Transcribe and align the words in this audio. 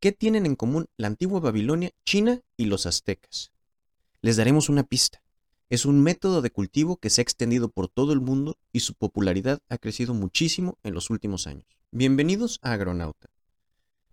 ¿qué 0.00 0.12
tienen 0.12 0.46
en 0.46 0.56
común 0.56 0.86
la 0.96 1.06
antigua 1.06 1.40
Babilonia, 1.40 1.90
China 2.04 2.40
y 2.56 2.66
los 2.66 2.86
aztecas? 2.86 3.52
Les 4.20 4.36
daremos 4.36 4.68
una 4.68 4.82
pista. 4.82 5.22
Es 5.68 5.84
un 5.84 6.02
método 6.02 6.42
de 6.42 6.50
cultivo 6.50 6.96
que 6.96 7.10
se 7.10 7.20
ha 7.20 7.22
extendido 7.22 7.68
por 7.68 7.88
todo 7.88 8.12
el 8.12 8.20
mundo 8.20 8.56
y 8.72 8.80
su 8.80 8.94
popularidad 8.94 9.60
ha 9.68 9.78
crecido 9.78 10.14
muchísimo 10.14 10.78
en 10.84 10.94
los 10.94 11.10
últimos 11.10 11.46
años. 11.46 11.66
Bienvenidos 11.90 12.58
a 12.62 12.72
Agronauta, 12.72 13.28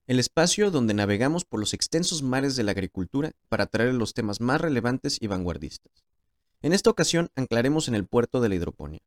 el 0.08 0.20
espacio 0.20 0.72
donde 0.72 0.94
navegamos 0.94 1.46
por 1.46 1.60
los 1.60 1.74
extensos 1.74 2.24
mares 2.24 2.56
de 2.56 2.64
la 2.64 2.72
agricultura 2.72 3.34
para 3.50 3.68
traer 3.68 3.94
los 3.94 4.14
temas 4.14 4.42
más 4.42 4.62
relevantes 4.62 5.18
y 5.22 5.28
vanguardistas. 5.28 5.92
En 6.62 6.74
esta 6.74 6.90
ocasión 6.90 7.30
anclaremos 7.36 7.88
en 7.88 7.96
el 7.96 8.06
puerto 8.06 8.42
de 8.42 8.50
la 8.50 8.56
hidroponía, 8.56 9.02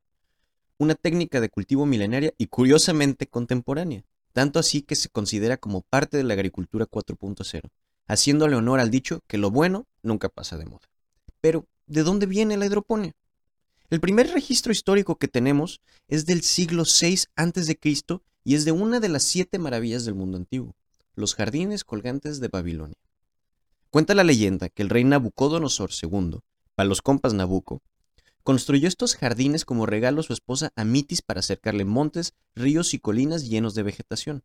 una 0.79 0.95
técnica 0.95 1.41
de 1.41 1.49
cultivo 1.49 1.87
milenaria 1.87 2.33
y 2.39 2.47
curiosamente 2.47 3.27
contemporánea, 3.27 4.05
tanto 4.37 4.59
así 4.59 4.83
que 4.83 4.97
se 4.97 5.09
considera 5.09 5.57
como 5.57 5.81
parte 5.81 6.19
de 6.19 6.23
la 6.23 6.35
agricultura 6.35 6.85
4.0, 6.85 7.71
haciéndole 8.07 8.55
honor 8.55 8.81
al 8.81 8.91
dicho 8.91 9.21
que 9.27 9.39
lo 9.39 9.51
bueno 9.51 9.87
nunca 10.03 10.29
pasa 10.29 10.59
de 10.59 10.67
moda. 10.67 10.87
Pero, 11.41 11.65
¿de 11.87 12.03
dónde 12.03 12.27
viene 12.27 12.59
la 12.59 12.67
hidroponía? 12.67 13.15
El 13.89 13.99
primer 13.99 14.31
registro 14.31 14.73
histórico 14.73 15.17
que 15.17 15.27
tenemos 15.27 15.81
es 16.07 16.27
del 16.27 16.43
siglo 16.43 16.83
VI 16.83 17.21
a.C. 17.35 17.79
y 18.45 18.55
es 18.57 18.67
de 18.67 18.73
una 18.73 19.01
de 19.01 19.09
las 19.09 19.23
siete 19.23 19.59
maravillas 19.59 20.05
del 20.05 20.17
mundo 20.17 20.37
antiguo, 20.37 20.77
los 21.15 21.35
jardines 21.35 21.85
colgantes 21.85 22.39
de 22.39 22.49
Babilonia. 22.49 22.99
Cuenta 23.89 24.15
la 24.15 24.23
leyenda 24.23 24.69
que 24.69 24.83
el 24.83 24.91
rey 24.91 25.05
Nabucodonosor 25.05 25.93
II, 25.99 26.41
para 26.75 26.87
los 26.87 27.01
compas 27.01 27.33
Nabuco, 27.33 27.81
construyó 28.47 28.87
estos 28.87 29.17
jardines 29.17 29.65
como 29.65 29.87
regalo 29.87 30.21
a 30.21 30.23
su 30.23 30.33
esposa 30.33 30.71
Amitis 30.77 31.21
para 31.21 31.41
acercarle 31.41 31.85
montes, 31.85 32.33
ríos 32.55 32.95
y 32.95 33.01
colinas 33.01 33.49
llenos 33.49 33.75
de 33.75 33.83
vegetación. 33.83 34.45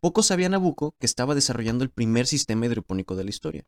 Poco 0.00 0.22
sabía 0.22 0.48
Nabuco 0.48 0.94
que 0.98 1.04
estaba 1.04 1.34
desarrollando 1.34 1.84
el 1.84 1.90
primer 1.90 2.26
sistema 2.26 2.64
hidropónico 2.64 3.14
de 3.14 3.24
la 3.24 3.28
historia. 3.28 3.66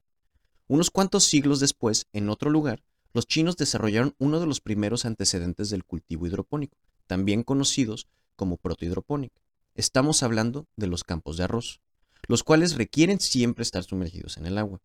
Unos 0.68 0.90
cuantos 0.90 1.24
siglos 1.24 1.60
después, 1.60 2.06
en 2.14 2.30
otro 2.30 2.48
lugar, 2.48 2.82
los 3.12 3.26
chinos 3.26 3.58
desarrollaron 3.58 4.14
uno 4.16 4.40
de 4.40 4.46
los 4.46 4.62
primeros 4.62 5.04
antecedentes 5.04 5.68
del 5.68 5.84
cultivo 5.84 6.26
hidropónico, 6.26 6.78
también 7.06 7.42
conocidos 7.42 8.08
como 8.36 8.56
protohidropónica. 8.56 9.42
Estamos 9.74 10.22
hablando 10.22 10.66
de 10.76 10.86
los 10.86 11.04
campos 11.04 11.36
de 11.36 11.44
arroz, 11.44 11.82
los 12.26 12.42
cuales 12.42 12.76
requieren 12.76 13.20
siempre 13.20 13.64
estar 13.64 13.84
sumergidos 13.84 14.38
en 14.38 14.46
el 14.46 14.56
agua. 14.56 14.80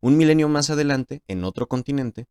Un 0.00 0.16
milenio 0.16 0.48
más 0.48 0.70
adelante, 0.70 1.22
en 1.28 1.44
otro 1.44 1.68
continente, 1.68 2.28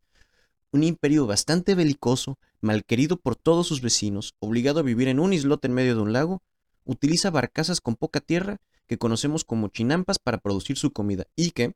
un 0.71 0.83
imperio 0.83 1.27
bastante 1.27 1.75
belicoso, 1.75 2.37
malquerido 2.61 3.17
por 3.17 3.35
todos 3.35 3.67
sus 3.67 3.81
vecinos, 3.81 4.35
obligado 4.39 4.79
a 4.79 4.83
vivir 4.83 5.07
en 5.07 5.19
un 5.19 5.33
islote 5.33 5.67
en 5.67 5.73
medio 5.73 5.95
de 5.95 6.01
un 6.01 6.13
lago, 6.13 6.41
utiliza 6.85 7.29
barcazas 7.29 7.81
con 7.81 7.95
poca 7.95 8.19
tierra 8.21 8.59
que 8.87 8.97
conocemos 8.97 9.43
como 9.43 9.67
chinampas 9.67 10.19
para 10.19 10.39
producir 10.39 10.77
su 10.77 10.91
comida 10.91 11.25
y 11.35 11.51
que, 11.51 11.75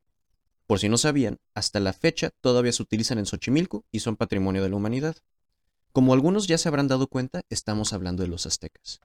por 0.66 0.78
si 0.78 0.88
no 0.88 0.98
sabían, 0.98 1.38
hasta 1.54 1.80
la 1.80 1.92
fecha 1.92 2.30
todavía 2.40 2.72
se 2.72 2.82
utilizan 2.82 3.18
en 3.18 3.26
Xochimilco 3.26 3.84
y 3.90 4.00
son 4.00 4.16
patrimonio 4.16 4.62
de 4.62 4.70
la 4.70 4.76
humanidad. 4.76 5.16
Como 5.92 6.12
algunos 6.12 6.46
ya 6.46 6.58
se 6.58 6.68
habrán 6.68 6.88
dado 6.88 7.06
cuenta, 7.06 7.42
estamos 7.48 7.92
hablando 7.92 8.22
de 8.22 8.28
los 8.28 8.46
aztecas. 8.46 9.00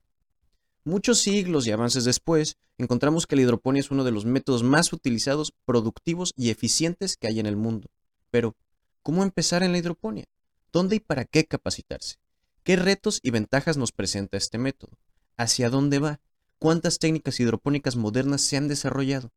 Muchos 0.83 1.19
siglos 1.19 1.67
y 1.67 1.71
avances 1.71 2.05
después, 2.05 2.57
encontramos 2.77 3.27
que 3.27 3.35
la 3.35 3.43
hidroponía 3.43 3.81
es 3.81 3.91
uno 3.91 4.03
de 4.03 4.11
los 4.11 4.25
métodos 4.25 4.63
más 4.63 4.91
utilizados, 4.91 5.53
productivos 5.65 6.33
y 6.35 6.49
eficientes 6.49 7.17
que 7.17 7.27
hay 7.27 7.39
en 7.39 7.45
el 7.45 7.55
mundo. 7.55 7.89
Pero, 8.31 8.55
¿cómo 9.03 9.23
empezar 9.23 9.63
en 9.63 9.71
la 9.71 9.77
hidroponía? 9.77 10.25
¿Dónde 10.71 10.97
y 10.97 10.99
para 10.99 11.25
qué 11.25 11.45
capacitarse? 11.45 12.17
¿Qué 12.63 12.75
retos 12.75 13.19
y 13.23 13.31
ventajas 13.31 13.77
nos 13.77 13.91
presenta 13.91 14.37
este 14.37 14.57
método? 14.57 14.97
¿Hacia 15.37 15.69
dónde 15.69 15.99
va? 15.99 16.19
¿Cuántas 16.59 16.99
técnicas 16.99 17.39
hidropónicas 17.39 17.95
modernas 17.95 18.41
se 18.41 18.57
han 18.57 18.67
desarrollado? 18.67 19.31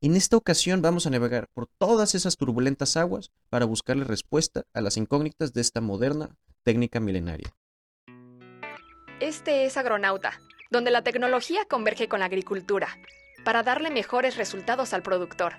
En 0.00 0.16
esta 0.16 0.36
ocasión 0.36 0.82
vamos 0.82 1.06
a 1.06 1.10
navegar 1.10 1.48
por 1.54 1.66
todas 1.66 2.14
esas 2.14 2.36
turbulentas 2.36 2.96
aguas 2.96 3.30
para 3.48 3.64
buscarle 3.64 4.04
respuesta 4.04 4.64
a 4.72 4.80
las 4.80 4.96
incógnitas 4.96 5.52
de 5.52 5.60
esta 5.60 5.80
moderna 5.80 6.36
técnica 6.62 7.00
milenaria. 7.00 7.54
Este 9.20 9.64
es 9.64 9.76
Agronauta, 9.76 10.40
donde 10.70 10.90
la 10.90 11.02
tecnología 11.02 11.64
converge 11.64 12.08
con 12.08 12.20
la 12.20 12.26
agricultura 12.26 12.88
para 13.44 13.62
darle 13.62 13.90
mejores 13.90 14.36
resultados 14.36 14.92
al 14.92 15.02
productor. 15.02 15.54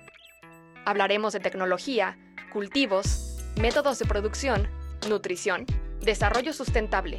Hablaremos 0.86 1.32
de 1.32 1.40
tecnología, 1.40 2.16
cultivos, 2.52 3.44
métodos 3.60 3.98
de 3.98 4.04
producción, 4.04 4.68
nutrición, 5.08 5.66
desarrollo 6.00 6.52
sustentable, 6.52 7.18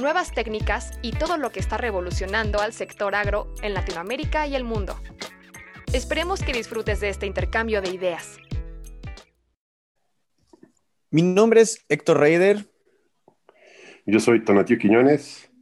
nuevas 0.00 0.32
técnicas 0.32 0.98
y 1.00 1.12
todo 1.12 1.36
lo 1.36 1.50
que 1.50 1.60
está 1.60 1.76
revolucionando 1.76 2.60
al 2.60 2.72
sector 2.72 3.14
agro 3.14 3.54
en 3.62 3.72
Latinoamérica 3.72 4.48
y 4.48 4.56
el 4.56 4.64
mundo. 4.64 4.98
Esperemos 5.92 6.42
que 6.42 6.52
disfrutes 6.52 6.98
de 6.98 7.10
este 7.10 7.26
intercambio 7.26 7.80
de 7.80 7.90
ideas. 7.90 8.36
Mi 11.12 11.22
nombre 11.22 11.60
es 11.60 11.84
Héctor 11.88 12.18
Reider. 12.18 12.66
Yo 14.06 14.18
soy 14.18 14.44
Tonatio 14.44 14.76
Quiñones. 14.76 15.52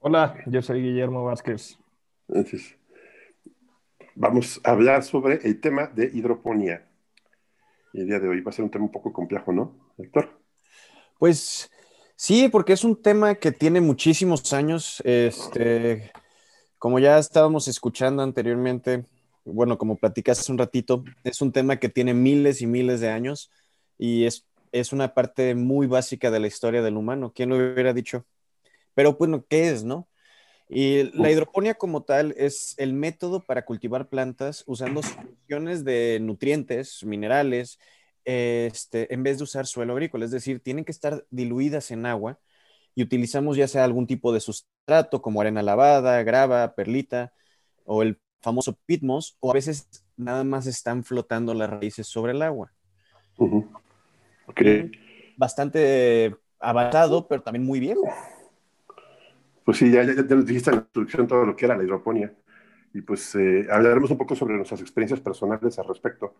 Hola, 0.00 0.42
yo 0.46 0.62
soy 0.62 0.80
Guillermo 0.80 1.22
Vázquez. 1.22 1.78
Entonces, 2.28 2.77
vamos 4.18 4.60
a 4.64 4.72
hablar 4.72 5.04
sobre 5.04 5.36
el 5.44 5.60
tema 5.60 5.86
de 5.86 6.10
hidroponía. 6.12 6.84
el 7.94 8.06
día 8.06 8.18
de 8.18 8.28
hoy 8.28 8.40
va 8.40 8.50
a 8.50 8.52
ser 8.52 8.64
un 8.64 8.70
tema 8.70 8.84
un 8.84 8.90
poco 8.90 9.12
complejo, 9.12 9.52
¿no, 9.52 9.92
Héctor? 9.96 10.40
Pues 11.18 11.70
sí, 12.16 12.48
porque 12.48 12.72
es 12.72 12.84
un 12.84 13.00
tema 13.00 13.36
que 13.36 13.52
tiene 13.52 13.80
muchísimos 13.80 14.52
años. 14.52 15.00
Este, 15.04 16.10
como 16.78 16.98
ya 16.98 17.18
estábamos 17.18 17.68
escuchando 17.68 18.22
anteriormente, 18.22 19.06
bueno, 19.44 19.78
como 19.78 19.96
platicaste 19.96 20.50
un 20.50 20.58
ratito, 20.58 21.04
es 21.22 21.40
un 21.40 21.52
tema 21.52 21.76
que 21.76 21.88
tiene 21.88 22.12
miles 22.12 22.60
y 22.60 22.66
miles 22.66 23.00
de 23.00 23.10
años 23.10 23.50
y 23.98 24.24
es, 24.24 24.44
es 24.72 24.92
una 24.92 25.14
parte 25.14 25.54
muy 25.54 25.86
básica 25.86 26.30
de 26.30 26.40
la 26.40 26.48
historia 26.48 26.82
del 26.82 26.96
humano. 26.96 27.32
¿Quién 27.34 27.50
lo 27.50 27.56
hubiera 27.56 27.94
dicho? 27.94 28.26
Pero 28.94 29.14
bueno, 29.14 29.44
¿qué 29.48 29.70
es, 29.70 29.84
no? 29.84 30.08
Y 30.68 31.10
la 31.18 31.30
hidroponía 31.30 31.74
como 31.74 32.02
tal 32.02 32.34
es 32.36 32.74
el 32.76 32.92
método 32.92 33.42
para 33.44 33.64
cultivar 33.64 34.08
plantas 34.08 34.64
usando 34.66 35.02
soluciones 35.02 35.82
de 35.84 36.18
nutrientes, 36.20 37.04
minerales, 37.04 37.78
este, 38.24 39.12
en 39.14 39.22
vez 39.22 39.38
de 39.38 39.44
usar 39.44 39.66
suelo 39.66 39.94
agrícola. 39.94 40.26
Es 40.26 40.30
decir, 40.30 40.60
tienen 40.60 40.84
que 40.84 40.92
estar 40.92 41.24
diluidas 41.30 41.90
en 41.90 42.04
agua 42.04 42.38
y 42.94 43.02
utilizamos 43.02 43.56
ya 43.56 43.66
sea 43.66 43.84
algún 43.84 44.06
tipo 44.06 44.32
de 44.32 44.40
sustrato 44.40 45.22
como 45.22 45.40
arena 45.40 45.62
lavada, 45.62 46.22
grava, 46.22 46.74
perlita 46.74 47.32
o 47.84 48.02
el 48.02 48.20
famoso 48.40 48.78
pitmos, 48.86 49.36
o 49.40 49.50
a 49.50 49.54
veces 49.54 49.88
nada 50.16 50.44
más 50.44 50.66
están 50.66 51.02
flotando 51.04 51.54
las 51.54 51.70
raíces 51.70 52.06
sobre 52.06 52.32
el 52.32 52.42
agua. 52.42 52.72
Bastante 55.36 56.36
avanzado, 56.58 57.26
pero 57.28 57.42
también 57.42 57.64
muy 57.64 57.80
viejo. 57.80 58.02
Pues 59.68 59.76
sí, 59.76 59.90
ya, 59.90 60.02
ya, 60.02 60.14
nos 60.14 60.46
dijiste 60.46 60.70
en 60.70 60.76
la 60.76 60.82
introducción 60.82 61.26
todo 61.26 61.44
lo 61.44 61.54
que 61.54 61.66
era 61.66 61.76
la 61.76 61.84
hidroponía. 61.84 62.32
Y 62.94 63.02
pues 63.02 63.34
eh, 63.34 63.66
hablaremos 63.70 64.10
un 64.10 64.16
poco 64.16 64.34
sobre 64.34 64.56
nuestras 64.56 64.80
experiencias 64.80 65.20
personales 65.20 65.78
al 65.78 65.86
respecto. 65.86 66.36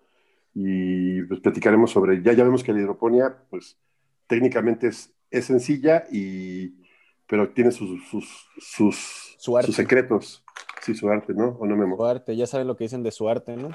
Y 0.54 1.20
pues 1.24 1.38
platicaremos 1.40 1.90
sobre, 1.90 2.22
ya, 2.22 2.32
ya 2.32 2.42
vemos 2.42 2.64
que 2.64 2.72
la 2.72 2.80
hidroponía, 2.80 3.36
pues 3.50 3.76
técnicamente 4.26 4.86
es 4.86 5.12
es 5.30 5.44
sencilla, 5.44 6.04
y, 6.10 6.72
pero 7.26 7.50
tiene 7.50 7.70
sus, 7.70 8.02
sus, 8.08 8.48
sus, 8.58 9.36
sus 9.38 9.76
secretos. 9.76 10.42
Sí, 10.80 10.94
su 10.94 11.10
arte, 11.10 11.34
¿no? 11.34 11.48
¿O 11.60 11.66
no, 11.66 11.76
Memo? 11.76 11.98
Su 11.98 12.06
arte, 12.06 12.34
ya 12.34 12.46
saben 12.46 12.66
lo 12.66 12.78
que 12.78 12.84
dicen 12.84 13.02
de 13.02 13.10
su 13.10 13.28
arte, 13.28 13.58
¿no? 13.58 13.68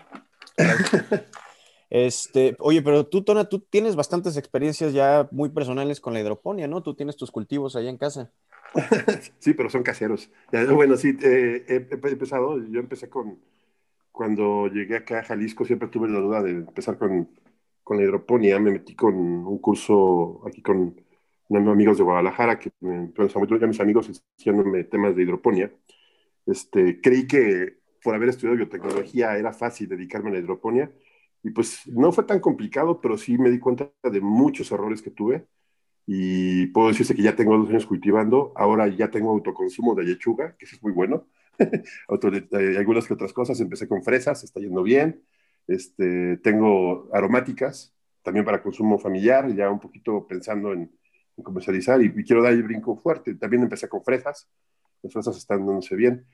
este, 1.91 2.55
oye, 2.57 2.81
pero 2.81 3.05
tú, 3.05 3.23
Tona, 3.23 3.45
tú 3.45 3.59
tienes 3.59 3.95
bastantes 3.95 4.35
experiencias 4.35 4.93
ya 4.93 5.27
muy 5.29 5.49
personales 5.49 6.01
con 6.01 6.15
la 6.15 6.21
hidroponía, 6.21 6.67
¿no? 6.67 6.81
Tú 6.81 6.95
tienes 6.95 7.17
tus 7.17 7.29
cultivos 7.29 7.75
allá 7.75 7.91
en 7.91 7.97
casa. 7.97 8.31
sí, 9.39 9.53
pero 9.53 9.69
son 9.69 9.84
caseros. 9.84 10.31
Bueno, 10.73 10.97
sí, 10.97 11.17
eh, 11.22 11.66
he, 11.67 12.09
empezado, 12.09 12.57
yo 12.67 12.79
empecé 12.79 13.09
con, 13.09 13.39
cuando 14.12 14.68
llegué 14.68 14.97
acá 14.97 15.19
a 15.19 15.24
Jalisco, 15.24 15.65
siempre 15.65 15.89
tuve 15.89 16.09
la 16.09 16.19
duda 16.19 16.42
de 16.42 16.51
empezar 16.51 16.97
con, 16.97 17.30
con 17.83 17.97
la 17.97 18.03
hidroponía, 18.03 18.59
me 18.59 18.71
metí 18.71 18.95
con 18.95 19.15
un 19.15 19.57
curso 19.59 20.42
aquí 20.47 20.62
con 20.62 20.95
amigos 21.50 21.97
de 21.97 22.03
Guadalajara, 22.03 22.57
que 22.57 22.71
ya 22.81 23.68
mis 23.68 23.80
amigos 23.80 24.24
haciéndome 24.38 24.83
temas 24.86 25.15
de 25.15 25.24
hidroponía, 25.24 25.71
este, 26.45 27.00
creí 27.00 27.27
que 27.27 27.77
por 28.03 28.15
haber 28.15 28.30
estudiado 28.30 28.57
biotecnología 28.57 29.38
era 29.38 29.53
fácil 29.53 29.88
dedicarme 29.88 30.30
a 30.30 30.33
la 30.33 30.39
hidroponía, 30.39 30.92
y 31.44 31.51
pues 31.51 31.86
no 31.88 32.12
fue 32.12 32.24
tan 32.24 32.39
complicado, 32.39 33.01
pero 33.01 33.18
sí 33.18 33.38
me 33.38 33.50
di 33.50 33.59
cuenta 33.59 33.92
de 34.03 34.21
muchos 34.21 34.71
errores 34.71 35.01
que 35.01 35.12
tuve, 35.12 35.45
y 36.05 36.67
puedo 36.67 36.89
decirse 36.89 37.15
que 37.15 37.21
ya 37.21 37.35
tengo 37.35 37.57
dos 37.57 37.69
años 37.69 37.85
cultivando, 37.85 38.51
ahora 38.55 38.88
ya 38.88 39.09
tengo 39.09 39.31
autoconsumo 39.31 39.95
de 39.95 40.03
lechuga, 40.03 40.55
que 40.57 40.65
eso 40.65 40.75
es 40.75 40.83
muy 40.83 40.91
bueno, 40.91 41.27
eh, 41.59 42.77
algunas 42.77 43.07
que 43.07 43.13
otras 43.13 43.33
cosas, 43.33 43.59
empecé 43.59 43.88
con 43.88 44.03
fresas, 44.03 44.44
está 44.44 44.59
yendo 44.59 44.83
bien, 44.83 45.23
este, 45.67 46.38
tengo 46.38 47.09
aromáticas, 47.13 47.94
también 48.21 48.45
para 48.45 48.61
consumo 48.61 48.97
familiar, 49.00 49.53
ya 49.55 49.69
un 49.69 49.79
poquito 49.79 50.25
pensando 50.27 50.73
en, 50.73 50.91
comercializar 51.41 52.00
y, 52.01 52.13
quiero 52.23 52.44
dar 52.44 52.53
el 52.53 52.61
brinco 52.63 52.95
fuerte. 52.95 53.33
También 53.35 53.63
empecé 53.63 53.89
con 53.89 54.03
fresas, 54.03 54.47
las 55.01 55.11
fresas 55.13 55.35
están 55.38 55.65
dándose 55.65 55.95
bien. 55.95 56.25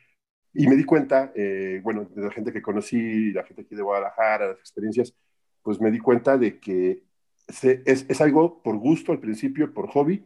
y 0.53 0.67
me 0.67 0.75
di 0.75 0.83
cuenta, 0.83 1.31
eh, 1.35 1.79
bueno, 1.83 2.05
de 2.05 2.21
la 2.23 2.31
gente 2.31 2.51
que 2.51 2.61
conocí, 2.61 3.31
la 3.33 3.43
gente 3.43 3.61
aquí 3.63 3.75
de 3.75 3.81
Guadalajara, 3.83 4.47
las 4.49 4.59
experiencias, 4.59 5.15
pues 5.61 5.79
me 5.79 5.91
di 5.91 5.99
cuenta 5.99 6.37
de 6.37 6.59
que 6.59 7.03
es, 7.49 8.05
es, 8.07 8.21
algo 8.21 8.61
por 8.61 8.77
gusto 8.77 9.11
al 9.11 9.19
principio, 9.19 9.73
por 9.73 9.89
hobby, 9.89 10.23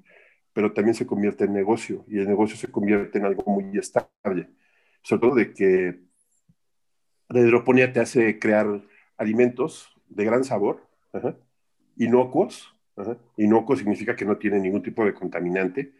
pero 0.51 0.73
también 0.73 0.95
se 0.95 1.07
convierte 1.07 1.45
en 1.45 1.53
negocio 1.53 2.05
y 2.07 2.19
el 2.19 2.27
negocio 2.27 2.57
se 2.57 2.71
convierte 2.71 3.17
en 3.17 3.25
algo 3.25 3.43
muy 3.51 3.77
estable. 3.77 4.49
Sobre 5.01 5.21
todo 5.21 5.35
de 5.35 5.53
que 5.53 5.99
la 7.29 7.39
hidroponía 7.39 7.91
te 7.91 7.99
hace 7.99 8.39
crear 8.39 8.81
alimentos 9.17 9.89
de 10.09 10.25
gran 10.25 10.43
sabor, 10.43 10.87
inocuos. 11.97 12.75
Inocuo 13.37 13.75
significa 13.75 14.15
que 14.15 14.25
no 14.25 14.37
tiene 14.37 14.59
ningún 14.59 14.83
tipo 14.83 15.03
de 15.03 15.13
contaminante, 15.13 15.93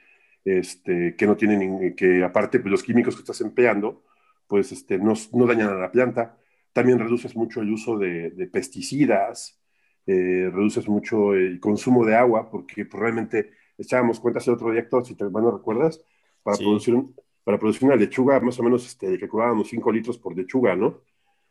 este, 0.46 1.16
que 1.16 1.25
no 1.25 1.36
tienen, 1.36 1.96
que 1.96 2.24
aparte 2.24 2.60
pues, 2.60 2.72
los 2.72 2.84
químicos 2.84 3.16
que 3.16 3.22
estás 3.22 3.42
empleando, 3.42 4.04
pues 4.48 4.72
este, 4.72 4.98
no, 4.98 5.14
no 5.34 5.48
dañan 5.48 5.70
a 5.70 5.75
la 5.75 5.92
planta. 5.92 6.38
También 6.74 7.00
reduces 7.00 7.36
mucho 7.36 7.62
el 7.62 7.72
uso 7.72 7.98
de 7.98 8.50
pesticidas, 8.52 9.62
eh, 10.06 10.50
reduces 10.52 10.88
mucho 10.88 11.34
el 11.34 11.60
consumo 11.60 12.06
de 12.06 12.16
agua, 12.16 12.50
porque 12.50 12.86
pues, 12.86 13.02
realmente 13.02 13.52
echábamos 13.78 14.20
cuentas 14.20 14.48
el 14.48 14.56
otro 14.56 14.72
día, 14.72 14.88
si 15.04 15.16
te 15.16 15.26
bueno, 15.26 15.52
recuerdas, 15.52 16.04
para, 16.44 16.58
producir, 16.58 16.96
para 17.44 17.58
producir 17.58 17.88
una 17.88 17.96
lechuga, 17.96 18.40
más 18.40 18.60
o 18.60 18.64
menos 18.64 18.86
este, 18.86 19.18
calculábamos 19.18 19.70
5 19.70 19.92
litros 19.92 20.18
por 20.18 20.36
lechuga, 20.36 20.76
¿no? 20.76 21.00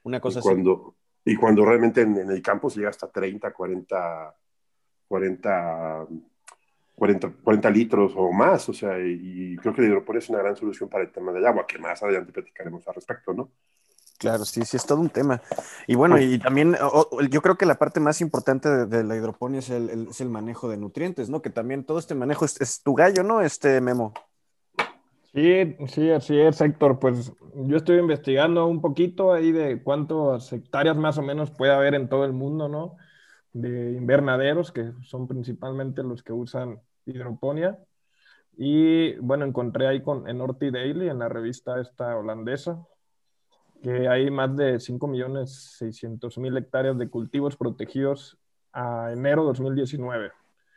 Una 0.03 0.21
cosa 0.21 0.41
y 0.41 0.43
cuando, 0.43 0.95
Y 1.25 1.37
cuando 1.37 1.65
realmente 1.65 2.03
en, 2.03 2.17
el 2.17 2.43
campo 2.43 2.69
se 2.69 2.79
llega 2.79 2.91
hasta 2.91 3.11
30, 3.11 3.53
40, 3.53 4.37
40, 5.09 6.07
40, 6.95 7.33
40 7.43 7.71
litros 7.71 8.13
o 8.17 8.33
más, 8.33 8.69
o 8.69 8.73
sea, 8.73 8.99
y, 8.99 9.57
creo 9.57 9.75
que 9.75 9.83
la 9.83 9.89
hidroponía 9.89 10.19
es 10.19 10.29
una 10.29 10.41
gran 10.41 10.57
solución 10.57 10.89
para 10.89 11.05
el 11.05 11.11
tema 11.11 11.33
del 11.33 11.47
agua, 11.47 11.67
que 11.67 11.79
más 11.79 12.03
adelante 12.03 12.33
platicaremos 12.33 12.87
al 12.87 12.95
respecto, 12.95 13.33
¿no? 13.33 13.51
Claro, 14.23 14.45
sí, 14.45 14.65
sí, 14.65 14.77
es 14.77 14.87
todo 14.87 15.01
un 15.01 15.11
tema. 15.11 15.43
Y 15.89 15.97
bueno, 15.97 16.17
y 16.17 16.39
también 16.39 16.77
yo 17.29 17.43
creo 17.43 17.57
que 17.57 17.67
la 17.67 17.75
parte 17.75 17.99
más 17.99 18.21
importante 18.21 18.87
de, 18.87 19.03
la 19.03 19.17
hidroponía 19.17 19.59
es 19.59 19.69
el, 19.69 20.07
es 20.11 20.21
el, 20.21 20.29
manejo 20.29 20.69
de 20.69 20.77
nutrientes, 20.77 21.29
¿no? 21.29 21.43
Que 21.43 21.51
también 21.51 21.83
todo 21.83 21.99
este 21.99 22.15
manejo 22.15 22.45
es, 22.45 22.83
tu 22.85 22.95
gallo, 22.95 23.25
¿no? 23.25 23.41
Este 23.41 23.81
Memo. 23.81 24.15
Sí, 25.35 25.77
sí, 25.89 26.11
así 26.13 26.39
es, 26.39 26.61
Héctor. 26.61 27.01
Pues 27.01 27.33
yo 27.53 27.77
estoy 27.77 27.99
investigando 27.99 28.69
un 28.69 28.81
poquito 28.81 29.33
ahí 29.33 29.51
de 29.51 29.83
cuántas 29.83 30.53
hectáreas 30.53 30.97
más 30.97 31.19
o 31.19 31.23
menos 31.23 31.51
puede 31.51 31.73
haber 31.73 31.97
en 31.97 32.09
todo 32.09 32.25
el 32.25 32.33
mundo, 32.33 32.69
¿no? 32.69 32.95
De 33.53 33.91
invernaderos, 33.91 34.71
que 34.71 34.93
son 35.03 35.27
principalmente 35.27 36.05
los 36.05 36.23
que 36.23 36.33
usan 36.33 36.81
hidroponía. 37.07 37.77
Y 38.57 39.17
bueno, 39.17 39.45
encontré 39.45 39.89
ahí 39.89 40.01
con, 40.01 40.29
en 40.29 40.41
Orti 40.41 40.71
Daily, 40.71 41.09
en 41.09 41.19
la 41.19 41.29
revista 41.29 41.81
esta 41.81 42.17
holandesa, 42.17 42.87
que 43.83 44.09
hay 44.09 44.31
más 44.31 44.57
de 44.57 44.77
5.600.000 44.77 46.59
hectáreas 46.59 46.97
de 46.97 47.11
cultivos 47.11 47.57
protegidos 47.57 48.39
a 48.73 49.11
enero 49.13 49.45
2019. 49.45 50.31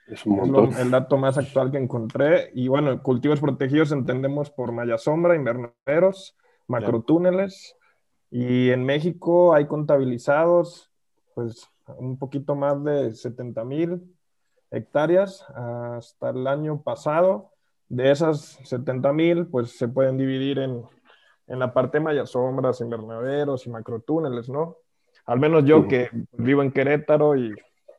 Es, 0.07 0.25
un 0.25 0.69
es 0.69 0.79
el 0.79 0.91
dato 0.91 1.17
más 1.17 1.37
actual 1.37 1.71
que 1.71 1.77
encontré. 1.77 2.51
Y 2.53 2.67
bueno, 2.67 3.01
cultivos 3.01 3.39
protegidos 3.39 3.91
entendemos 3.91 4.51
por 4.51 4.71
malla 4.71 4.97
sombra, 4.97 5.35
invernaderos, 5.35 6.35
macrotúneles. 6.67 7.75
Y 8.29 8.71
en 8.71 8.83
México 8.83 9.53
hay 9.53 9.67
contabilizados 9.67 10.91
pues 11.33 11.69
un 11.97 12.17
poquito 12.17 12.55
más 12.55 12.83
de 12.83 13.11
70.000 13.11 14.01
hectáreas 14.71 15.45
hasta 15.49 16.31
el 16.31 16.47
año 16.47 16.81
pasado. 16.81 17.51
De 17.87 18.09
esas 18.11 18.59
70.000 18.61 19.49
pues 19.49 19.77
se 19.77 19.87
pueden 19.87 20.17
dividir 20.17 20.59
en 20.59 20.83
en 21.47 21.59
la 21.59 21.73
parte 21.73 21.99
de 21.99 22.25
sombras, 22.25 22.81
invernaderos 22.81 23.65
y 23.67 23.69
macrotúneles, 23.69 24.49
¿no? 24.49 24.77
Al 25.25 25.39
menos 25.39 25.65
yo 25.65 25.87
que 25.87 26.09
vivo 26.33 26.61
en 26.61 26.71
Querétaro 26.71 27.35
y, 27.35 27.53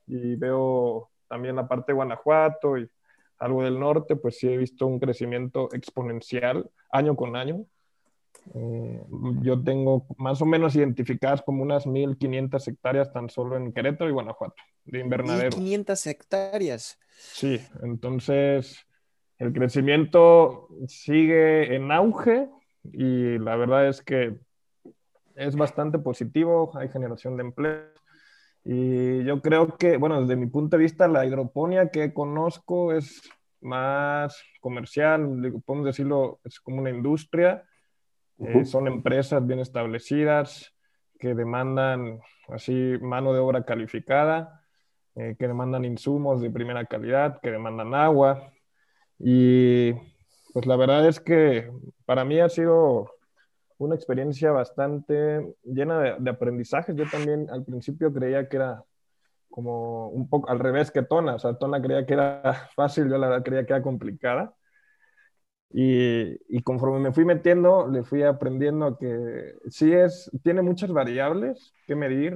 y, 0.06 0.36
veo 0.36 1.10
también 1.28 1.56
la 1.56 1.66
parte 1.66 1.92
de 1.92 1.96
Guanajuato 1.96 2.78
y 2.78 2.88
algo 3.38 3.64
del 3.64 3.78
norte, 3.78 4.16
pues 4.16 4.38
sí 4.38 4.48
he 4.48 4.56
visto 4.56 4.86
un 4.86 5.00
crecimiento 5.00 5.68
exponencial 5.72 6.70
año 6.90 7.16
con 7.16 7.36
año. 7.36 7.66
Eh, 8.54 9.02
yo 9.42 9.62
tengo 9.62 10.06
más 10.18 10.40
o 10.40 10.46
menos 10.46 10.76
identificadas 10.76 11.42
como 11.42 11.62
unas 11.62 11.86
1.500 11.86 12.68
hectáreas 12.68 13.12
tan 13.12 13.28
solo 13.28 13.56
en 13.56 13.72
Querétaro 13.72 14.08
y 14.08 14.12
Guanajuato 14.12 14.54
de 14.84 15.00
invernadero. 15.00 15.50
1.500 15.50 16.06
hectáreas. 16.06 16.98
Sí, 17.10 17.60
entonces 17.82 18.86
el 19.38 19.52
crecimiento 19.52 20.68
sigue 20.86 21.74
en 21.74 21.90
auge 21.90 22.48
y 22.92 23.38
la 23.38 23.56
verdad 23.56 23.88
es 23.88 24.02
que 24.02 24.36
es 25.34 25.54
bastante 25.56 25.98
positivo, 25.98 26.72
hay 26.76 26.88
generación 26.88 27.36
de 27.36 27.42
empleo. 27.42 27.82
Y 28.64 29.22
yo 29.24 29.40
creo 29.42 29.76
que, 29.76 29.96
bueno, 29.96 30.20
desde 30.20 30.34
mi 30.34 30.46
punto 30.46 30.76
de 30.76 30.82
vista, 30.82 31.06
la 31.06 31.24
hidroponía 31.24 31.90
que 31.90 32.12
conozco 32.12 32.92
es 32.92 33.22
más 33.60 34.42
comercial, 34.60 35.52
podemos 35.64 35.86
decirlo, 35.86 36.40
es 36.44 36.58
como 36.58 36.80
una 36.80 36.90
industria. 36.90 37.64
Eh, 38.38 38.64
son 38.64 38.86
empresas 38.86 39.46
bien 39.46 39.60
establecidas 39.60 40.74
que 41.18 41.34
demandan 41.34 42.20
así 42.48 42.98
mano 43.00 43.32
de 43.32 43.38
obra 43.38 43.64
calificada, 43.64 44.62
eh, 45.14 45.36
que 45.38 45.48
demandan 45.48 45.84
insumos 45.84 46.42
de 46.42 46.50
primera 46.50 46.84
calidad, 46.84 47.40
que 47.40 47.50
demandan 47.50 47.94
agua. 47.94 48.52
Y 49.18 49.92
pues 50.56 50.64
la 50.64 50.76
verdad 50.76 51.06
es 51.06 51.20
que 51.20 51.70
para 52.06 52.24
mí 52.24 52.40
ha 52.40 52.48
sido 52.48 53.12
una 53.76 53.94
experiencia 53.94 54.52
bastante 54.52 55.54
llena 55.64 56.16
de, 56.18 56.30
aprendizajes. 56.30 56.96
Yo 56.96 57.04
también 57.10 57.50
al 57.50 57.62
principio 57.62 58.10
creía 58.10 58.48
que 58.48 58.56
era 58.56 58.82
como 59.50 60.08
un 60.08 60.30
poco 60.30 60.48
al 60.48 60.58
revés 60.58 60.90
que 60.90 61.02
Tona. 61.02 61.34
O 61.34 61.38
sea, 61.38 61.58
Tona 61.58 61.82
creía 61.82 62.06
que 62.06 62.14
era 62.14 62.40
fácil, 62.74 63.10
yo 63.10 63.18
la 63.18 63.28
verdad 63.28 63.44
creía 63.44 63.66
que 63.66 63.74
era 63.74 63.82
complicada. 63.82 64.54
Y, 65.68 66.62
conforme 66.62 67.00
me 67.00 67.12
fui 67.12 67.26
metiendo, 67.26 67.86
le 67.86 68.02
fui 68.02 68.22
aprendiendo 68.22 68.96
que 68.96 69.56
sí 69.68 69.92
es, 69.92 70.30
tiene 70.42 70.62
muchas 70.62 70.90
variables 70.90 71.74
que 71.86 71.94
medir 71.96 72.32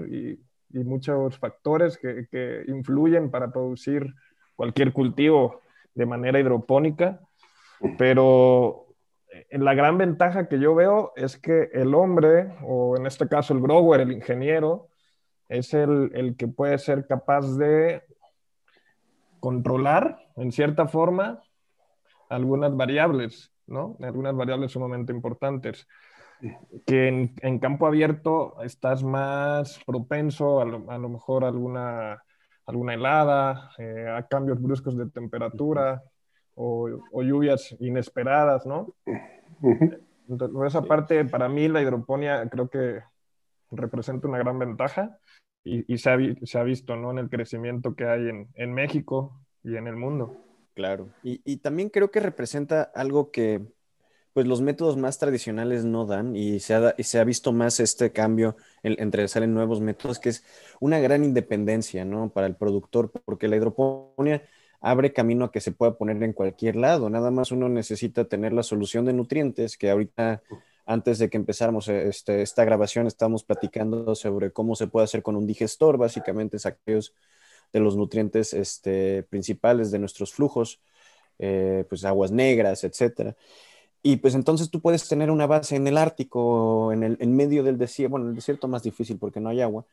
y, 0.75 0.85
muchos 0.85 1.39
factores 1.39 1.97
que, 1.97 2.65
influyen 2.69 3.31
para 3.31 3.51
producir 3.51 4.15
cualquier 4.57 4.93
cultivo 4.93 5.63
de 5.95 6.05
manera 6.05 6.39
hidropónica. 6.39 7.19
Pero 7.99 8.87
eh, 9.31 9.59
la 9.59 9.75
gran 9.75 9.99
ventaja 9.99 10.49
que 10.49 10.59
yo 10.59 10.75
veo 10.75 11.13
es 11.17 11.39
que 11.39 11.71
el 11.73 11.95
hombre, 11.95 12.55
o 12.63 12.97
en 12.97 13.07
este 13.07 13.29
caso 13.29 13.55
el 13.55 13.61
grower, 13.61 14.01
el 14.01 14.13
ingeniero, 14.13 14.89
es 15.49 15.75
el, 15.75 16.11
el 16.15 16.37
que 16.37 16.49
puede 16.49 16.79
ser 16.79 17.07
capaz 17.07 17.57
de 17.57 18.03
controlar, 19.41 20.19
en 20.37 20.53
cierta 20.53 20.87
forma, 20.87 21.43
algunas 22.29 22.77
variables, 22.77 23.53
¿no? 23.67 23.97
Algunas 24.01 24.37
variables 24.37 24.73
sumamente 24.73 25.13
importantes. 25.13 25.87
Que 26.87 27.09
en, 27.09 27.59
campo 27.59 27.87
abierto 27.87 28.63
estás 28.63 29.03
más 29.03 29.79
propenso 29.85 30.61
a 30.61 30.65
lo, 30.65 30.91
a 30.91 30.97
lo 30.97 31.09
mejor 31.11 31.45
a 31.45 31.49
alguna, 31.49 32.23
alguna 32.65 32.95
helada, 32.95 33.73
eh, 33.77 34.09
a 34.09 34.27
cambios 34.27 34.63
bruscos 34.63 34.97
de 34.97 35.11
temperatura, 35.11 36.03
o, 36.61 37.23
lluvias 37.23 37.75
inesperadas, 37.81 38.67
¿no? 38.67 38.95
Entonces, 40.29 40.55
por 40.55 40.67
esa 40.67 40.83
parte, 40.83 41.25
para 41.25 41.49
mí 41.49 41.69
la 41.69 41.81
hidroponía 41.81 42.49
creo 42.49 42.69
que 42.69 43.01
representa 43.71 44.29
una 44.29 44.39
gran 44.39 44.59
ventaja 44.59 45.19
y, 45.65 45.99
se, 45.99 46.11
ha, 46.11 46.19
se, 46.43 46.59
ha, 46.59 46.63
visto, 46.63 46.97
¿no? 46.97 47.11
En 47.11 47.19
el 47.19 47.31
crecimiento 47.31 47.95
que 47.95 48.05
hay 48.05 48.29
en, 48.29 48.49
en 48.55 48.73
México 48.73 49.41
y 49.63 49.77
en 49.77 49.87
el 49.87 49.97
mundo. 49.97 50.37
Claro, 50.75 51.09
y, 51.23 51.41
y, 51.45 51.59
también 51.59 51.91
creo 51.91 52.11
que 52.11 52.21
representa 52.21 52.83
algo 52.83 53.31
que 53.31 53.61
pues 54.33 54.47
los 54.47 54.61
métodos 54.61 54.97
más 54.97 55.19
tradicionales 55.19 55.85
no 55.85 56.07
dan 56.07 56.37
y 56.37 56.61
se 56.61 56.75
ha, 56.75 56.95
y 56.97 57.03
se 57.03 57.19
ha 57.19 57.25
visto 57.25 57.53
más 57.53 57.81
este 57.81 58.13
cambio 58.13 58.57
entre 58.83 59.27
salen 59.27 59.53
nuevos 59.53 59.81
métodos, 59.81 60.21
que 60.21 60.29
es 60.29 60.45
una 60.79 61.01
gran 61.01 61.25
independencia, 61.25 62.05
¿no? 62.05 62.31
Para 62.31 62.47
el 62.47 62.55
productor, 62.55 63.11
porque 63.11 63.49
la 63.49 63.57
hidroponía 63.57 64.43
abre 64.81 65.13
camino 65.13 65.45
a 65.45 65.53
que 65.53 65.61
se 65.61 65.73
pueda 65.73 65.97
poner 65.97 66.23
en 66.23 66.33
cualquier 66.33 66.77
lado. 66.77 67.11
Nada 67.11 67.31
más 67.31 67.53
uno 67.53 67.69
necesita 67.69 68.25
tener 68.25 68.53
la 68.53 68.63
solución 68.63 69.05
de 69.05 69.13
nutrientes, 69.13 69.77
que 69.77 69.91
ahorita, 69.91 70.43
antes 70.87 71.19
de 71.19 71.29
que 71.29 71.37
empezáramos 71.37 71.89
eh, 71.89 72.09
este, 72.09 72.43
esta 72.43 72.65
grabación, 72.65 73.07
estábamos 73.07 73.45
platicando 73.45 74.15
sobre 74.15 74.53
cómo 74.53 74.75
se 74.77 74.87
puede 74.87 75.05
hacer 75.05 75.23
con 75.23 75.37
un 75.37 75.47
digestor, 75.47 75.99
básicamente 75.99 76.57
es 76.57 76.67
aquellos 76.67 77.15
de 77.73 77.81
los 77.81 77.97
nutrientes 77.97 78.55
este, 78.55 79.23
principales 79.25 79.91
de 79.91 79.99
nuestros 79.99 80.33
flujos, 80.33 80.81
eh, 81.39 81.85
pues 81.89 82.05
aguas 82.05 82.33
negras, 82.33 82.85
etcétera. 82.85 83.37
Y 84.03 84.17
pues 84.17 84.35
entonces 84.35 84.71
tú 84.71 84.81
puedes 84.81 85.07
tener 85.09 85.31
una 85.31 85.47
base 85.47 85.77
en 85.77 85.87
el 85.87 85.99
Ártico, 85.99 86.93
en, 86.93 87.03
el, 87.03 87.17
en 87.21 87.37
medio 87.37 87.63
del 87.63 87.77
desierto, 87.77 88.13
bueno, 88.13 88.29
el 88.31 88.35
desierto 88.35 88.67
más 88.67 88.83
difícil 88.83 89.19
porque 89.19 89.41
no 89.41 89.51
hay 89.51 89.61
agua, 89.61 89.85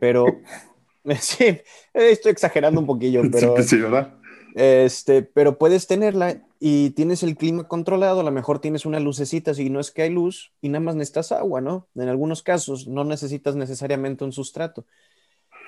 pero 0.00 0.26
Sí, 1.20 1.60
estoy 1.94 2.32
exagerando 2.32 2.80
un 2.80 2.86
poquillo, 2.86 3.22
pero. 3.32 3.62
Sí, 3.62 3.78
¿verdad? 3.78 4.14
Este, 4.54 5.22
pero 5.22 5.58
puedes 5.58 5.86
tenerla 5.86 6.42
y 6.58 6.90
tienes 6.90 7.22
el 7.22 7.36
clima 7.36 7.68
controlado, 7.68 8.20
a 8.20 8.24
lo 8.24 8.30
mejor 8.30 8.58
tienes 8.58 8.86
una 8.86 9.00
lucecita 9.00 9.52
si 9.52 9.68
no 9.68 9.80
es 9.80 9.90
que 9.90 10.00
hay 10.00 10.10
luz 10.10 10.52
y 10.62 10.70
nada 10.70 10.82
más 10.82 10.96
necesitas 10.96 11.30
agua, 11.32 11.60
¿no? 11.60 11.88
En 11.94 12.08
algunos 12.08 12.42
casos 12.42 12.88
no 12.88 13.04
necesitas 13.04 13.54
necesariamente 13.54 14.24
un 14.24 14.32
sustrato. 14.32 14.86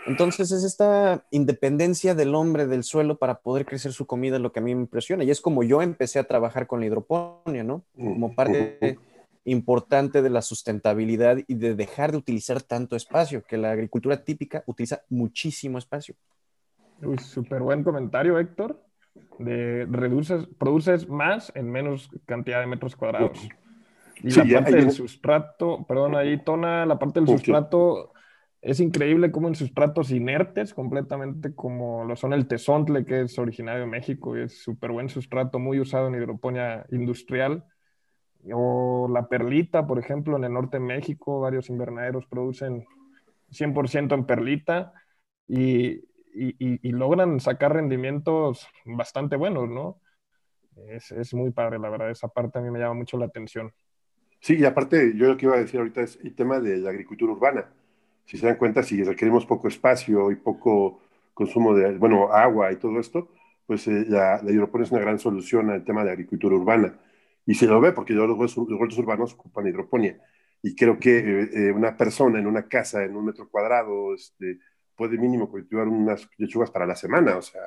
Entonces 0.07 0.53
es 0.53 0.65
esta 0.65 1.27
independencia 1.31 2.15
del 2.15 2.35
hombre 2.35 2.67
del 2.67 2.83
suelo 2.83 3.19
para 3.19 3.41
poder 3.41 3.67
crecer 3.67 3.93
su 3.93 4.07
comida 4.07 4.39
lo 4.39 4.53
que 4.53 4.61
a 4.61 4.63
mí 4.63 4.75
me 4.75 4.81
impresiona. 4.81 5.23
Y 5.23 5.31
es 5.31 5.43
como 5.43 5.63
yo 5.63 5.83
empecé 5.83 6.19
a 6.19 6.25
trabajar 6.25 6.67
con 6.67 6.81
la 6.81 6.87
hidroponía, 6.87 7.65
¿no? 7.65 7.85
Como 7.95 8.35
parte 8.35 8.99
importante 9.51 10.23
de 10.23 10.31
la 10.31 10.43
sustentabilidad 10.43 11.39
y 11.47 11.55
de 11.55 11.75
dejar 11.75 12.13
de 12.13 12.19
utilizar 12.19 12.63
tanto 12.63 12.97
espacio, 12.97 13.43
que 13.43 13.57
la 13.57 13.71
agricultura 13.71 14.23
típica 14.25 14.63
utiliza 14.67 15.03
muchísimo 15.09 15.79
espacio. 15.79 16.15
Uy, 17.03 17.19
súper 17.19 17.63
buen 17.63 17.85
comentario, 17.85 18.39
Héctor. 18.39 18.83
De 19.39 19.87
reduces, 19.91 20.47
produces 20.59 21.09
más 21.09 21.53
en 21.55 21.71
menos 21.71 22.11
cantidad 22.27 22.61
de 22.61 22.67
metros 22.67 22.97
cuadrados. 22.97 23.49
Y 24.23 24.31
la 24.31 24.61
parte 24.61 24.77
del 24.77 24.91
sustrato, 24.91 25.85
perdón, 25.87 26.17
ahí 26.17 26.43
Tona, 26.43 26.87
la 26.87 26.99
parte 26.99 27.21
del 27.21 27.29
sustrato 27.29 28.13
es 28.61 28.81
increíble 28.81 29.31
como 29.31 29.47
en 29.49 29.55
sustratos 29.55 30.11
inertes, 30.11 30.75
completamente 30.75 31.55
como 31.55 32.05
lo 32.05 32.17
son 32.17 32.33
el 32.33 32.49
tesontle, 32.49 33.05
que 33.05 33.23
es 33.23 33.39
originario 33.39 33.83
de 33.83 33.87
México 33.87 34.37
y 34.37 34.43
es 34.43 34.61
súper 34.61 34.91
buen 34.91 35.09
sustrato, 35.09 35.61
muy 35.61 35.79
usado 35.79 36.09
en 36.09 36.17
hidroponía 36.17 36.85
industrial. 36.91 37.65
O 38.55 39.09
la 39.13 39.29
perlita, 39.29 39.87
por 39.87 39.99
ejemplo, 39.99 40.37
en 40.37 40.45
el 40.45 40.53
norte 40.53 40.79
de 40.79 40.85
México, 40.85 41.41
varios 41.41 41.69
invernaderos 41.69 42.27
producen 42.27 42.87
100% 43.51 44.15
en 44.15 44.27
perlita 44.27 44.93
y, 45.47 46.05
y, 46.35 46.93
logran 46.93 47.41
sacar 47.41 47.73
rendimientos 47.75 48.67
bastante 48.85 49.37
buenos, 49.37 49.69
¿no? 49.69 50.01
Es, 50.89 51.11
es, 51.11 51.35
muy 51.35 51.51
padre, 51.51 51.79
la 51.79 51.89
verdad, 51.89 52.11
esa 52.11 52.29
parte 52.29 52.59
a 52.59 52.63
mí 52.63 52.71
me 52.71 52.79
llama 52.79 52.95
mucho 52.95 53.19
la 53.19 53.27
atención. 53.27 53.73
Sí, 54.41 54.57
y 54.59 54.65
aparte, 54.65 55.15
yo 55.17 55.27
lo 55.27 55.37
que 55.37 55.47
iba 55.47 55.57
a 55.57 55.61
decir 55.61 55.81
ahorita 55.81 56.03
es 56.03 56.19
el 56.23 56.35
tema 56.35 56.61
de 56.61 56.77
la 56.77 56.91
agricultura 56.91 57.33
urbana 57.33 57.69
si 58.29 58.37
se 58.37 58.47
dan 58.47 58.57
cuenta, 58.57 58.83
si 58.83 59.03
requerimos 59.03 59.47
poco 59.47 59.69
espacio 59.69 60.31
y 60.31 60.37
poco 60.37 61.01
consumo 61.33 61.75
de, 61.75 61.97
bueno, 61.97 62.31
agua 62.31 62.71
y 62.71 62.77
todo 62.77 63.01
esto, 63.01 63.31
pues 63.67 63.89
eh, 63.89 64.05
la, 64.07 64.39
hidroponía 64.47 64.85
es 64.85 64.93
una 64.93 65.01
gran 65.01 65.19
solución 65.19 65.71
al 65.71 65.83
tema 65.83 66.05
de 66.05 66.11
agricultura 66.11 66.55
urbana. 66.55 66.95
Y 67.49 67.55
se 67.55 67.67
lo 67.67 67.81
ve 67.81 67.93
porque 67.93 68.13
los, 68.13 68.29
los 68.29 68.57
huertos 68.59 68.99
urbanos 68.99 69.33
ocupan 69.33 69.67
hidroponía. 69.67 70.21
Y 70.63 70.77
creo 70.77 70.99
que 70.99 71.19
eh, 71.19 71.49
eh, 71.55 71.73
una 71.73 71.97
persona 71.97 72.39
en 72.39 72.47
una 72.47 72.69
casa, 72.69 73.03
en 73.03 73.17
un 73.17 73.25
metro 73.25 73.49
cuadrado, 73.49 74.15
este, 74.15 74.59
puede 74.95 75.17
mínimo 75.17 75.51
cultivar 75.51 75.89
unas 75.89 76.29
lechugas 76.37 76.71
para 76.71 76.85
la 76.85 76.95
semana, 76.95 77.39
o 77.39 77.41
sea, 77.41 77.63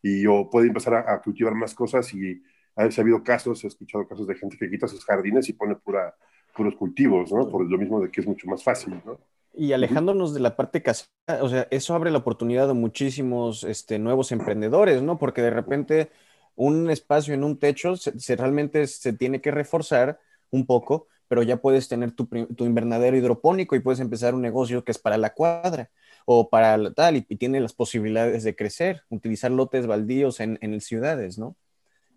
y 0.00 0.24
o 0.28 0.48
puede 0.48 0.68
empezar 0.68 0.94
a, 0.94 1.20
cultivar 1.20 1.56
más 1.56 1.74
cosas 1.74 2.14
y 2.14 2.40
ha, 2.76 2.84
ha 2.84 3.00
habido 3.00 3.24
casos, 3.24 3.64
he 3.64 3.66
escuchado 3.66 4.06
casos 4.06 4.28
de 4.28 4.36
gente 4.36 4.56
que 4.56 4.70
quita 4.70 4.86
sus 4.86 5.04
jardines 5.04 5.48
y 5.48 5.54
pone 5.54 5.74
pura, 5.74 6.14
puros 6.54 6.76
cultivos, 6.76 7.32
¿no? 7.32 7.48
Por 7.48 7.68
lo 7.68 7.78
mismo 7.78 8.00
de 8.00 8.12
que 8.12 8.20
es 8.20 8.28
mucho 8.28 8.46
más 8.46 8.62
fácil, 8.62 9.02
¿no? 9.04 9.18
Y 9.54 9.72
alejándonos 9.72 10.34
de 10.34 10.40
la 10.40 10.54
parte 10.54 10.84
casera, 10.84 11.10
o 11.40 11.48
sea, 11.48 11.66
eso 11.72 11.96
abre 11.96 12.12
la 12.12 12.18
oportunidad 12.18 12.70
a 12.70 12.74
muchísimos 12.74 13.64
este, 13.64 13.98
nuevos 13.98 14.30
emprendedores, 14.30 15.02
¿no? 15.02 15.18
Porque 15.18 15.42
de 15.42 15.50
repente 15.50 16.10
un 16.56 16.90
espacio 16.90 17.34
en 17.34 17.44
un 17.44 17.58
techo 17.58 17.96
se, 17.96 18.36
realmente 18.36 18.86
se 18.86 19.12
tiene 19.12 19.40
que 19.40 19.50
reforzar 19.50 20.18
un 20.50 20.66
poco, 20.66 21.06
pero 21.28 21.42
ya 21.42 21.58
puedes 21.58 21.88
tener 21.88 22.12
tu, 22.12 22.28
invernadero 22.58 23.16
hidropónico 23.16 23.76
y 23.76 23.80
puedes 23.80 24.00
empezar 24.00 24.34
un 24.34 24.42
negocio 24.42 24.84
que 24.84 24.92
es 24.92 24.98
para 24.98 25.18
la 25.18 25.34
cuadra 25.34 25.90
o 26.24 26.48
para 26.50 26.92
tal, 26.92 27.16
y, 27.16 27.22
tiene 27.22 27.60
las 27.60 27.72
posibilidades 27.72 28.42
de 28.42 28.56
crecer, 28.56 29.02
utilizar 29.10 29.50
lotes 29.50 29.86
baldíos 29.86 30.40
en, 30.40 30.58
en 30.60 30.80
ciudades, 30.80 31.38
¿no? 31.38 31.56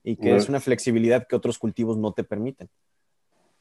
Y 0.04 0.16
que 0.16 0.36
es 0.36 0.50
una 0.50 0.60
flexibilidad 0.60 1.28
que 1.28 1.36
otros 1.36 1.60
cultivos 1.60 1.98
no 1.98 2.14
te 2.14 2.24
permiten. 2.24 2.70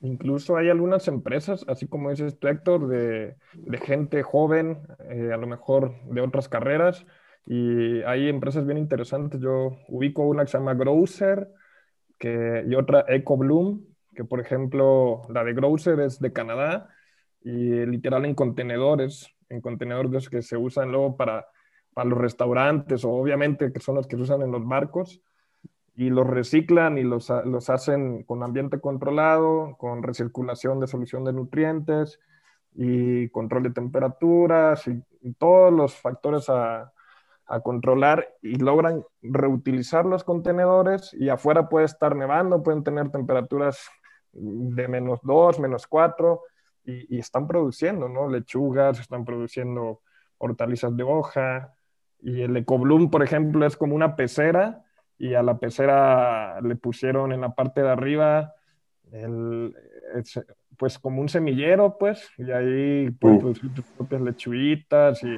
Incluso 0.00 0.56
hay 0.56 0.68
algunas 0.68 1.08
empresas, 1.08 1.64
así 1.66 1.88
como 1.88 2.11
dices 2.11 2.38
tú, 2.38 2.47
Héctor, 2.47 2.87
de, 2.87 3.35
gente 3.82 4.23
joven, 4.23 4.78
eh, 5.11 5.30
a 5.32 5.37
lo 5.37 5.49
mejor 5.49 5.94
de 6.04 6.20
otras 6.20 6.49
carreras, 6.49 7.04
y 7.50 8.02
hay 8.02 8.28
empresas 8.28 8.67
bien 8.67 8.76
interesantes. 8.76 9.40
Yo 9.40 9.78
ubico 9.88 10.23
una 10.23 10.45
que 10.45 10.50
se 10.50 10.59
llama 10.59 10.75
Growser 10.75 11.49
que, 12.19 12.62
y 12.69 12.75
otra 12.75 13.07
EcoBloom, 13.09 13.87
que 14.14 14.25
por 14.25 14.40
ejemplo 14.40 15.23
la 15.31 15.45
de 15.45 15.55
Growser 15.55 15.99
es 16.00 16.21
de 16.21 16.31
Canadá 16.31 16.90
y 17.40 17.87
literal 17.87 18.26
en 18.26 18.35
contenedores, 18.35 19.35
en 19.49 19.62
contenedores 19.62 20.28
que 20.28 20.43
se 20.43 20.59
usan 20.59 20.93
luego 20.93 21.17
para, 21.17 21.47
para 21.95 22.11
los 22.11 22.19
restaurantes 22.19 23.02
o 23.07 23.12
obviamente 23.12 23.73
que 23.73 23.81
son 23.81 23.95
los 23.95 24.07
que 24.07 24.17
se 24.17 24.23
usan 24.23 24.43
en 24.43 24.52
los 24.52 24.67
barcos 24.67 25.23
y 25.97 26.11
los 26.11 26.26
reciclan 26.26 26.99
y 26.99 27.02
los, 27.02 27.33
los, 27.47 27.71
hacen 27.71 28.25
con 28.25 28.43
ambiente 28.43 28.78
controlado, 28.78 29.75
con 29.78 30.02
recirculación 30.02 30.81
de 30.81 30.87
solución 30.87 31.25
de 31.25 31.33
nutrientes 31.33 32.21
y 32.75 33.31
control 33.31 33.62
de 33.62 33.71
temperaturas 33.71 34.87
y, 34.87 35.02
todos 35.38 35.73
los 35.73 35.95
factores 35.95 36.49
a, 36.49 36.93
a, 37.49 37.61
controlar 37.61 38.28
y 38.43 38.57
logran 38.57 39.05
reutilizar 39.23 40.05
los 40.05 40.25
contenedores 40.25 41.14
y 41.14 41.28
afuera 41.28 41.69
puede 41.69 41.87
estar 41.87 42.14
nevando, 42.14 42.62
pueden 42.62 42.85
tener 42.85 43.11
temperaturas 43.11 43.88
de 44.33 44.88
menos 44.88 45.21
2, 45.23 45.59
menos 45.61 45.87
4 45.87 46.40
y, 46.85 47.17
y, 47.17 47.19
están 47.19 47.47
produciendo, 47.47 48.09
¿no? 48.09 48.28
Lechugas, 48.28 49.00
están 49.00 49.25
produciendo 49.25 50.00
hortalizas 50.38 50.97
de 50.97 51.02
hoja 51.02 51.75
y 52.21 52.43
el 52.43 52.57
EcoBloom, 52.57 53.11
por 53.11 53.23
ejemplo, 53.23 53.67
es 53.67 53.76
como 53.76 53.95
una 53.95 54.17
pecera 54.17 54.85
y 55.19 55.35
a 55.35 55.43
la 55.43 55.59
pecera 55.59 56.61
le 56.61 56.76
pusieron 56.76 57.33
en 57.33 57.40
la 57.40 57.55
parte 57.55 57.83
de 57.83 57.90
arriba 57.90 58.55
el, 59.12 59.75
pues 60.76 60.99
como 60.99 61.21
un 61.21 61.28
semillero, 61.28 61.97
pues, 61.99 62.31
y 62.38 62.50
ahí 62.50 63.11
puedes 63.11 63.40
producir 63.40 63.75
tus 63.75 63.85
propias 63.87 64.21
lechuguitas 64.23 65.23
y 65.25 65.37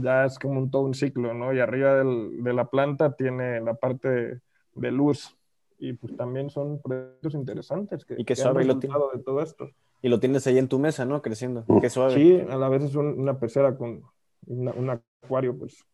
ya 0.00 0.24
es 0.24 0.38
como 0.38 0.60
un, 0.60 0.70
todo 0.70 0.82
un 0.82 0.94
ciclo, 0.94 1.34
¿no? 1.34 1.52
Y 1.52 1.60
arriba 1.60 1.94
del, 1.94 2.42
de 2.42 2.52
la 2.52 2.68
planta 2.68 3.14
tiene 3.14 3.60
la 3.60 3.74
parte 3.74 4.40
de, 4.74 4.90
luz 4.90 5.36
y 5.78 5.94
pues 5.94 6.16
también 6.16 6.50
son 6.50 6.80
proyectos 6.80 7.34
interesantes 7.34 8.04
que, 8.04 8.14
y 8.18 8.24
que, 8.24 8.36
suave 8.36 8.64
lo 8.64 8.74
de 8.74 9.22
todo 9.24 9.42
esto. 9.42 9.70
Y 10.02 10.08
lo 10.08 10.20
tienes 10.20 10.46
ahí 10.46 10.58
en 10.58 10.68
tu 10.68 10.78
mesa, 10.78 11.04
¿no? 11.04 11.22
Creciendo. 11.22 11.64
Qué 11.80 11.90
suave. 11.90 12.14
Sí, 12.14 12.40
a 12.48 12.56
la 12.56 12.68
vez 12.68 12.82
es 12.82 12.94
una 12.94 13.38
pecera 13.38 13.76
con 13.76 14.02
un 14.46 14.90
acuario, 14.90 15.56
pues 15.58 15.84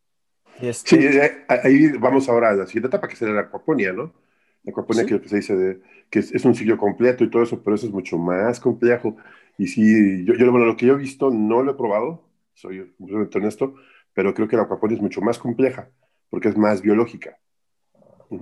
Sí, 0.73 0.97
eh, 0.97 1.45
ahí 1.49 1.89
vamos 1.99 2.29
ahora 2.29 2.51
a 2.51 2.55
la 2.55 2.67
siguiente 2.67 2.89
etapa, 2.89 3.09
que 3.09 3.17
será 3.17 3.33
la 3.33 3.43
acuaponía, 3.43 3.93
¿no? 3.93 4.13
La 4.65 4.71
acuaponía 4.71 5.07
que 5.07 5.29
se 5.29 5.37
dice 5.37 5.57
de, 5.57 5.81
que 6.11 6.21
es, 6.21 6.45
un 6.45 6.55
ciclo 6.55 6.77
completo 6.79 7.25
y 7.25 7.31
todo 7.31 7.43
eso, 7.43 7.63
pero 7.63 7.75
eso 7.75 7.87
es 7.87 7.93
mucho 7.93 8.19
más 8.19 8.61
complejo. 8.61 9.17
Y 9.59 9.67
sí, 9.67 10.25
yo, 10.25 10.35
yo 10.35 10.51
bueno, 10.51 10.67
lo 10.67 10.77
que 10.77 10.87
yo 10.87 10.95
he 10.95 10.99
visto 10.99 11.31
no 11.31 11.63
lo 11.63 11.73
he 11.73 11.75
probado, 11.75 12.23
soy 12.55 12.95
muy 12.99 13.29
honesto, 13.35 13.75
pero 14.13 14.35
creo 14.35 14.49
que 14.49 14.57
la 14.57 14.63
acuaponía 14.63 14.97
es 14.97 15.03
mucho 15.03 15.21
más 15.21 15.39
compleja, 15.39 15.91
porque 16.31 16.49
es 16.49 16.57
más 16.57 16.83
biológica. 16.83 17.39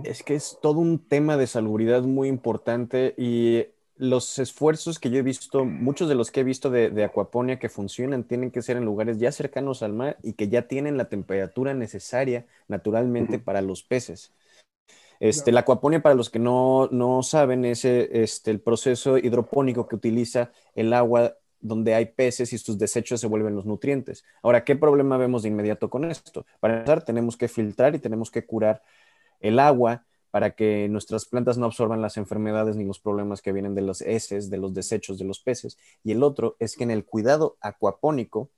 Es 0.05 0.23
que 0.23 0.35
es 0.35 0.59
todo 0.62 0.79
un 0.79 0.99
tema 1.09 1.37
de 1.37 1.47
salubridad 1.47 2.02
muy 2.02 2.29
importante 2.29 3.14
y 3.17 3.67
los 3.97 4.38
esfuerzos 4.38 4.99
que 4.99 5.11
yo 5.11 5.19
he 5.19 5.23
visto, 5.23 5.64
muchos 5.64 6.09
de 6.09 6.14
los 6.14 6.31
que 6.31 6.40
he 6.40 6.45
visto 6.45 6.71
de, 6.71 6.90
de, 6.90 7.05
acuaponia 7.05 7.59
que 7.59 7.69
funcionan, 7.69 8.25
tienen 8.25 8.50
que 8.50 8.62
ser 8.62 8.76
en 8.76 8.85
lugares 8.85 9.19
ya 9.19 9.31
cercanos 9.31 9.83
al 9.83 9.93
mar 9.93 10.17
y 10.23 10.35
que 10.35 10.49
ya 10.49 10.69
tienen 10.69 10.97
la 10.97 11.09
temperatura 11.09 11.75
necesaria 11.75 12.47
naturalmente 12.69 13.38
para 13.38 13.61
los 13.61 13.83
peces. 13.83 14.33
Este, 15.21 15.52
La 15.52 15.61
acuaponia, 15.61 16.00
para 16.00 16.14
los 16.14 16.31
que 16.31 16.38
no, 16.38 16.88
no 16.90 17.23
saben, 17.23 17.67
es 17.67 17.85
eh, 17.85 18.09
este, 18.23 18.50
el 18.50 18.61
proceso 18.61 19.19
hidropónico 19.19 19.87
que 19.87 19.97
utiliza 19.97 20.50
el 20.75 20.95
agua 20.95 21.37
donde 21.61 21.95
hay 21.95 22.07
peces 22.07 22.52
y 22.52 22.59
sus 22.59 22.79
desechos 22.79 23.21
se 23.21 23.26
vuelven 23.26 23.55
los 23.55 23.67
nutrientes. 23.67 24.25
Ahora, 24.43 24.64
¿qué 24.64 24.76
problema 24.76 25.17
vemos 25.17 25.43
de 25.43 25.49
inmediato 25.49 25.90
con 25.90 26.05
esto? 26.11 26.47
Para 26.61 26.79
empezar, 26.79 27.05
tenemos 27.05 27.37
que 27.37 27.49
filtrar 27.49 27.95
y 27.95 27.99
tenemos 27.99 28.31
que 28.31 28.47
curar 28.47 28.83
el 29.40 29.59
agua 29.59 30.05
para 30.31 30.52
que 30.52 30.88
nuestras 30.88 31.25
plantas 31.26 31.59
no 31.59 31.67
absorban 31.67 32.00
las 32.00 32.17
enfermedades 32.17 32.76
ni 32.76 32.85
los 32.85 33.00
problemas 33.00 33.43
que 33.43 33.52
vienen 33.52 33.75
de 33.75 33.83
los 33.83 34.00
heces, 34.00 34.49
de 34.49 34.59
los 34.59 34.75
desechos 34.75 35.19
de 35.19 35.25
los 35.25 35.40
peces. 35.40 35.76
Y 36.05 36.12
el 36.12 36.23
otro 36.23 36.57
es 36.59 36.76
que 36.76 36.85
en 36.85 36.90
el 36.90 37.05
cuidado 37.05 37.57
acuapónico 37.61 38.50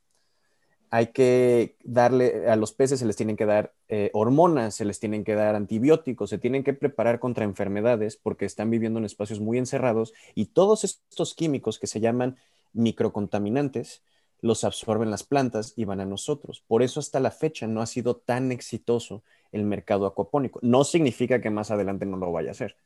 hay 0.91 1.07
que 1.07 1.77
darle, 1.83 2.51
a 2.51 2.57
los 2.57 2.73
peces 2.73 3.01
se 3.01 3.07
les 3.07 3.17
tienen 3.17 3.39
que 3.39 3.47
dar 3.47 3.73
eh, 3.89 4.11
hormonas, 4.13 4.75
se 4.75 4.85
les 4.85 5.01
tienen 5.01 5.25
que 5.25 5.35
dar 5.35 5.55
antibióticos, 5.55 6.29
se 6.29 6.37
tienen 6.37 6.63
que 6.65 6.75
preparar 6.75 7.19
contra 7.19 7.45
enfermedades 7.45 8.19
porque 8.19 8.45
están 8.45 8.69
viviendo 8.69 8.99
en 8.99 9.07
espacios 9.07 9.41
muy 9.41 9.57
encerrados 9.57 10.13
y 10.35 10.47
todos 10.47 10.85
estos 10.85 11.35
químicos 11.35 11.79
que 11.79 11.87
se 11.87 12.01
llaman 12.01 12.37
microcontaminantes 12.73 14.03
los 14.41 14.65
absorben 14.65 15.11
las 15.11 15.23
plantas 15.23 15.73
y 15.77 15.85
van 15.85 16.01
a 16.01 16.05
nosotros. 16.05 16.65
Por 16.67 16.83
eso 16.83 17.01
hasta 17.01 17.21
la 17.21 17.31
fecha 17.31 17.67
no 17.67 17.81
ha 17.81 17.87
sido 17.87 18.17
tan 18.17 18.51
exitoso 18.51 19.23
el 19.53 19.65
mercado 19.65 20.07
acuapónico. 20.07 20.59
No 20.63 20.85
significa 20.85 21.41
que 21.41 21.51
más 21.51 21.71
adelante 21.71 22.07
no 22.07 22.17
lo 22.17 22.33
vaya 22.33 22.49
a 22.49 22.53
hacer. 22.53 22.77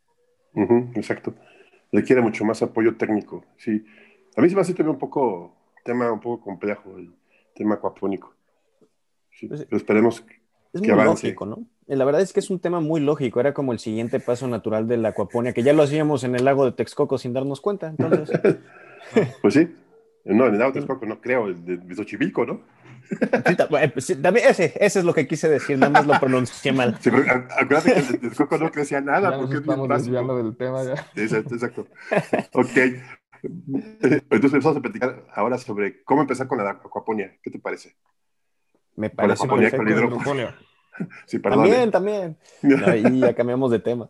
exacto. 0.95 1.35
Requiere 1.93 2.21
mucho 2.21 2.45
más 2.45 2.63
apoyo 2.63 2.97
técnico. 2.97 3.45
Sí. 3.57 3.85
A 4.37 4.43
mí 4.43 4.51
se 4.51 4.55
me 4.55 4.61
hace 4.61 4.83
un 4.83 4.99
poco, 4.99 5.55
tema 5.83 6.13
un 6.13 6.21
poco 6.21 6.45
complejo, 6.45 6.99
el 6.99 7.15
tema 7.55 7.77
acuapónico. 7.77 8.35
Sí, 9.31 9.47
pues, 9.47 9.65
pero 9.65 9.77
esperemos 9.79 10.25
es 10.77 10.83
que 10.83 10.93
muy 10.93 11.05
Lógico, 11.05 11.47
¿no? 11.47 11.67
la 11.87 12.05
verdad 12.05 12.21
es 12.21 12.33
que 12.33 12.41
es 12.41 12.51
un 12.51 12.59
tema 12.59 12.81
muy 12.81 13.01
lógico, 13.01 13.41
era 13.41 13.55
como 13.55 13.73
el 13.73 13.79
siguiente 13.79 14.21
paso 14.21 14.47
natural 14.49 14.89
de 14.89 14.99
la 14.99 15.11
acuaponia, 15.11 15.53
que 15.53 15.63
ya 15.63 15.73
lo 15.73 15.83
hacíamos 15.83 16.25
en 16.25 16.35
el 16.35 16.45
lago 16.45 16.65
de 16.65 16.73
Texcoco 16.73 17.17
sin 17.17 17.33
darnos 17.33 17.61
cuenta, 17.61 17.89
entonces. 17.89 18.31
pues 19.43 19.55
sí, 19.55 19.75
no, 20.25 20.47
en 20.47 20.61
el 20.61 20.73
Texcoco 20.73 21.07
no 21.07 21.21
creo, 21.21 21.47
el 21.47 21.65
de 21.65 21.95
Xochimilco, 21.95 22.45
¿no? 22.45 22.61
Eh, 23.09 23.89
pues 23.93 24.21
también 24.21 24.49
ese, 24.49 24.73
ese 24.81 24.99
es 24.99 25.05
lo 25.05 25.15
que 25.15 25.27
quise 25.27 25.49
decir, 25.49 25.79
nada 25.79 25.91
más 25.91 26.07
lo 26.07 26.19
pronuncié 26.19 26.73
mal. 26.73 26.97
Sí, 27.01 27.11
pero 27.11 27.47
acuérdate 27.57 27.95
que 27.95 28.01
el 28.01 28.09
de 28.09 28.19
Texcoco 28.19 28.59
no 28.59 28.71
crecía 28.71 29.01
nada. 29.01 29.31
Ya 29.31 29.39
porque 29.39 29.57
estamos 29.57 29.89
desviando 29.89 30.37
del 30.37 30.57
tema 30.57 30.83
ya. 30.83 31.07
Exacto, 31.15 31.55
exacto. 31.55 31.87
ok. 32.53 32.77
Entonces 33.43 34.65
vamos 34.65 34.77
a 34.77 34.81
platicar 34.81 35.25
ahora 35.35 35.59
sobre 35.59 36.03
cómo 36.03 36.23
empezar 36.23 36.49
con 36.49 36.59
la 36.59 36.71
acuaponia. 36.71 37.39
¿Qué 37.43 37.51
te 37.51 37.59
parece? 37.59 37.95
Me 38.97 39.11
parece 39.11 39.47
con 39.47 39.61
la 39.61 39.69
acuaponia, 39.69 40.25
con 40.25 40.37
la 40.39 40.55
Sí, 41.27 41.39
También, 41.39 41.91
también. 41.91 42.39
Ahí 42.87 43.21
ya 43.21 43.35
cambiamos 43.35 43.71
de 43.71 43.79
tema. 43.79 44.09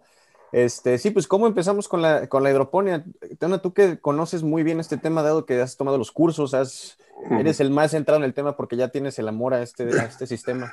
Este, 0.53 0.99
sí, 0.99 1.11
pues 1.11 1.27
cómo 1.27 1.47
empezamos 1.47 1.89
con 1.89 2.03
la, 2.03 2.29
con 2.29 2.43
la 2.43 2.51
hidroponía. 2.51 3.05
Tona, 3.39 3.59
tú 3.59 3.73
que 3.73 3.99
conoces 3.99 4.43
muy 4.43 4.63
bien 4.63 4.81
este 4.81 4.97
tema, 4.97 5.23
dado 5.23 5.47
que 5.47 5.61
has 5.61 5.77
tomado 5.77 5.99
los 5.99 6.13
cursos, 6.13 6.55
has, 6.55 6.99
eres 7.31 7.61
el 7.61 7.71
más 7.71 7.91
centrado 7.91 8.19
en 8.19 8.25
el 8.25 8.35
tema 8.35 8.57
porque 8.57 8.77
ya 8.77 8.89
tienes 8.89 9.19
el 9.19 9.29
amor 9.29 9.55
a 9.55 9.63
este, 9.63 9.85
a 10.01 10.05
este 10.05 10.27
sistema. 10.27 10.73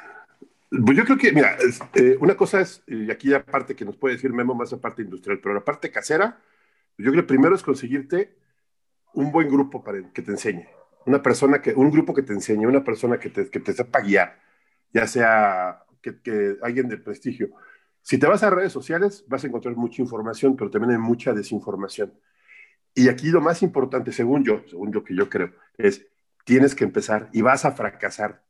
Pues 0.69 0.97
yo 0.97 1.05
creo 1.05 1.17
que, 1.17 1.31
mira, 1.31 1.55
eh, 1.93 2.17
una 2.19 2.35
cosa 2.35 2.61
es, 2.61 2.81
y 2.87 3.11
aquí 3.11 3.27
la 3.27 3.43
parte 3.43 3.75
que 3.75 3.85
nos 3.85 3.95
puede 3.95 4.15
decir 4.15 4.33
Memo, 4.33 4.55
más 4.55 4.71
la 4.71 4.79
parte 4.79 5.03
industrial, 5.03 5.39
pero 5.41 5.53
la 5.53 5.63
parte 5.63 5.91
casera, 5.91 6.39
yo 6.97 7.11
creo 7.11 7.23
que 7.23 7.27
primero 7.27 7.55
es 7.55 7.61
conseguirte 7.61 8.35
un 9.13 9.31
buen 9.31 9.49
grupo 9.49 9.83
para 9.83 10.01
que 10.11 10.21
te 10.21 10.31
enseñe. 10.31 10.67
Una 11.05 11.21
persona 11.21 11.61
que, 11.61 11.73
un 11.73 11.91
grupo 11.91 12.13
que 12.13 12.23
te 12.23 12.33
enseñe, 12.33 12.65
una 12.65 12.83
persona 12.83 13.19
que 13.19 13.29
te, 13.29 13.49
que 13.49 13.59
te 13.59 13.73
sepa 13.73 14.01
guiar, 14.01 14.39
ya 14.91 15.05
sea 15.05 15.83
que, 16.01 16.57
alguien 16.61 16.87
de 16.89 16.97
prestigio. 16.97 17.49
Si 18.03 18.17
te 18.17 18.27
vas 18.27 18.43
a 18.43 18.50
redes 18.50 18.74
sociales, 18.74 19.24
vas 19.27 19.43
a 19.43 19.48
encontrar 19.48 19.75
mucha 19.75 20.01
información, 20.01 20.57
pero 20.57 20.69
también 20.69 20.91
hay 20.91 20.98
mucha 20.98 21.33
desinformación. 21.33 22.13
Y 22.93 23.07
aquí 23.10 23.29
lo 23.29 23.41
más 23.41 23.63
importante, 23.63 24.12
según 24.12 24.43
yo, 24.43 24.62
según 24.67 24.91
lo 24.91 25.03
que 25.03 25.15
yo 25.15 25.29
creo, 25.29 25.51
es 25.77 26.05
tienes 26.43 26.75
que 26.75 26.83
empezar 26.83 27.29
y 27.31 27.41
vas 27.41 27.63
a 27.63 27.72
fracasar 27.72 28.43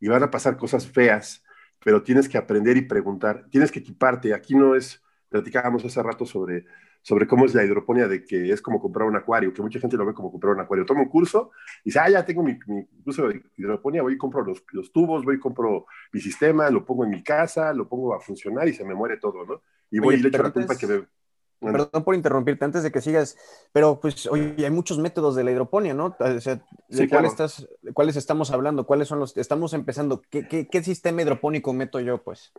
y 0.00 0.08
van 0.08 0.24
a 0.24 0.30
pasar 0.30 0.56
cosas 0.56 0.86
feas, 0.88 1.44
pero 1.84 2.02
tienes 2.02 2.28
que 2.28 2.38
aprender 2.38 2.76
y 2.76 2.82
preguntar, 2.82 3.46
tienes 3.50 3.70
que 3.70 3.78
equiparte. 3.78 4.34
Aquí 4.34 4.56
no 4.56 4.74
es, 4.74 5.00
platicábamos 5.28 5.84
hace 5.84 6.02
rato 6.02 6.26
sobre 6.26 6.66
sobre 7.02 7.26
cómo 7.26 7.46
es 7.46 7.54
la 7.54 7.64
hidroponía, 7.64 8.08
de 8.08 8.24
que 8.24 8.52
es 8.52 8.60
como 8.60 8.80
comprar 8.80 9.08
un 9.08 9.16
acuario, 9.16 9.52
que 9.52 9.62
mucha 9.62 9.80
gente 9.80 9.96
lo 9.96 10.06
ve 10.06 10.14
como 10.14 10.30
comprar 10.30 10.54
un 10.54 10.60
acuario. 10.60 10.84
Toma 10.84 11.02
un 11.02 11.08
curso 11.08 11.50
y 11.84 11.90
dice, 11.90 11.98
ah, 12.00 12.10
ya 12.10 12.24
tengo 12.24 12.42
mi, 12.42 12.58
curso 13.04 13.28
de 13.28 13.42
hidroponía, 13.56 14.02
voy 14.02 14.14
y 14.14 14.18
compro 14.18 14.44
los, 14.44 14.62
los, 14.72 14.92
tubos, 14.92 15.24
voy 15.24 15.36
y 15.36 15.38
compro 15.38 15.86
mi 16.12 16.20
sistema, 16.20 16.70
lo 16.70 16.84
pongo 16.84 17.04
en 17.04 17.10
mi 17.10 17.22
casa, 17.22 17.72
lo 17.72 17.88
pongo 17.88 18.14
a 18.14 18.20
funcionar 18.20 18.68
y 18.68 18.74
se 18.74 18.84
me 18.84 18.94
muere 18.94 19.16
todo, 19.18 19.44
¿no? 19.44 19.62
Y 19.90 20.00
voy 20.00 20.16
y 20.16 20.18
le 20.18 20.28
echo 20.28 20.42
la 20.42 20.50
culpa 20.50 20.76
que 20.76 20.86
me... 20.86 21.06
Perdón 21.60 22.04
por 22.04 22.14
interrumpirte 22.14 22.64
antes 22.64 22.84
de 22.84 22.92
que 22.92 23.00
sigas, 23.00 23.36
pero 23.72 23.98
pues 24.00 24.28
oye, 24.28 24.54
hay 24.58 24.70
muchos 24.70 24.98
métodos 24.98 25.34
de 25.34 25.42
la 25.42 25.50
hidroponía, 25.50 25.92
¿no? 25.92 26.16
O 26.16 26.40
sea, 26.40 26.62
¿de 26.88 27.08
cuál 27.08 27.24
estás, 27.24 27.68
cuáles 27.94 28.14
estamos 28.14 28.52
hablando? 28.52 28.86
¿Cuáles 28.86 29.08
son 29.08 29.18
los? 29.18 29.36
Estamos 29.36 29.72
empezando. 29.72 30.22
¿Qué, 30.30 30.46
qué, 30.46 30.68
qué 30.68 30.84
sistema 30.84 31.20
hidropónico 31.20 31.72
meto 31.72 31.98
yo, 31.98 32.22
pues? 32.22 32.52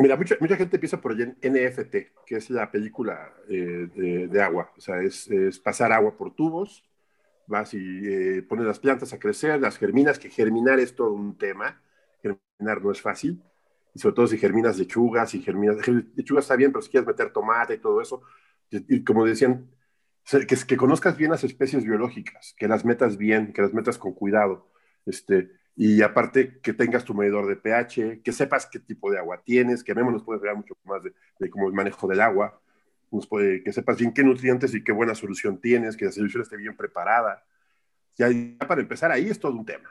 Mira, 0.00 0.16
mucha, 0.16 0.36
mucha, 0.40 0.56
gente 0.56 0.76
empieza 0.76 1.00
por 1.00 1.14
NFT, 1.16 1.96
que 2.26 2.36
es 2.36 2.50
la 2.50 2.70
película 2.70 3.32
eh, 3.48 4.28
de, 4.30 4.42
agua. 4.42 4.72
O 4.76 4.80
sea, 4.80 5.00
es, 5.00 5.28
pasar 5.62 5.92
agua 5.92 6.16
por 6.16 6.34
tubos, 6.34 6.84
vas 7.46 7.74
y 7.74 7.78
eh, 7.78 8.42
pones 8.42 8.66
las 8.66 8.78
plantas 8.78 9.12
a 9.12 9.18
crecer, 9.18 9.60
las 9.60 9.78
germinas, 9.78 10.18
que 10.18 10.30
germinar 10.30 10.80
es 10.80 10.94
todo 10.94 11.12
un 11.12 11.38
tema. 11.38 11.80
Germinar 12.22 12.82
no 12.82 12.90
es 12.90 13.00
fácil. 13.00 13.42
Y 13.94 14.00
sobre 14.00 14.16
todo 14.16 14.26
si 14.26 14.38
germinas 14.38 14.78
lechugas, 14.78 15.34
y 15.34 15.42
germinas... 15.42 15.76
Lechugas 16.16 16.44
está 16.44 16.56
bien, 16.56 16.72
pero 16.72 16.82
si 16.82 16.90
quieres 16.90 17.06
meter 17.06 17.32
tomate 17.32 17.74
y 17.74 17.78
todo 17.78 18.00
eso. 18.00 18.22
Y, 18.70 19.04
como 19.04 19.24
decían, 19.24 19.70
que 20.48 20.76
conozcas 20.76 21.16
bien 21.16 21.30
las 21.30 21.44
especies 21.44 21.84
biológicas, 21.84 22.54
que 22.58 22.66
las 22.66 22.84
metas 22.84 23.16
bien, 23.16 23.52
que 23.52 23.62
las 23.62 23.72
metas 23.72 23.98
con 23.98 24.12
cuidado. 24.12 24.68
Este, 25.06 25.52
y 25.76 26.02
aparte 26.02 26.60
que 26.60 26.72
tengas 26.72 27.04
tu 27.04 27.14
medidor 27.14 27.46
de 27.46 27.56
pH, 27.56 28.22
que 28.22 28.32
sepas 28.32 28.66
qué 28.66 28.78
tipo 28.78 29.10
de 29.10 29.18
agua 29.18 29.42
tienes, 29.44 29.82
que 29.82 29.94
Memo 29.94 30.10
nos 30.10 30.22
puede 30.22 30.38
hablar 30.38 30.56
mucho 30.56 30.76
más 30.84 31.02
de, 31.02 31.12
de 31.38 31.50
cómo 31.50 31.68
el 31.68 31.74
manejo 31.74 32.06
del 32.06 32.20
agua, 32.20 32.60
nos 33.10 33.26
puede, 33.26 33.62
que 33.62 33.72
sepas 33.72 33.98
bien 33.98 34.12
qué 34.12 34.22
nutrientes 34.22 34.74
y 34.74 34.82
qué 34.82 34.92
buena 34.92 35.14
solución 35.14 35.60
tienes, 35.60 35.96
que 35.96 36.04
la 36.06 36.12
solución 36.12 36.42
esté 36.42 36.56
bien 36.56 36.76
preparada. 36.76 37.44
Ya, 38.16 38.28
para 38.66 38.80
empezar 38.80 39.10
ahí 39.10 39.28
es 39.28 39.38
todo 39.38 39.52
un 39.52 39.64
tema. 39.64 39.90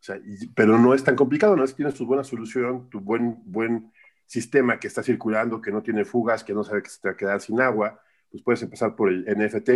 O 0.00 0.04
sea, 0.04 0.20
pero 0.54 0.78
no 0.78 0.94
es 0.94 1.04
tan 1.04 1.14
complicado, 1.14 1.54
no 1.56 1.64
que 1.64 1.72
tienes 1.72 1.94
tu 1.94 2.06
buena 2.06 2.24
solución, 2.24 2.88
tu 2.90 3.00
buen, 3.00 3.38
buen 3.44 3.92
sistema 4.26 4.80
que 4.80 4.88
está 4.88 5.02
circulando, 5.02 5.60
que 5.60 5.70
no 5.70 5.82
tiene 5.82 6.04
fugas, 6.04 6.42
que 6.42 6.54
no 6.54 6.64
sabe 6.64 6.82
que 6.82 6.90
se 6.90 7.00
te 7.00 7.08
va 7.08 7.14
a 7.14 7.16
quedar 7.16 7.40
sin 7.40 7.60
agua, 7.60 8.00
pues 8.30 8.42
puedes 8.42 8.62
empezar 8.62 8.96
por 8.96 9.10
el 9.10 9.24
NFT 9.24 9.70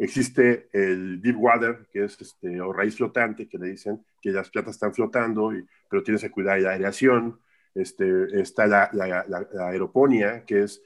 Existe 0.00 0.70
el 0.72 1.20
deep 1.20 1.36
water, 1.38 1.86
que 1.92 2.04
es 2.04 2.18
este, 2.18 2.58
o 2.62 2.72
raíz 2.72 2.96
flotante, 2.96 3.46
que 3.46 3.58
le 3.58 3.66
dicen 3.66 4.02
que 4.20 4.30
las 4.30 4.50
plantas 4.50 4.76
están 4.76 4.94
flotando, 4.94 5.54
y, 5.54 5.66
pero 5.88 6.02
tienes 6.02 6.22
que 6.22 6.30
cuidar 6.30 6.60
la 6.60 6.70
aireación. 6.70 7.40
Este, 7.74 8.40
está 8.40 8.66
la, 8.66 8.90
la, 8.92 9.68
aeroponía, 9.68 10.44
que 10.44 10.64
es 10.64 10.82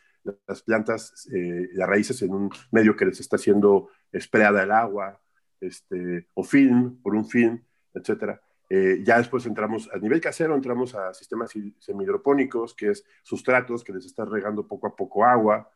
las 0.47 0.63
plantas, 0.63 1.29
eh, 1.35 1.69
las 1.73 1.89
raíces 1.89 2.21
en 2.23 2.33
un 2.33 2.51
medio 2.71 2.97
que 2.97 3.07
les 3.07 3.21
está 3.21 3.37
haciendo 3.37 3.89
esperada 4.13 4.63
el 4.63 4.71
agua, 4.71 5.21
este, 5.61 6.29
o 6.35 6.45
film, 6.45 7.01
por 7.03 7.15
un 7.15 7.27
film, 7.27 7.63
etc. 7.95 8.39
Eh, 8.69 9.03
ya 9.05 9.19
después 9.19 9.47
entramos 9.47 9.91
a 9.93 9.99
nivel 9.99 10.21
casero, 10.21 10.55
entramos 10.55 10.95
a 10.95 11.13
sistemas 11.15 11.53
semihidropónicos, 11.79 12.75
que 12.75 12.91
es 12.91 13.05
sustratos 13.23 13.85
que 13.85 13.93
les 13.93 14.07
está 14.07 14.25
regando 14.25 14.67
poco 14.67 14.87
a 14.87 14.97
poco 14.97 15.25
agua 15.25 15.71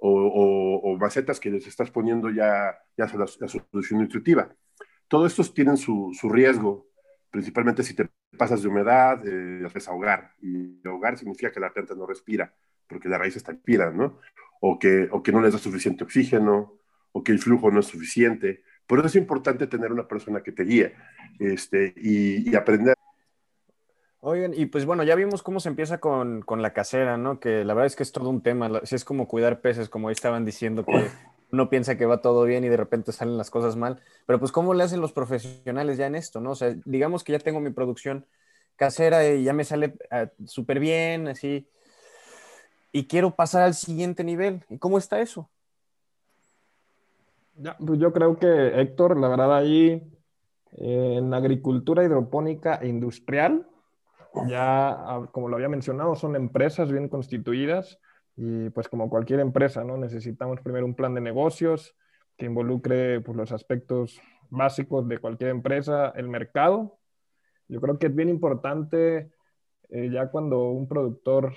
o, 0.00 0.80
o, 0.82 0.96
macetas 0.96 1.38
que 1.38 1.50
les 1.50 1.66
estás 1.66 1.90
poniendo 1.90 2.30
ya, 2.30 2.78
ya 2.96 3.06
la, 3.06 3.26
la 3.38 3.48
solución 3.48 4.00
nutritiva. 4.00 4.48
Todos 5.10 5.32
estos 5.32 5.52
tienen 5.52 5.76
su, 5.76 6.12
su, 6.14 6.28
riesgo, 6.28 6.86
principalmente 7.32 7.82
si 7.82 7.94
te 7.94 8.08
pasas 8.38 8.62
de 8.62 8.68
humedad, 8.68 9.26
eh, 9.26 9.68
desahogar. 9.74 10.34
Y 10.40 10.80
ahogar 10.86 11.18
significa 11.18 11.50
que 11.50 11.58
la 11.58 11.72
planta 11.72 11.96
no 11.96 12.06
respira, 12.06 12.54
porque 12.86 13.08
la 13.08 13.18
raíz 13.18 13.34
está 13.34 13.50
inspira, 13.50 13.90
¿no? 13.90 14.20
O 14.60 14.78
que, 14.78 15.08
o 15.10 15.20
que 15.20 15.32
no 15.32 15.40
les 15.40 15.52
da 15.52 15.58
suficiente 15.58 16.04
oxígeno, 16.04 16.78
o 17.10 17.24
que 17.24 17.32
el 17.32 17.40
flujo 17.40 17.72
no 17.72 17.80
es 17.80 17.86
suficiente. 17.86 18.62
Por 18.86 19.00
eso 19.00 19.08
es 19.08 19.16
importante 19.16 19.66
tener 19.66 19.90
una 19.90 20.06
persona 20.06 20.44
que 20.44 20.52
te 20.52 20.62
guíe 20.62 20.94
este, 21.40 21.92
y, 21.96 22.48
y 22.48 22.54
aprender 22.54 22.94
Oigan, 24.22 24.52
y 24.54 24.66
pues 24.66 24.84
bueno, 24.84 25.02
ya 25.02 25.14
vimos 25.14 25.42
cómo 25.42 25.60
se 25.60 25.70
empieza 25.70 25.98
con, 25.98 26.44
la 26.46 26.74
casera, 26.74 27.16
¿no? 27.16 27.40
Que 27.40 27.64
la 27.64 27.72
verdad 27.72 27.86
es 27.86 27.96
que 27.96 28.02
es 28.02 28.12
todo 28.12 28.28
un 28.28 28.42
tema. 28.42 28.68
Si 28.84 28.94
es 28.94 29.04
como 29.04 29.26
cuidar 29.26 29.62
peces, 29.62 29.88
como 29.88 30.08
ahí 30.08 30.12
estaban 30.12 30.44
diciendo, 30.44 30.84
que 30.84 31.08
uno 31.52 31.68
piensa 31.68 31.96
que 31.96 32.06
va 32.06 32.20
todo 32.20 32.44
bien 32.44 32.64
y 32.64 32.68
de 32.68 32.76
repente 32.76 33.12
salen 33.12 33.36
las 33.36 33.50
cosas 33.50 33.76
mal. 33.76 34.00
Pero 34.26 34.38
pues, 34.38 34.52
¿cómo 34.52 34.74
le 34.74 34.84
hacen 34.84 35.00
los 35.00 35.12
profesionales 35.12 35.98
ya 35.98 36.06
en 36.06 36.14
esto, 36.14 36.40
no? 36.40 36.52
O 36.52 36.54
sea, 36.54 36.74
digamos 36.84 37.24
que 37.24 37.32
ya 37.32 37.38
tengo 37.38 37.60
mi 37.60 37.70
producción 37.70 38.26
casera 38.76 39.26
y 39.28 39.44
ya 39.44 39.52
me 39.52 39.64
sale 39.64 39.94
ah, 40.10 40.28
súper 40.46 40.78
bien, 40.80 41.28
así. 41.28 41.68
Y 42.92 43.06
quiero 43.06 43.34
pasar 43.34 43.62
al 43.62 43.74
siguiente 43.74 44.24
nivel. 44.24 44.64
¿Y 44.68 44.78
cómo 44.78 44.98
está 44.98 45.20
eso? 45.20 45.48
Ya, 47.56 47.76
pues 47.76 47.98
yo 47.98 48.12
creo 48.12 48.38
que, 48.38 48.80
Héctor, 48.80 49.18
la 49.18 49.28
verdad, 49.28 49.56
ahí 49.56 50.02
eh, 50.72 51.14
en 51.18 51.34
agricultura 51.34 52.04
hidropónica 52.04 52.76
e 52.76 52.88
industrial 52.88 53.66
ya, 54.48 54.90
ah, 54.90 55.28
como 55.32 55.48
lo 55.48 55.56
había 55.56 55.68
mencionado, 55.68 56.14
son 56.14 56.36
empresas 56.36 56.90
bien 56.90 57.08
constituidas 57.08 57.98
y 58.42 58.70
pues 58.70 58.88
como 58.88 59.10
cualquier 59.10 59.40
empresa, 59.40 59.84
¿no? 59.84 59.98
Necesitamos 59.98 60.62
primero 60.62 60.86
un 60.86 60.94
plan 60.94 61.14
de 61.14 61.20
negocios 61.20 61.94
que 62.38 62.46
involucre 62.46 63.20
pues, 63.20 63.36
los 63.36 63.52
aspectos 63.52 64.18
básicos 64.48 65.06
de 65.06 65.18
cualquier 65.18 65.50
empresa, 65.50 66.10
el 66.16 66.26
mercado. 66.26 66.98
Yo 67.68 67.82
creo 67.82 67.98
que 67.98 68.06
es 68.06 68.14
bien 68.14 68.30
importante 68.30 69.30
eh, 69.90 70.10
ya 70.10 70.30
cuando 70.30 70.70
un 70.70 70.88
productor 70.88 71.52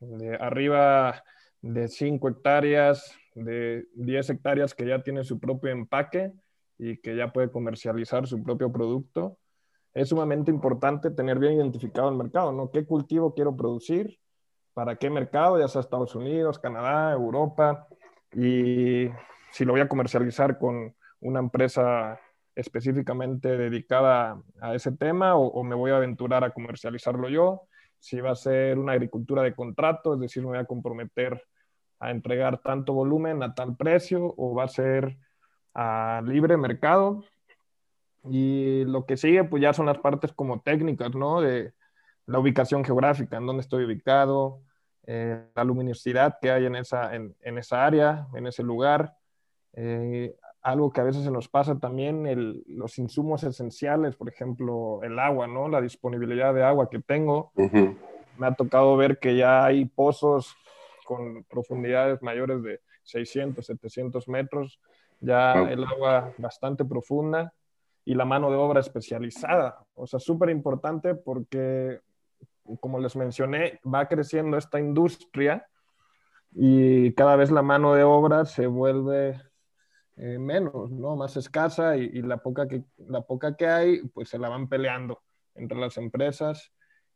de 0.00 0.34
arriba 0.34 1.24
de 1.62 1.88
5 1.88 2.28
hectáreas, 2.28 3.16
de 3.34 3.86
10 3.94 4.28
hectáreas 4.28 4.74
que 4.74 4.86
ya 4.86 5.02
tiene 5.02 5.24
su 5.24 5.40
propio 5.40 5.70
empaque 5.70 6.34
y 6.76 6.98
que 6.98 7.16
ya 7.16 7.32
puede 7.32 7.50
comercializar 7.50 8.26
su 8.26 8.42
propio 8.42 8.70
producto, 8.70 9.38
es 9.94 10.10
sumamente 10.10 10.50
importante 10.50 11.10
tener 11.10 11.38
bien 11.38 11.54
identificado 11.54 12.10
el 12.10 12.18
mercado, 12.18 12.52
¿no? 12.52 12.70
¿Qué 12.70 12.84
cultivo 12.84 13.32
quiero 13.32 13.56
producir? 13.56 14.20
¿Para 14.78 14.94
qué 14.94 15.10
mercado? 15.10 15.58
Ya 15.58 15.66
sea 15.66 15.80
Estados 15.80 16.14
Unidos, 16.14 16.60
Canadá, 16.60 17.12
Europa. 17.12 17.88
Y 18.32 19.08
si 19.50 19.64
lo 19.64 19.72
voy 19.72 19.80
a 19.80 19.88
comercializar 19.88 20.56
con 20.56 20.94
una 21.18 21.40
empresa 21.40 22.20
específicamente 22.54 23.56
dedicada 23.56 24.40
a 24.60 24.76
ese 24.76 24.92
tema 24.92 25.34
o, 25.34 25.64
me 25.64 25.74
voy 25.74 25.90
a 25.90 25.96
aventurar 25.96 26.44
a 26.44 26.52
comercializarlo 26.52 27.28
yo. 27.28 27.62
Si 27.98 28.20
va 28.20 28.30
a 28.30 28.36
ser 28.36 28.78
una 28.78 28.92
agricultura 28.92 29.42
de 29.42 29.52
contrato, 29.52 30.14
es 30.14 30.20
decir, 30.20 30.44
me 30.44 30.50
voy 30.50 30.58
a 30.58 30.64
comprometer 30.64 31.42
a 31.98 32.12
entregar 32.12 32.58
tanto 32.58 32.92
volumen 32.92 33.42
a 33.42 33.54
tal 33.54 33.76
precio 33.76 34.32
o 34.36 34.54
va 34.54 34.62
a 34.62 34.68
ser 34.68 35.18
a 35.74 36.22
libre 36.24 36.56
mercado, 36.56 37.24
y 38.30 38.84
lo 38.84 39.06
que 39.06 39.16
sigue, 39.16 39.42
pues 39.42 39.60
ya 39.60 39.72
son 39.72 39.86
las 39.86 39.98
partes 39.98 40.32
como 40.32 40.60
técnicas, 40.60 41.16
¿no? 41.16 41.40
De, 41.40 41.72
la 42.28 42.38
ubicación 42.38 42.84
geográfica, 42.84 43.38
en 43.38 43.46
dónde 43.46 43.62
estoy 43.62 43.84
ubicado, 43.84 44.60
eh, 45.10 45.42
la 45.54 45.64
luminosidad 45.64 46.36
que 46.38 46.50
hay 46.50 46.66
en 46.66 46.76
esa, 46.76 47.14
en, 47.14 47.34
esa 47.40 47.86
área, 47.86 48.26
en 48.34 48.46
ese 48.46 48.62
lugar. 48.62 49.16
Eh, 49.72 50.36
algo 50.60 50.90
que 50.90 51.00
a 51.00 51.04
veces 51.04 51.24
se 51.24 51.30
nos 51.30 51.48
pasa 51.48 51.78
también, 51.78 52.26
el, 52.26 52.62
los 52.66 52.98
insumos 52.98 53.42
esenciales, 53.42 54.16
por 54.16 54.28
ejemplo, 54.28 55.00
el 55.02 55.18
agua, 55.18 55.46
¿no? 55.46 55.66
La 55.66 55.80
disponibilidad 55.80 56.52
de 56.52 56.62
agua 56.62 56.90
que 56.90 56.98
tengo. 56.98 57.52
Me 58.36 58.46
ha 58.46 58.52
tocado 58.52 58.98
ver 58.98 59.18
que 59.18 59.34
ya 59.34 59.64
hay 59.64 59.86
pozos 59.86 60.54
con 61.06 61.42
profundidades 61.44 62.20
mayores 62.20 62.62
de 62.62 62.80
600, 63.04 63.64
700 63.64 64.28
metros, 64.28 64.78
ya 65.20 65.54
el 65.70 65.84
agua 65.84 66.34
bastante 66.36 66.84
profunda 66.84 67.54
y 68.04 68.14
la 68.14 68.26
mano 68.26 68.50
de 68.50 68.56
obra 68.56 68.80
especializada. 68.80 69.86
O 69.94 70.06
sea, 70.06 70.20
súper 70.20 70.50
importante 70.50 71.14
porque, 71.14 72.00
como 72.80 72.98
les 73.00 73.16
mencioné, 73.16 73.80
va 73.82 74.08
creciendo 74.08 74.56
esta 74.56 74.78
industria 74.78 75.66
y 76.52 77.12
cada 77.14 77.36
vez 77.36 77.50
la 77.50 77.62
mano 77.62 77.94
de 77.94 78.04
obra 78.04 78.44
se 78.44 78.66
vuelve 78.66 79.40
eh, 80.16 80.38
menos, 80.38 80.90
¿no? 80.90 81.16
Más 81.16 81.36
escasa 81.36 81.96
y, 81.96 82.22
la, 82.22 82.38
poca 82.38 82.66
que, 82.66 82.82
la 82.96 83.22
poca 83.22 83.56
que 83.56 83.66
hay, 83.66 84.02
pues 84.08 84.28
se 84.28 84.38
la 84.38 84.48
van 84.48 84.68
peleando 84.68 85.22
entre 85.54 85.78
las 85.78 85.96
empresas 85.96 86.72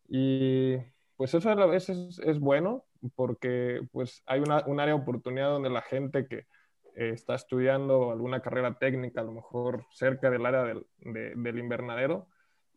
y 0.08 0.76
pues 1.16 1.34
eso 1.34 1.50
a 1.50 1.66
veces 1.66 2.20
es, 2.24 2.38
bueno 2.38 2.84
porque 3.16 3.80
pues 3.92 4.22
hay 4.26 4.40
una, 4.40 4.64
un 4.66 4.78
área 4.80 4.94
de 4.94 5.00
oportunidad 5.00 5.50
donde 5.50 5.70
la 5.70 5.82
gente 5.82 6.26
que 6.26 6.46
eh, 6.94 7.10
está 7.10 7.34
estudiando 7.34 8.12
alguna 8.12 8.40
carrera 8.40 8.78
técnica, 8.78 9.20
a 9.20 9.24
lo 9.24 9.32
mejor 9.32 9.86
cerca 9.90 10.30
del 10.30 10.44
área 10.44 10.62
del, 10.64 10.86
del, 10.98 11.58
invernadero, 11.58 12.28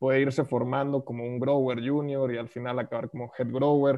puede 0.05 0.21
irse 0.21 0.45
formando 0.45 1.03
como 1.03 1.23
un 1.25 1.39
grower 1.39 1.79
junior 1.83 2.31
y 2.31 2.37
al 2.37 2.47
final 2.47 2.77
acabar 2.77 3.09
como 3.09 3.31
head 3.35 3.51
grower. 3.51 3.95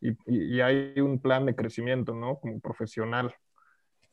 Y, 0.00 0.16
y, 0.26 0.62
hay 0.62 0.98
un 0.98 1.20
plan 1.20 1.44
de 1.44 1.54
crecimiento, 1.54 2.14
¿no? 2.14 2.38
Como 2.38 2.58
profesional. 2.58 3.34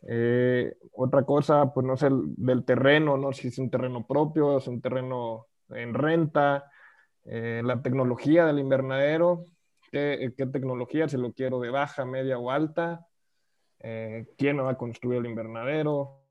Eh, 0.06 0.76
otra 0.92 1.24
cosa, 1.24 1.74
pues 1.74 1.88
no 1.88 1.96
sé, 1.96 2.10
del 2.12 2.66
terreno, 2.66 3.16
¿no? 3.16 3.32
Si 3.32 3.48
es 3.48 3.58
un 3.58 3.70
terreno 3.70 4.06
propio, 4.06 4.58
es 4.58 4.68
un 4.68 4.82
terreno 4.82 5.48
en 5.70 5.94
renta, 5.94 6.70
eh, 7.24 7.62
la 7.64 7.82
tecnología 7.82 8.46
del 8.46 8.60
invernadero, 8.60 9.46
¿qué, 9.94 10.34
¿qué, 10.36 10.46
tecnología, 10.48 11.08
si 11.08 11.16
lo 11.16 11.32
quiero 11.32 11.62
de 11.62 11.70
baja, 11.70 12.04
media 12.04 12.38
o 12.38 12.52
alta, 12.52 13.08
eh, 13.80 14.26
quién 14.38 14.60
va 14.60 14.72
a 14.72 14.78
construir 14.78 15.20
el 15.20 15.28
invernadero. 15.28 16.23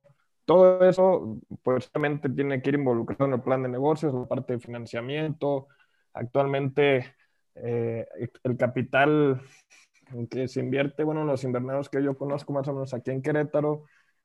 Todo 0.45 0.89
eso, 0.89 1.39
pues 1.63 1.91
realmente 1.93 2.29
tiene 2.29 2.61
que 2.61 2.71
ir 2.71 2.75
involucrado 2.77 3.27
en 3.27 3.35
el 3.35 3.43
plan 3.43 3.63
de 3.63 3.69
negocios, 3.69 4.13
la 4.13 4.27
parte 4.27 4.55
de 4.55 4.59
financiamiento. 4.59 5.69
Actualmente, 6.15 7.15
eh, 7.55 8.07
el 8.43 8.57
capital 8.57 9.41
que 10.31 10.49
se 10.49 10.61
invierte, 10.61 11.05
bueno, 11.05 11.23
en 11.23 11.29
los 11.29 11.45
invernaderos 11.45 11.89
que 11.89 12.03
yo 12.03 12.17
conozco 12.17 12.53
más 12.53 12.69
o 12.69 12.75
menos 12.75 12.93
aquí 12.93 13.11
en 13.11 13.23
Querétaro, 13.23 13.85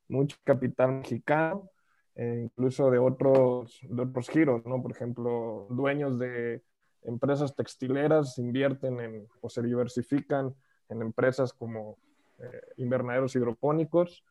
mucho 0.10 0.38
capital 0.44 0.94
mexicano, 0.94 1.70
eh, 2.16 2.42
incluso 2.46 2.90
de 2.90 2.98
otros, 2.98 3.80
de 3.84 4.02
otros 4.02 4.30
giros, 4.30 4.66
¿no? 4.66 4.82
Por 4.82 4.92
ejemplo, 4.92 5.68
dueños 5.70 6.18
de 6.18 6.64
empresas 7.04 7.56
textileras 7.56 8.38
invierten 8.38 9.00
en 9.00 9.28
o 9.42 9.50
se 9.50 9.62
diversifican 9.62 10.54
en 10.90 11.02
empresas 11.02 11.54
como 11.54 11.98
eh, 12.40 12.62
invernaderos 12.78 13.36
hidropónicos, 13.36 14.24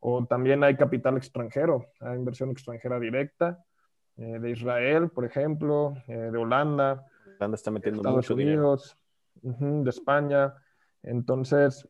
o 0.00 0.24
también 0.26 0.62
hay 0.64 0.76
capital 0.76 1.16
extranjero, 1.16 1.86
hay 2.00 2.16
inversión 2.16 2.50
extranjera 2.50 3.00
directa, 3.00 3.64
eh, 4.18 4.38
de 4.40 4.50
Israel, 4.50 5.10
por 5.10 5.24
ejemplo, 5.24 5.94
eh, 6.08 6.12
de 6.12 6.38
Holanda, 6.38 7.06
Holanda 7.38 7.54
está 7.54 7.70
metiendo 7.70 8.00
Estados 8.00 8.30
Unidos, 8.30 8.98
de 9.34 9.88
España. 9.88 10.54
Entonces, 11.04 11.88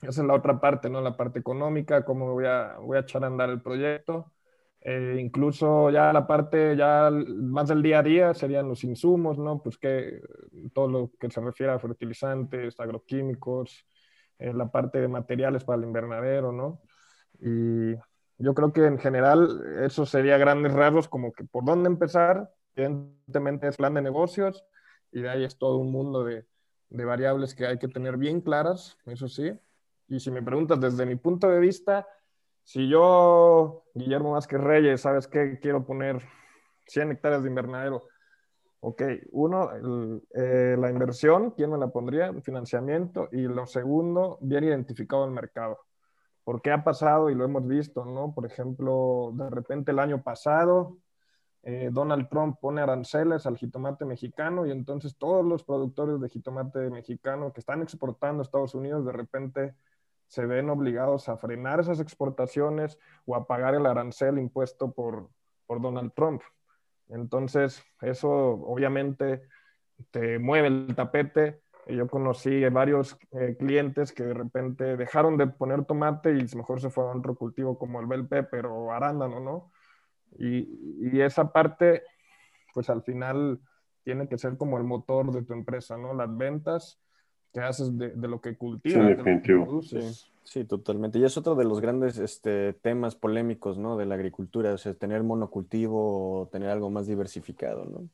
esa 0.00 0.20
es 0.22 0.26
la 0.26 0.34
otra 0.34 0.60
parte, 0.60 0.88
¿no? 0.88 1.00
La 1.00 1.16
parte 1.16 1.40
económica, 1.40 2.04
cómo 2.04 2.32
voy 2.32 2.46
a, 2.46 2.76
voy 2.78 2.96
a 2.96 3.00
echar 3.00 3.24
a 3.24 3.26
andar 3.26 3.50
el 3.50 3.60
proyecto. 3.60 4.32
incluso 5.18 5.90
ya 5.90 6.12
la 6.12 6.24
parte 6.28 6.76
ya 6.76 7.10
más 7.10 7.68
del 7.68 7.82
día 7.82 7.98
a 7.98 8.02
día 8.04 8.34
serían 8.34 8.68
los 8.68 8.84
insumos, 8.84 9.36
¿no? 9.36 9.60
Pues 9.60 9.76
que 9.76 10.20
todo 10.72 10.86
lo 10.86 11.10
que 11.18 11.28
se 11.28 11.40
refiere 11.40 11.72
a 11.72 11.80
fertilizantes, 11.80 12.78
agroquímicos, 12.78 13.84
la 14.38 14.70
parte 14.70 15.00
de 15.00 15.08
materiales 15.08 15.64
para 15.64 15.78
el 15.78 15.88
invernadero, 15.88 16.52
¿no? 16.52 16.80
Y 17.40 17.94
yo 18.38 18.54
creo 18.54 18.72
que 18.72 18.84
en 18.84 18.98
general 18.98 19.62
eso 19.82 20.06
sería 20.06 20.38
grandes 20.38 20.72
rasgos 20.72 21.08
como 21.08 21.32
que 21.32 21.44
por 21.44 21.64
dónde 21.64 21.88
empezar, 21.88 22.50
evidentemente 22.74 23.68
es 23.68 23.76
plan 23.76 23.94
de 23.94 24.02
negocios 24.02 24.64
y 25.12 25.22
de 25.22 25.30
ahí 25.30 25.44
es 25.44 25.58
todo 25.58 25.78
un 25.78 25.90
mundo 25.90 26.24
de, 26.24 26.46
variables 26.90 27.54
que 27.54 27.66
hay 27.66 27.78
que 27.78 27.88
tener 27.88 28.16
bien 28.16 28.40
claras, 28.40 28.96
eso 29.06 29.28
sí. 29.28 29.52
Y 30.08 30.20
si 30.20 30.30
me 30.30 30.42
preguntas 30.42 30.80
desde 30.80 31.04
mi 31.04 31.16
punto 31.16 31.48
de 31.48 31.60
vista, 31.60 32.06
si 32.64 32.88
yo, 32.88 33.84
Guillermo 33.94 34.32
Vázquez 34.32 34.60
Reyes, 34.60 35.00
¿sabes 35.00 35.26
qué? 35.26 35.58
Quiero 35.60 35.84
poner 35.84 36.22
100 36.86 37.12
hectáreas 37.12 37.42
de 37.42 37.48
invernadero 37.48 38.08
Ok, 38.80 39.02
uno, 39.32 39.70
eh, 40.34 40.76
la 40.78 40.90
inversión, 40.90 41.50
¿quién 41.50 41.70
me 41.70 41.78
la 41.78 41.88
pondría? 41.88 42.32
financiamiento. 42.42 43.28
Y 43.32 43.42
lo 43.42 43.66
segundo, 43.66 44.38
bien 44.40 44.64
identificado 44.64 45.24
el 45.24 45.32
mercado. 45.32 45.78
¿Por 46.48 46.62
qué 46.62 46.70
ha 46.70 46.82
pasado? 46.82 47.28
Y 47.28 47.34
lo 47.34 47.44
hemos 47.44 47.66
visto, 47.66 48.06
¿no? 48.06 48.32
Por 48.32 48.46
ejemplo, 48.46 49.32
de 49.34 49.50
repente 49.50 49.90
el 49.90 49.98
año 49.98 50.22
pasado, 50.22 50.96
eh, 51.62 51.90
Donald 51.92 52.30
Trump 52.30 52.56
pone 52.58 52.80
aranceles 52.80 53.44
al 53.44 53.58
jitomate 53.58 54.06
mexicano 54.06 54.64
y 54.64 54.70
entonces 54.70 55.18
todos 55.18 55.44
los 55.44 55.62
productores 55.62 56.18
de 56.22 56.30
jitomate 56.30 56.88
mexicano 56.88 57.52
que 57.52 57.60
están 57.60 57.82
exportando 57.82 58.40
a 58.40 58.44
Estados 58.44 58.74
Unidos 58.74 59.04
de 59.04 59.12
repente 59.12 59.74
se 60.26 60.46
ven 60.46 60.70
obligados 60.70 61.28
a 61.28 61.36
frenar 61.36 61.80
esas 61.80 62.00
exportaciones 62.00 62.98
o 63.26 63.36
a 63.36 63.46
pagar 63.46 63.74
el 63.74 63.84
arancel 63.84 64.38
impuesto 64.38 64.90
por, 64.90 65.28
por 65.66 65.82
Donald 65.82 66.14
Trump. 66.14 66.40
Entonces, 67.10 67.84
eso 68.00 68.30
obviamente 68.30 69.42
te 70.10 70.38
mueve 70.38 70.68
el 70.68 70.94
tapete. 70.96 71.60
Yo 71.88 72.06
conocí 72.06 72.64
varios 72.68 73.16
eh, 73.32 73.56
clientes 73.58 74.12
que 74.12 74.22
de 74.22 74.34
repente 74.34 74.96
dejaron 74.96 75.36
de 75.36 75.46
poner 75.46 75.84
tomate 75.84 76.36
y 76.36 76.56
mejor 76.56 76.80
se 76.80 76.90
fue 76.90 77.04
a 77.04 77.16
otro 77.16 77.34
cultivo 77.34 77.78
como 77.78 78.00
el 78.00 78.06
bel 78.06 78.26
pepper 78.26 78.66
o 78.66 78.92
arándano, 78.92 79.40
¿no? 79.40 79.72
Y, 80.38 81.08
y, 81.10 81.20
esa 81.22 81.50
parte, 81.52 82.02
pues 82.74 82.90
al 82.90 83.02
final 83.02 83.60
tiene 84.04 84.28
que 84.28 84.36
ser 84.36 84.58
como 84.58 84.76
el 84.76 84.84
motor 84.84 85.32
de 85.32 85.42
tu 85.42 85.54
empresa, 85.54 85.96
¿no? 85.96 86.12
Las 86.12 86.36
ventas 86.36 87.00
que 87.52 87.60
haces 87.60 87.96
de, 87.96 88.10
de 88.10 88.28
lo 88.28 88.40
que 88.40 88.56
cultivas. 88.56 89.06
Sí, 89.06 89.14
definitivo. 89.14 89.80
Sí, 90.48 90.64
totalmente. 90.64 91.18
Y 91.18 91.24
es 91.24 91.36
otro 91.36 91.54
de 91.54 91.64
los 91.64 91.80
grandes 91.80 92.16
este, 92.16 92.72
temas 92.72 93.14
polémicos, 93.16 93.76
¿no? 93.76 93.98
De 93.98 94.06
la 94.06 94.14
agricultura, 94.14 94.72
o 94.72 94.78
sea, 94.78 94.94
tener 94.94 95.22
monocultivo 95.22 96.40
o 96.40 96.48
tener 96.48 96.70
algo 96.70 96.88
más 96.88 97.06
diversificado, 97.06 97.84
¿no? 97.84 98.08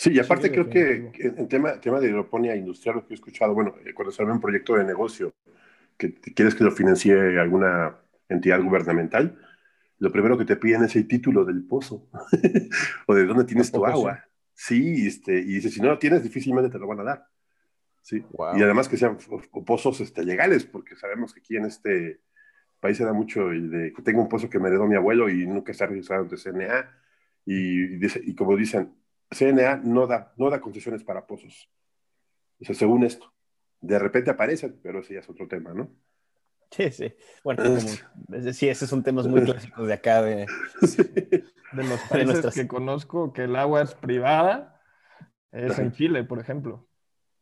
Sí, 0.00 0.12
y 0.14 0.18
aparte 0.18 0.50
creo 0.50 0.70
que 0.70 1.12
en 1.18 1.46
tema, 1.46 1.78
tema 1.78 2.00
de 2.00 2.08
hidroponía 2.08 2.56
industrial, 2.56 2.96
lo 2.96 3.06
que 3.06 3.12
he 3.12 3.16
escuchado, 3.16 3.52
bueno, 3.52 3.74
eh, 3.84 3.92
cuando 3.92 4.10
se 4.10 4.24
un 4.24 4.40
proyecto 4.40 4.74
de 4.76 4.84
negocio 4.84 5.34
que 5.98 6.14
quieres 6.14 6.54
que 6.54 6.64
lo 6.64 6.70
financie 6.70 7.38
alguna 7.38 7.98
entidad 8.26 8.62
gubernamental, 8.62 9.38
lo 9.98 10.10
primero 10.10 10.38
que 10.38 10.46
te 10.46 10.56
piden 10.56 10.84
es 10.84 10.96
el 10.96 11.06
título 11.06 11.44
del 11.44 11.64
pozo 11.64 12.08
o 13.08 13.14
de 13.14 13.26
dónde 13.26 13.44
tienes 13.44 13.70
tu 13.70 13.84
agua. 13.84 14.24
Sí, 14.54 15.06
este, 15.06 15.38
y 15.38 15.56
dice, 15.56 15.68
si 15.68 15.82
no 15.82 15.88
lo 15.88 15.98
tienes, 15.98 16.22
difícilmente 16.22 16.70
te 16.70 16.78
lo 16.78 16.86
van 16.86 17.00
a 17.00 17.04
dar. 17.04 17.26
Sí. 18.00 18.24
Y 18.56 18.62
además 18.62 18.88
que 18.88 18.96
sean 18.96 19.18
pozos 19.66 20.00
este, 20.00 20.24
legales, 20.24 20.64
porque 20.64 20.96
sabemos 20.96 21.34
que 21.34 21.40
aquí 21.40 21.58
en 21.58 21.66
este 21.66 22.22
país 22.80 22.96
se 22.96 23.04
da 23.04 23.12
mucho 23.12 23.50
el 23.50 23.70
de 23.70 23.92
que 23.92 24.00
tengo 24.00 24.22
un 24.22 24.30
pozo 24.30 24.48
que 24.48 24.58
me 24.58 24.68
heredó 24.68 24.86
mi 24.86 24.96
abuelo 24.96 25.28
y 25.28 25.46
nunca 25.46 25.72
está 25.72 25.84
registrado 25.84 26.22
ante 26.22 26.38
CNA. 26.38 26.90
Y, 27.44 28.02
y, 28.30 28.34
como 28.34 28.56
dicen, 28.56 28.94
CNA 29.30 29.76
no 29.76 30.06
da, 30.06 30.32
no 30.36 30.50
da 30.50 30.60
concesiones 30.60 31.04
para 31.04 31.26
pozos. 31.26 31.70
O 32.60 32.64
sea, 32.64 32.74
según 32.74 33.04
esto. 33.04 33.32
De 33.80 33.98
repente 33.98 34.30
aparecen, 34.30 34.78
pero 34.82 35.00
ese 35.00 35.14
ya 35.14 35.20
es 35.20 35.28
otro 35.28 35.48
tema, 35.48 35.72
¿no? 35.72 35.90
Sí, 36.70 36.90
sí. 36.90 37.14
Bueno, 37.42 37.64
sí, 38.52 38.68
esos 38.68 38.88
son 38.88 39.02
temas 39.02 39.26
muy 39.26 39.42
clásicos 39.42 39.86
de 39.86 39.92
acá, 39.92 40.22
de, 40.22 40.46
de 40.80 41.84
los 41.84 42.00
países 42.02 42.54
que 42.54 42.68
conozco, 42.68 43.32
que 43.32 43.44
el 43.44 43.56
agua 43.56 43.82
es 43.82 43.94
privada, 43.94 44.80
es 45.50 45.78
en 45.78 45.92
Chile, 45.92 46.22
por 46.22 46.38
ejemplo. 46.38 46.86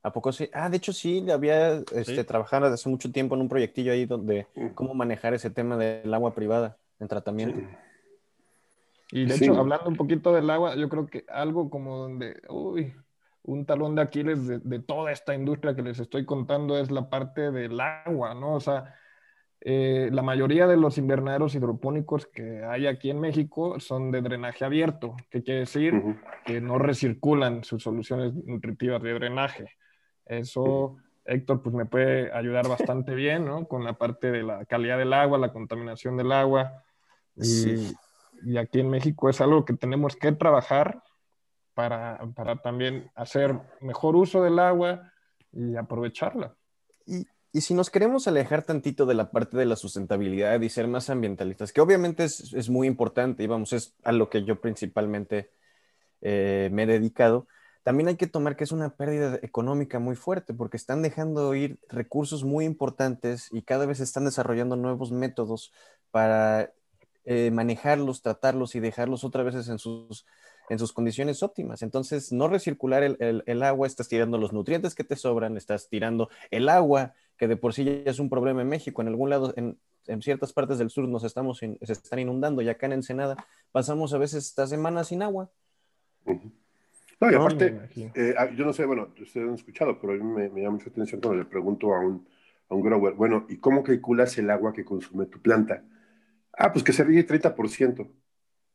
¿A 0.02 0.12
poco 0.12 0.32
sí? 0.32 0.48
Ah, 0.52 0.70
de 0.70 0.76
hecho 0.78 0.92
sí, 0.92 1.28
había 1.30 1.82
este, 1.92 2.24
trabajado 2.24 2.66
hace 2.66 2.88
mucho 2.88 3.10
tiempo 3.10 3.34
en 3.34 3.42
un 3.42 3.48
proyectillo 3.48 3.92
ahí 3.92 4.06
donde 4.06 4.46
cómo 4.74 4.94
manejar 4.94 5.34
ese 5.34 5.50
tema 5.50 5.76
del 5.76 6.14
agua 6.14 6.34
privada 6.34 6.78
en 6.98 7.08
tratamiento. 7.08 7.60
Y 9.10 9.24
de 9.24 9.36
hecho, 9.36 9.58
hablando 9.58 9.88
un 9.88 9.96
poquito 9.96 10.32
del 10.32 10.50
agua, 10.50 10.76
yo 10.76 10.88
creo 10.88 11.06
que 11.06 11.24
algo 11.28 11.70
como 11.70 11.96
donde, 11.96 12.42
uy, 12.48 12.94
un 13.42 13.64
talón 13.64 13.94
de 13.94 14.02
Aquiles 14.02 14.46
de, 14.46 14.78
toda 14.80 15.10
esta 15.10 15.34
industria 15.34 15.74
que 15.74 15.82
les 15.82 15.98
estoy 15.98 16.26
contando 16.26 16.78
es 16.78 16.90
la 16.90 17.08
parte 17.08 17.50
del 17.50 17.80
agua, 17.80 18.34
¿no? 18.34 18.54
O 18.54 18.60
sea, 18.60 18.94
eh, 19.62 20.10
la 20.12 20.22
mayoría 20.22 20.66
de 20.66 20.76
los 20.76 20.98
invernaderos 20.98 21.54
hidropónicos 21.54 22.26
que 22.26 22.62
hay 22.64 22.86
aquí 22.86 23.08
en 23.08 23.18
México 23.18 23.80
son 23.80 24.10
de 24.10 24.20
drenaje 24.20 24.66
abierto, 24.66 25.16
que 25.30 25.42
quiere 25.42 25.60
decir 25.60 25.94
que 26.44 26.60
no 26.60 26.78
recirculan 26.78 27.64
sus 27.64 27.82
soluciones 27.82 28.34
nutritivas 28.34 29.02
de 29.02 29.14
drenaje. 29.14 29.70
Eso, 30.26 30.98
Héctor, 31.24 31.62
pues 31.62 31.74
me 31.74 31.86
puede 31.86 32.30
ayudar 32.32 32.68
bastante 32.68 33.14
bien, 33.14 33.46
¿no? 33.46 33.66
Con 33.66 33.82
la 33.82 33.94
parte 33.94 34.30
de 34.30 34.42
la 34.42 34.66
calidad 34.66 34.98
del 34.98 35.14
agua, 35.14 35.38
la 35.38 35.52
contaminación 35.54 36.18
del 36.18 36.32
agua. 36.32 36.84
Y, 37.34 37.94
y 38.44 38.56
aquí 38.56 38.80
en 38.80 38.90
México 38.90 39.28
es 39.28 39.40
algo 39.40 39.64
que 39.64 39.74
tenemos 39.74 40.16
que 40.16 40.32
trabajar 40.32 41.02
para, 41.74 42.18
para 42.34 42.56
también 42.56 43.10
hacer 43.14 43.58
mejor 43.80 44.16
uso 44.16 44.42
del 44.42 44.58
agua 44.58 45.12
y 45.52 45.76
aprovecharla. 45.76 46.56
Y, 47.06 47.26
y, 47.52 47.60
si 47.60 47.74
nos 47.74 47.90
queremos 47.90 48.26
alejar 48.26 48.64
tantito 48.64 49.06
de 49.06 49.14
la 49.14 49.30
parte 49.30 49.56
de 49.56 49.64
la 49.64 49.76
sustentabilidad 49.76 50.60
y 50.60 50.68
ser 50.68 50.88
más 50.88 51.08
ambientalistas, 51.08 51.72
que 51.72 51.80
obviamente 51.80 52.24
es, 52.24 52.52
es 52.52 52.68
muy 52.68 52.86
importante 52.86 53.42
y 53.42 53.46
vamos, 53.46 53.72
es 53.72 53.94
a 54.02 54.12
lo 54.12 54.28
que 54.28 54.44
yo 54.44 54.60
principalmente 54.60 55.50
eh, 56.20 56.68
me 56.72 56.82
he 56.82 56.86
dedicado, 56.86 57.46
también 57.88 58.08
hay 58.08 58.16
que 58.16 58.26
tomar 58.26 58.56
que 58.56 58.64
es 58.64 58.72
una 58.72 58.96
pérdida 58.96 59.38
económica 59.40 59.98
muy 59.98 60.14
fuerte 60.14 60.52
porque 60.52 60.76
están 60.76 61.00
dejando 61.00 61.54
ir 61.54 61.78
recursos 61.88 62.44
muy 62.44 62.66
importantes 62.66 63.48
y 63.50 63.62
cada 63.62 63.86
vez 63.86 64.00
están 64.00 64.26
desarrollando 64.26 64.76
nuevos 64.76 65.10
métodos 65.10 65.72
para 66.10 66.70
eh, 67.30 67.50
manejarlos, 67.50 68.22
tratarlos 68.22 68.74
y 68.74 68.80
dejarlos 68.80 69.22
otra 69.22 69.42
vez 69.42 69.68
en 69.68 69.78
sus, 69.78 70.24
en 70.70 70.78
sus 70.78 70.94
condiciones 70.94 71.42
óptimas. 71.42 71.82
Entonces, 71.82 72.32
no 72.32 72.48
recircular 72.48 73.02
el, 73.02 73.42
el, 73.44 73.62
agua, 73.62 73.86
estás 73.86 74.08
tirando 74.08 74.38
los 74.38 74.54
nutrientes 74.54 74.94
que 74.94 75.04
te 75.04 75.14
sobran, 75.14 75.58
estás 75.58 75.90
tirando 75.90 76.30
el 76.50 76.70
agua, 76.70 77.12
que 77.36 77.46
de 77.46 77.58
por 77.58 77.74
sí 77.74 77.84
ya 77.84 78.10
es 78.10 78.18
un 78.18 78.30
problema 78.30 78.62
en 78.62 78.70
México. 78.70 79.02
En 79.02 79.08
algún 79.08 79.28
lado, 79.28 79.52
en, 79.56 79.76
en 80.06 80.22
ciertas 80.22 80.54
partes 80.54 80.78
del 80.78 80.88
sur 80.88 81.06
nos 81.06 81.22
estamos 81.22 81.58
se 81.58 81.76
están 81.82 82.18
inundando 82.18 82.62
y 82.62 82.70
acá 82.70 82.86
en 82.86 82.94
Ensenada 82.94 83.36
pasamos 83.72 84.14
a 84.14 84.18
veces 84.18 84.46
esta 84.46 84.66
semana 84.66 85.04
sin 85.04 85.22
agua. 85.22 85.50
No, 86.24 87.30
y 87.30 87.34
aparte, 87.34 87.90
eh, 87.94 88.34
ah, 88.38 88.48
yo 88.56 88.64
no 88.64 88.72
sé, 88.72 88.86
bueno, 88.86 89.08
ustedes 89.20 89.46
han 89.46 89.54
escuchado, 89.54 90.00
pero 90.00 90.14
a 90.14 90.16
mí 90.16 90.22
me, 90.22 90.48
me 90.48 90.62
llama 90.62 90.76
mucha 90.76 90.88
atención 90.88 91.20
cuando 91.20 91.42
le 91.42 91.44
pregunto 91.44 91.92
a 91.92 92.00
un, 92.00 92.26
a 92.70 92.74
un 92.74 92.80
grower, 92.80 93.12
bueno, 93.12 93.44
¿y 93.50 93.58
cómo 93.58 93.82
calculas 93.82 94.38
el 94.38 94.48
agua 94.48 94.72
que 94.72 94.82
consume 94.82 95.26
tu 95.26 95.40
planta? 95.40 95.82
Ah, 96.58 96.72
pues 96.72 96.84
que 96.84 96.92
se 96.92 97.04
ríe 97.04 97.24
30%. 97.24 98.10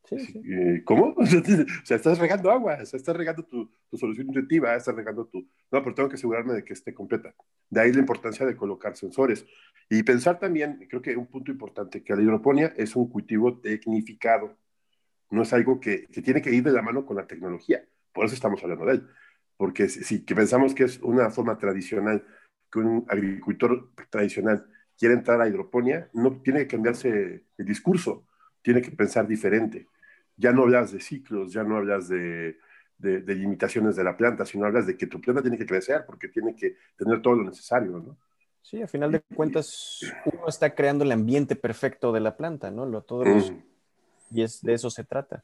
Sí, 0.05 0.19
sí. 0.19 0.83
¿Cómo? 0.85 1.15
o 1.17 1.25
sea, 1.25 1.97
estás 1.97 2.17
regando 2.17 2.49
agua, 2.49 2.77
o 2.81 2.85
sea, 2.85 2.97
estás 2.97 3.15
regando 3.15 3.43
tu, 3.43 3.69
tu, 3.89 3.97
solución 3.97 4.27
nutritiva, 4.27 4.75
estás 4.75 4.95
regando 4.95 5.25
tu... 5.25 5.39
No, 5.71 5.83
pero 5.83 5.93
tengo 5.93 6.09
que 6.09 6.15
asegurarme 6.15 6.53
de 6.53 6.63
que 6.63 6.73
esté 6.73 6.93
completa. 6.93 7.33
De 7.69 7.81
ahí 7.81 7.91
la 7.91 7.99
importancia 7.99 8.45
de 8.45 8.55
colocar 8.55 8.95
sensores. 8.95 9.45
Y 9.89 10.03
pensar 10.03 10.39
también, 10.39 10.87
creo 10.89 11.01
que 11.01 11.15
un 11.17 11.27
punto 11.27 11.51
importante, 11.51 12.03
que 12.03 12.15
la 12.15 12.21
hidroponía 12.21 12.73
es 12.77 12.95
un 12.95 13.09
cultivo 13.09 13.59
tecnificado. 13.59 14.57
No 15.29 15.41
es 15.41 15.51
algo 15.53 15.79
que, 15.79 16.07
que 16.07 16.21
tiene 16.21 16.41
que 16.41 16.51
ir 16.51 16.63
de 16.63 16.71
la 16.71 16.81
mano 16.81 17.05
con 17.05 17.17
la 17.17 17.27
tecnología. 17.27 17.83
Por 18.13 18.25
eso 18.25 18.35
estamos 18.35 18.63
hablando 18.63 18.85
de 18.85 18.93
él. 18.93 19.07
Porque 19.57 19.89
si, 19.89 20.03
si 20.03 20.23
que 20.23 20.35
pensamos 20.35 20.73
que 20.73 20.83
es 20.85 20.99
una 20.99 21.29
forma 21.31 21.57
tradicional, 21.57 22.25
que 22.71 22.79
un 22.79 23.05
agricultor 23.09 23.91
tradicional 24.09 24.67
quiere 25.03 25.15
entrar 25.15 25.41
a 25.41 25.49
hidroponía, 25.49 26.07
no 26.13 26.39
tiene 26.41 26.59
que 26.59 26.67
cambiarse 26.67 27.43
el 27.57 27.65
discurso, 27.65 28.23
tiene 28.61 28.81
que 28.81 28.89
pensar 28.91 29.27
diferente. 29.27 29.89
Ya 30.37 30.53
no 30.53 30.61
hablas 30.61 30.93
de 30.93 31.01
ciclos, 31.01 31.51
ya 31.51 31.61
no 31.61 31.75
hablas 31.75 32.07
de, 32.07 32.55
de, 32.97 33.35
limitaciones 33.35 33.97
de 33.97 34.03
la 34.05 34.15
planta, 34.15 34.45
sino 34.45 34.65
hablas 34.65 34.87
de 34.87 34.95
que 34.95 35.07
tu 35.07 35.19
planta 35.19 35.41
tiene 35.41 35.57
que 35.57 35.65
crecer 35.65 36.05
porque 36.07 36.29
tiene 36.29 36.55
que 36.55 36.77
tener 36.95 37.21
todo 37.21 37.35
lo 37.35 37.43
necesario, 37.43 37.99
¿no? 37.99 38.17
Sí, 38.61 38.81
a 38.81 38.87
final 38.87 39.11
de 39.11 39.19
cuentas, 39.19 39.99
uno 40.23 40.47
está 40.47 40.73
creando 40.73 41.03
el 41.03 41.11
ambiente 41.11 41.57
perfecto 41.57 42.13
de 42.13 42.21
la 42.21 42.37
planta, 42.37 42.71
¿no? 42.71 42.85
Lo, 42.85 43.01
todos 43.01 43.51
mm. 43.51 43.57
Y 44.31 44.41
es, 44.41 44.61
de 44.61 44.73
eso 44.73 44.89
se 44.89 45.03
trata. 45.03 45.43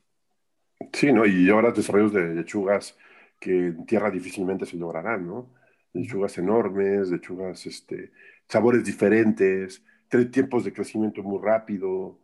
Sí, 0.94 1.12
¿no? 1.12 1.26
Y 1.26 1.50
ahora 1.50 1.72
desarrollos 1.72 2.14
de 2.14 2.34
lechugas 2.34 2.98
que 3.42 3.52
en 3.52 3.86
tierra 3.86 4.10
difícilmente 4.10 4.66
se 4.66 4.78
lograrán, 4.78 5.28
¿no? 5.28 5.50
Lechugas 5.94 6.38
enormes, 6.38 7.10
lechugas 7.10 7.66
este, 7.66 8.12
sabores 8.48 8.84
diferentes, 8.84 9.84
tiempos 10.32 10.64
de 10.64 10.74
crecimiento 10.74 11.24
muy 11.24 11.40
rápido, 11.42 12.20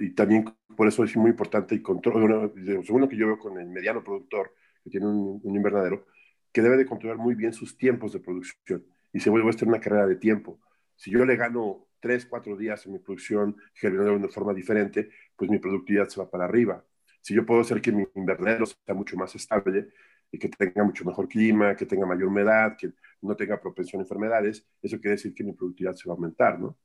y 0.00 0.10
también 0.10 0.44
por 0.76 0.88
eso 0.88 1.04
es 1.04 1.16
muy 1.16 1.30
importante 1.30 1.74
el 1.74 1.82
control, 1.82 2.52
según 2.84 3.02
lo 3.02 3.08
que 3.08 3.16
yo 3.16 3.26
veo 3.26 3.38
con 3.38 3.58
el 3.58 3.68
mediano 3.68 4.02
productor 4.02 4.52
que 4.82 4.90
tiene 4.90 5.06
un, 5.06 5.40
invernadero, 5.44 6.06
que 6.52 6.60
debe 6.60 6.76
de 6.76 6.86
controlar 6.86 7.18
muy 7.18 7.34
bien 7.34 7.52
sus 7.52 7.76
tiempos 7.76 8.12
de 8.12 8.20
producción 8.20 8.84
y 9.12 9.20
se 9.20 9.30
vuelve 9.30 9.46
a 9.46 9.50
estar 9.50 9.68
una 9.68 9.80
carrera 9.80 10.06
de 10.06 10.16
tiempo. 10.16 10.60
Si 10.96 11.10
yo 11.10 11.24
le 11.24 11.36
gano 11.36 11.86
tres, 12.00 12.26
cuatro 12.26 12.56
días 12.56 12.84
en 12.86 12.92
mi 12.92 12.98
producción 12.98 13.56
germinando 13.74 14.10
de 14.10 14.16
una 14.18 14.28
forma 14.28 14.52
diferente, 14.52 15.10
pues 15.36 15.50
mi 15.50 15.58
productividad 15.58 16.08
se 16.08 16.20
va 16.20 16.30
para 16.30 16.44
arriba. 16.44 16.84
Si 17.20 17.32
yo 17.32 17.46
puedo 17.46 17.60
hacer 17.60 17.80
que 17.80 17.92
mi 17.92 18.04
invernadero 18.14 18.66
sea 18.66 18.94
mucho 18.94 19.16
más 19.16 19.34
estable, 19.34 19.88
que 20.38 20.48
tenga 20.48 20.84
mucho 20.84 21.04
mejor 21.04 21.28
clima, 21.28 21.76
que 21.76 21.86
tenga 21.86 22.06
mayor 22.06 22.28
humedad, 22.28 22.76
que 22.76 22.92
no 23.22 23.34
tenga 23.36 23.60
propensión 23.60 24.00
a 24.00 24.04
enfermedades, 24.04 24.66
eso 24.82 24.98
quiere 24.98 25.12
decir 25.12 25.34
que 25.34 25.44
mi 25.44 25.52
productividad 25.52 25.94
se 25.94 26.08
va 26.08 26.14
a 26.14 26.16
aumentar, 26.16 26.58
¿no? 26.58 26.76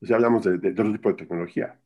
O 0.00 0.14
hablamos 0.14 0.44
de, 0.44 0.58
de, 0.58 0.70
otro 0.70 0.92
tipo 0.92 1.08
de 1.08 1.14
tecnología. 1.14 1.78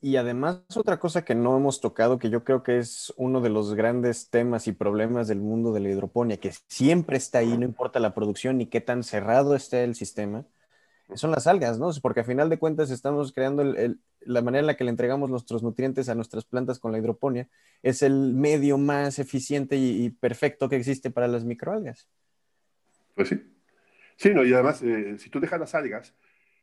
Y 0.00 0.16
además, 0.16 0.62
otra 0.76 0.98
cosa 0.98 1.24
que 1.24 1.34
no 1.34 1.56
hemos 1.56 1.80
tocado, 1.80 2.18
que 2.18 2.30
yo 2.30 2.44
creo 2.44 2.62
que 2.62 2.78
es 2.78 3.12
uno 3.16 3.40
de 3.40 3.50
los 3.50 3.74
grandes 3.74 4.30
temas 4.30 4.68
y 4.68 4.72
problemas 4.72 5.28
del 5.28 5.40
mundo 5.40 5.72
de 5.72 5.80
la 5.80 5.88
hidroponía, 5.90 6.38
que 6.38 6.52
siempre 6.68 7.16
está 7.16 7.38
ahí, 7.38 7.58
no 7.58 7.64
importa 7.64 7.98
la 7.98 8.14
producción 8.14 8.58
ni 8.58 8.66
qué 8.66 8.80
tan 8.80 9.02
cerrado 9.02 9.56
esté 9.56 9.84
el 9.84 9.94
sistema, 9.94 10.46
son 11.14 11.30
las 11.30 11.46
algas, 11.46 11.78
¿no? 11.78 11.90
Porque 12.02 12.20
a 12.20 12.24
final 12.24 12.50
de 12.50 12.58
cuentas 12.58 12.90
estamos 12.90 13.32
creando 13.32 13.62
el, 13.62 13.98
la 14.20 14.42
manera 14.42 14.60
en 14.60 14.66
la 14.66 14.76
que 14.76 14.84
le 14.84 14.90
entregamos 14.90 15.30
nuestros 15.30 15.62
nutrientes 15.62 16.08
a 16.08 16.14
nuestras 16.14 16.44
plantas 16.44 16.78
con 16.78 16.92
la 16.92 16.98
hidroponía, 16.98 17.48
es 17.82 18.02
el 18.02 18.34
medio 18.34 18.78
más 18.78 19.18
eficiente 19.18 19.76
y, 19.76 20.10
perfecto 20.10 20.68
que 20.68 20.76
existe 20.76 21.10
para 21.10 21.28
las 21.28 21.44
microalgas. 21.44 22.08
Pues 23.14 23.28
sí. 23.28 23.42
Sí, 24.16 24.30
no, 24.34 24.44
y 24.44 24.52
además, 24.52 24.82
eh, 24.82 25.16
si 25.18 25.30
tú 25.30 25.40
dejas 25.40 25.60
las 25.60 25.74
algas 25.74 26.14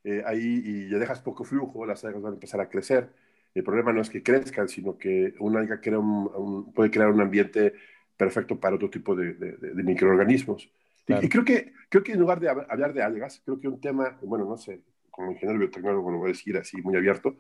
eh, 0.04 0.24
ahí 0.26 0.62
y 0.64 0.90
ya 0.90 0.98
dejas 1.00 1.22
poco 1.22 1.44
flujo, 1.44 1.86
las 1.86 2.04
algas 2.04 2.22
van 2.22 2.34
a 2.34 2.36
empezar 2.36 2.60
a 2.60 2.70
crecer. 2.70 3.10
El 3.54 3.64
problema 3.64 3.94
no 3.94 4.02
es 4.02 4.10
que 4.10 4.22
crezcan, 4.22 4.68
sino 4.68 4.98
que 4.98 5.34
una 5.40 5.60
alga 5.60 5.80
crea 5.80 6.00
un, 6.00 6.74
puede 6.74 6.92
crear 6.92 7.10
un 7.10 7.22
ambiente 7.22 7.74
perfecto 8.18 8.60
para 8.60 8.76
otro 8.76 8.90
tipo 8.90 9.16
de, 9.16 9.34
de 9.34 9.84
microorganismos. 9.84 10.70
Y, 11.08 11.30
creo, 11.30 11.46
que, 11.46 11.74
creo 11.90 12.04
que 12.04 12.14
en 12.14 12.20
lugar 12.20 12.40
de 12.40 12.50
hablar 12.50 12.94
de 12.94 13.04
algas, 13.04 13.42
creo 13.46 13.60
que 13.60 13.68
un 13.68 13.80
tema, 13.80 14.18
bueno, 14.24 14.46
no 14.46 14.58
sé, 14.58 14.82
como 15.12 15.32
ingeniero 15.32 15.60
biotecnólogo 15.60 16.12
lo 16.12 16.18
voy 16.18 16.30
a 16.30 16.34
decir 16.34 16.58
así 16.58 16.82
muy 16.82 16.96
abierto, 16.96 17.38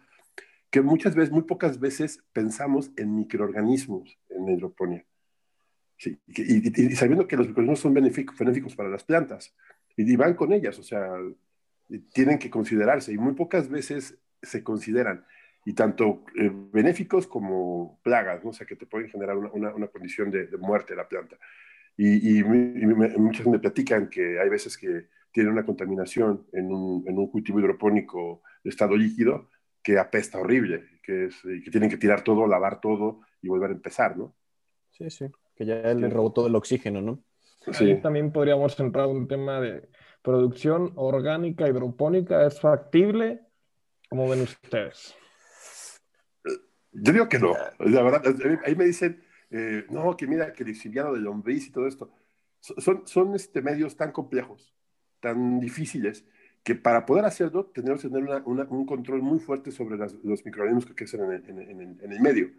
que 0.70 0.82
muchas 0.82 1.16
veces, 1.16 1.32
muy 1.32 1.44
pocas 1.44 1.80
veces 1.80 2.24
pensamos 2.32 2.92
en 2.98 3.16
microorganismos 3.16 4.18
en 4.30 4.46
la 4.46 4.52
hidroponía. 4.52 5.06
Sí, 5.98 6.20
y, 6.28 6.84
y, 6.86 6.96
sabiendo 6.96 7.28
que 7.28 7.38
los 7.38 7.48
microorganismos 7.48 7.80
son 7.80 7.94
benéficos, 7.94 8.38
benéficos 8.38 8.76
para 8.76 8.90
las 8.90 9.04
plantas 9.04 9.56
y, 9.96 10.16
van 10.16 10.36
con 10.36 10.52
ellas, 10.52 10.78
o 10.78 10.84
sea, 10.84 11.14
tienen 12.14 12.38
que 12.38 12.50
considerarse 12.50 13.14
y 13.14 13.18
muy 13.18 13.34
pocas 13.34 13.70
veces 13.70 14.18
se 14.42 14.64
consideran 14.64 15.26
y 15.66 15.74
tanto 15.74 16.24
eh, 16.38 16.52
benéficos 16.54 17.26
como 17.26 18.00
plagas, 18.04 18.44
¿no? 18.44 18.52
o 18.52 18.54
sea, 18.54 18.68
que 18.68 18.76
te 18.76 18.86
pueden 18.86 19.10
generar 19.10 19.38
una, 19.38 19.52
una, 19.52 19.74
una 19.74 19.88
condición 19.88 20.30
de, 20.30 20.48
de, 20.48 20.58
muerte 20.58 20.94
de 20.94 20.98
la 20.98 21.08
planta. 21.08 21.38
Y, 21.98 22.40
y, 22.40 22.44
me, 22.44 23.10
muchas 23.18 23.48
me 23.48 23.60
platican 23.60 24.10
que 24.10 24.40
hay 24.40 24.50
veces 24.50 24.78
que 24.78 25.08
tiene 25.32 25.50
una 25.50 25.66
contaminación 25.66 26.48
en 26.54 26.72
un, 26.72 27.08
en 27.08 27.18
un, 27.18 27.30
cultivo 27.30 27.60
hidropónico 27.60 28.42
de 28.64 28.70
estado 28.70 28.96
líquido 28.96 29.50
que 29.82 30.00
apesta 30.00 30.40
horrible, 30.40 30.84
que, 31.04 31.26
es, 31.26 31.42
que 31.42 31.72
tienen 31.72 31.90
que 31.90 31.98
tirar 31.98 32.24
todo, 32.24 32.48
lavar 32.48 32.82
todo 32.82 33.22
y 33.42 33.48
volver 33.48 33.70
a 33.70 33.74
empezar, 33.74 34.18
¿no? 34.18 34.36
Sí, 34.92 35.10
sí, 35.10 35.26
que 35.56 35.66
ya 35.66 35.94
le 35.94 36.10
robó 36.10 36.32
todo 36.32 36.48
el 36.48 36.56
oxígeno, 36.56 37.02
¿no? 37.02 37.24
Sí. 37.72 37.96
también 38.02 38.32
podríamos 38.32 38.80
entrar 38.80 39.10
en 39.10 39.16
un 39.16 39.28
tema 39.28 39.60
de 39.60 39.90
producción 40.22 40.92
orgánica 40.96 41.68
hidropónica. 41.68 42.46
¿Es 42.46 42.60
factible? 42.60 43.42
¿Cómo 44.10 44.30
ven 44.30 44.42
ustedes? 44.42 45.16
Yo 46.92 47.12
digo 47.12 47.28
que 47.28 47.40
no. 47.40 47.54
La 47.80 48.04
verdad, 48.04 48.24
ahí 48.66 48.76
me 48.76 48.86
dicen, 48.86 49.22
eh, 49.52 49.86
no, 49.90 50.16
que 50.18 50.28
mira, 50.28 50.54
que 50.54 50.64
el 50.64 50.70
exiliado 50.70 51.14
de 51.14 51.22
lombriz 51.22 51.68
y 51.68 51.72
todo 51.72 51.88
esto, 51.88 52.12
son, 52.60 53.06
son 53.06 53.36
este, 53.36 53.62
medios 53.62 53.96
tan 53.96 54.12
complejos, 54.12 54.74
tan 55.20 55.60
difíciles, 55.60 56.26
que 56.64 56.74
para 56.74 57.06
poder 57.06 57.26
hacerlo 57.26 57.68
tenemos 57.68 58.02
que 58.02 58.10
tener 58.10 58.42
un 58.44 58.86
control 58.88 59.22
muy 59.22 59.38
fuerte 59.38 59.70
sobre 59.70 59.98
los 59.98 60.44
microorganismos 60.44 60.88
que 60.88 60.96
crecen 60.96 61.22
en, 61.32 62.00
en, 62.02 62.12
el 62.12 62.20
medio. 62.22 62.50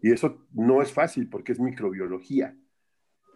Y 0.00 0.12
eso 0.12 0.46
no 0.52 0.80
es 0.80 0.92
fácil 0.92 1.28
porque 1.28 1.50
es 1.50 1.58
microbiología. 1.58 2.56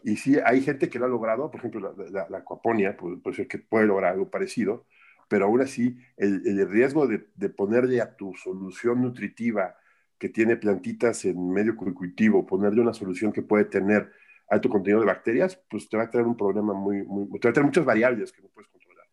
Y 0.05 0.17
sí, 0.17 0.37
hay 0.45 0.61
gente 0.61 0.89
que 0.89 1.01
lo 1.01 1.07
ha 1.07 1.09
logrado, 1.09 1.51
por 1.51 1.59
ejemplo, 1.59 1.93
la, 2.11 2.29
la, 2.31 2.39
acuaponia, 2.39 2.97
puede, 2.97 3.35
ser 3.35 3.49
que 3.49 3.59
puede 3.59 3.87
lograr 3.87 4.13
algo 4.13 4.31
parecido, 4.31 4.87
pero 5.29 5.47
aún 5.47 5.61
así, 5.61 5.99
el, 6.17 6.47
el 6.47 6.69
riesgo 6.69 7.09
de, 7.09 7.27
de, 7.35 7.49
ponerle 7.49 8.01
a 8.01 8.15
tu 8.15 8.33
solución 8.35 9.03
nutritiva 9.03 9.75
que 10.23 10.29
tiene 10.29 10.57
plantitas 10.57 11.25
en 11.25 11.51
medio 11.51 11.75
cultivo, 11.75 12.47
ponerle 12.47 12.81
una 12.81 12.95
solución 12.95 13.33
que 13.33 13.43
puede 13.43 13.65
tener 13.65 14.09
alto 14.49 14.69
contenido 14.69 15.01
de 15.01 15.07
bacterias, 15.07 15.61
pues 15.69 15.89
te 15.89 15.97
va 15.97 16.05
a 16.05 16.11
traer 16.11 16.29
un 16.29 16.37
problema 16.37 16.73
muy, 16.73 17.03
muy 17.03 17.27
te 17.41 17.49
va 17.49 17.51
a 17.51 17.53
traer 17.53 17.67
muchas 17.67 17.85
variables 17.85 18.31
que 18.31 18.41
no 18.41 18.47
puedes 18.55 18.71
controlar. 18.71 19.05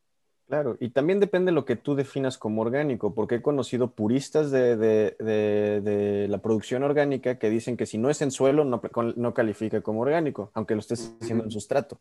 Claro, 0.45 0.78
y 0.80 0.89
también 0.89 1.19
depende 1.19 1.50
de 1.50 1.56
lo 1.56 1.65
que 1.65 1.76
tú 1.76 1.95
definas 1.95 2.38
como 2.38 2.62
orgánico, 2.62 3.15
porque 3.15 3.36
he 3.36 3.41
conocido 3.41 3.95
puristas 3.95 4.52
de, 4.52 6.28
la 6.30 6.38
producción 6.43 6.84
orgánica 6.84 7.39
que 7.39 7.50
dicen 7.50 7.76
que 7.76 7.88
si 7.88 7.98
no 7.98 8.12
es 8.12 8.22
en 8.22 8.30
suelo, 8.30 8.63
no, 8.63 8.80
no 9.15 9.34
califica 9.34 9.82
como 9.82 10.02
orgánico, 10.02 10.52
aunque 10.54 10.76
lo 10.76 10.82
estés 10.82 11.15
haciendo 11.19 11.43
en 11.43 11.50
sustrato. 11.50 12.00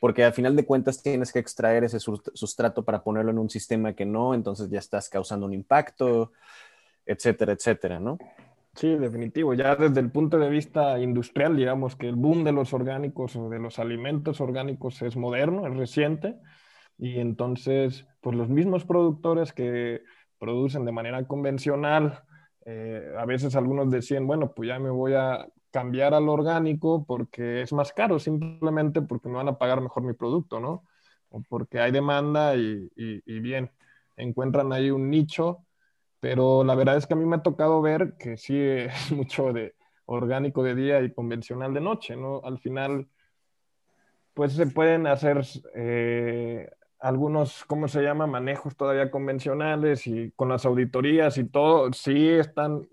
Porque 0.00 0.24
al 0.24 0.32
final 0.32 0.56
de 0.56 0.66
cuentas 0.66 1.00
tienes 1.00 1.32
que 1.32 1.38
extraer 1.38 1.84
ese 1.84 2.00
sustrato 2.00 2.84
para 2.84 3.04
ponerlo 3.04 3.30
en 3.30 3.38
un 3.38 3.50
sistema 3.50 3.92
que 3.92 4.04
no, 4.04 4.34
entonces 4.34 4.68
ya 4.68 4.80
estás 4.80 5.08
causando 5.08 5.46
un 5.46 5.54
impacto, 5.54 6.32
etcétera, 7.06 7.52
etcétera, 7.52 8.00
¿no? 8.00 8.18
Sí, 8.74 8.94
definitivo. 8.94 9.54
Ya 9.54 9.74
desde 9.74 10.00
el 10.00 10.10
punto 10.10 10.38
de 10.38 10.50
vista 10.50 10.98
industrial, 10.98 11.56
digamos 11.56 11.96
que 11.96 12.08
el 12.08 12.16
boom 12.16 12.44
de 12.44 12.52
los 12.52 12.74
orgánicos 12.74 13.34
o 13.36 13.48
de 13.48 13.58
los 13.58 13.78
alimentos 13.78 14.40
orgánicos 14.42 15.00
es 15.00 15.16
moderno, 15.16 15.66
es 15.66 15.74
reciente 15.74 16.36
y 16.98 17.18
entonces, 17.18 18.06
pues 18.20 18.36
los 18.36 18.50
mismos 18.50 18.84
productores 18.84 19.54
que 19.54 20.02
producen 20.38 20.84
de 20.84 20.92
manera 20.92 21.26
convencional, 21.26 22.22
eh, 22.66 23.14
a 23.16 23.24
veces 23.24 23.56
algunos 23.56 23.90
decían, 23.90 24.26
bueno, 24.26 24.52
pues 24.52 24.68
ya 24.68 24.78
me 24.78 24.90
voy 24.90 25.14
a 25.14 25.46
cambiar 25.70 26.12
al 26.12 26.28
orgánico 26.28 27.06
porque 27.06 27.62
es 27.62 27.72
más 27.72 27.94
caro, 27.94 28.18
simplemente 28.18 29.00
porque 29.00 29.28
me 29.28 29.36
van 29.36 29.48
a 29.48 29.58
pagar 29.58 29.80
mejor 29.80 30.02
mi 30.02 30.12
producto, 30.12 30.60
¿no? 30.60 30.84
O 31.30 31.40
porque 31.48 31.80
hay 31.80 31.92
demanda 31.92 32.56
y, 32.56 32.90
y 32.94 33.40
bien, 33.40 33.70
encuentran 34.16 34.72
ahí 34.72 34.90
un 34.90 35.10
nicho, 35.10 35.65
pero 36.26 36.64
la 36.64 36.74
verdad 36.74 36.96
es 36.96 37.06
que 37.06 37.14
a 37.14 37.16
mí 37.16 37.24
me 37.24 37.36
ha 37.36 37.42
tocado 37.42 37.80
ver 37.80 38.16
que 38.18 38.36
sí 38.36 38.58
es 38.58 38.90
mucho 39.12 39.52
de 39.52 39.76
orgánico 40.06 40.64
de 40.64 40.74
día 40.74 41.00
y 41.00 41.12
convencional 41.12 41.72
de 41.72 41.80
noche, 41.80 42.16
¿no? 42.16 42.40
Al 42.42 42.58
final, 42.58 43.06
pues 44.34 44.54
se 44.54 44.66
pueden 44.66 45.06
hacer 45.06 45.46
eh, 45.76 46.68
algunos, 46.98 47.64
¿cómo 47.66 47.86
se 47.86 48.02
llama? 48.02 48.26
Manejos 48.26 48.74
todavía 48.74 49.08
convencionales 49.08 50.08
y 50.08 50.32
con 50.32 50.48
las 50.48 50.66
auditorías 50.66 51.38
y 51.38 51.44
todo, 51.44 51.92
sí 51.92 52.28
están 52.28 52.88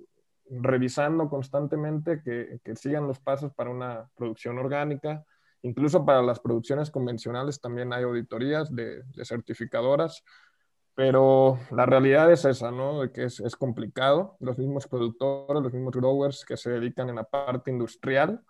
revisando 0.48 1.28
constantemente 1.28 2.22
que, 2.22 2.76
sigan 2.76 3.08
los 3.08 3.20
pasos 3.20 3.52
para 3.52 3.72
una 3.72 4.12
producción 4.16 4.60
orgánica. 4.60 5.26
Incluso 5.64 6.06
para 6.06 6.22
las 6.22 6.40
producciones 6.40 6.92
convencionales 6.92 7.60
también 7.60 7.94
hay 7.94 8.04
auditorías 8.04 8.76
de, 8.76 9.02
certificadoras, 9.24 10.24
pero 10.96 11.58
la 11.72 11.86
realidad 11.86 12.32
es 12.32 12.46
esa, 12.46 12.72
¿no? 12.72 13.02
De 13.02 13.12
que 13.12 13.24
es, 13.24 13.40
es, 13.40 13.56
complicado. 13.56 14.38
Los 14.40 14.58
mismos 14.58 14.88
productores, 14.88 15.64
los 15.64 15.74
mismos 15.74 15.96
growers 15.96 16.46
que 16.46 16.56
se 16.56 16.70
dedican 16.70 17.10
en 17.10 17.16
la 17.16 17.24
parte 17.24 17.72
industrial, 17.72 18.44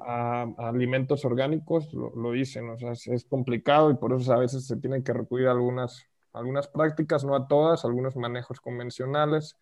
a, 0.00 0.46
alimentos 0.58 1.24
orgánicos, 1.24 1.92
lo, 1.92 2.32
dicen, 2.32 2.68
o 2.70 2.78
sea, 2.78 2.92
es, 2.92 3.24
complicado 3.24 3.90
y 3.90 3.94
por 3.94 4.12
eso 4.12 4.32
a 4.32 4.38
veces 4.38 4.66
se 4.66 4.76
tienen 4.76 5.02
que 5.02 5.12
recurrir 5.12 5.48
a 5.48 5.52
algunas, 5.52 6.04
algunas 6.32 6.66
prácticas, 6.68 7.24
no 7.24 7.36
a 7.36 7.46
todas, 7.46 7.84
algunos 7.84 8.16
manejos 8.16 8.60
convencionales. 8.60 9.56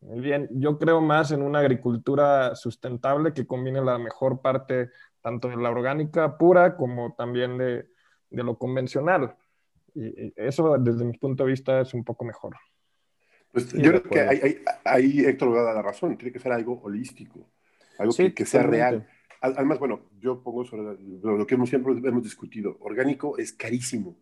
Bien, 0.00 0.48
yo 0.52 0.78
creo 0.78 1.00
más 1.00 1.30
en 1.30 1.42
una 1.42 1.60
agricultura 1.60 2.56
sustentable 2.56 3.32
que 3.32 3.46
combine 3.46 3.80
la 3.82 3.98
mejor 3.98 4.40
parte 4.40 4.90
tanto 5.20 5.48
de 5.48 5.56
la 5.56 5.70
orgánica 5.70 6.36
pura 6.38 6.76
como 6.76 7.14
también 7.14 7.56
de, 7.58 7.86
de 8.30 8.42
lo 8.42 8.58
convencional. 8.58 9.36
Y, 9.94 10.32
eso, 10.36 10.76
desde 10.78 11.04
mi 11.04 11.16
punto 11.18 11.44
de 11.44 11.50
vista, 11.50 11.80
es 11.80 11.94
un 11.94 12.04
poco 12.04 12.24
mejor. 12.24 12.56
Pues 13.50 13.72
yo 13.72 13.90
creo 13.90 14.02
que 14.02 14.20
ahí, 14.20 14.62
ahí, 14.84 15.20
Héctor 15.20 15.54
va 15.54 15.60
a 15.60 15.64
dar 15.64 15.74
la 15.74 15.82
razón, 15.82 16.16
tiene 16.16 16.32
que 16.32 16.38
ser 16.38 16.52
algo 16.52 16.80
holístico, 16.82 17.50
algo 17.98 18.14
que, 18.14 18.32
que, 18.32 18.46
sea 18.46 18.62
real. 18.62 19.06
Además, 19.42 19.78
bueno, 19.78 20.08
yo 20.18 20.42
pongo 20.42 20.64
sobre 20.64 20.96
lo 21.22 21.46
que 21.46 21.56
hemos, 21.56 21.68
siempre 21.68 21.92
hemos 21.92 22.22
discutido. 22.22 22.76
Orgánico 22.80 23.36
es 23.38 23.52
carísimo. 23.52 24.16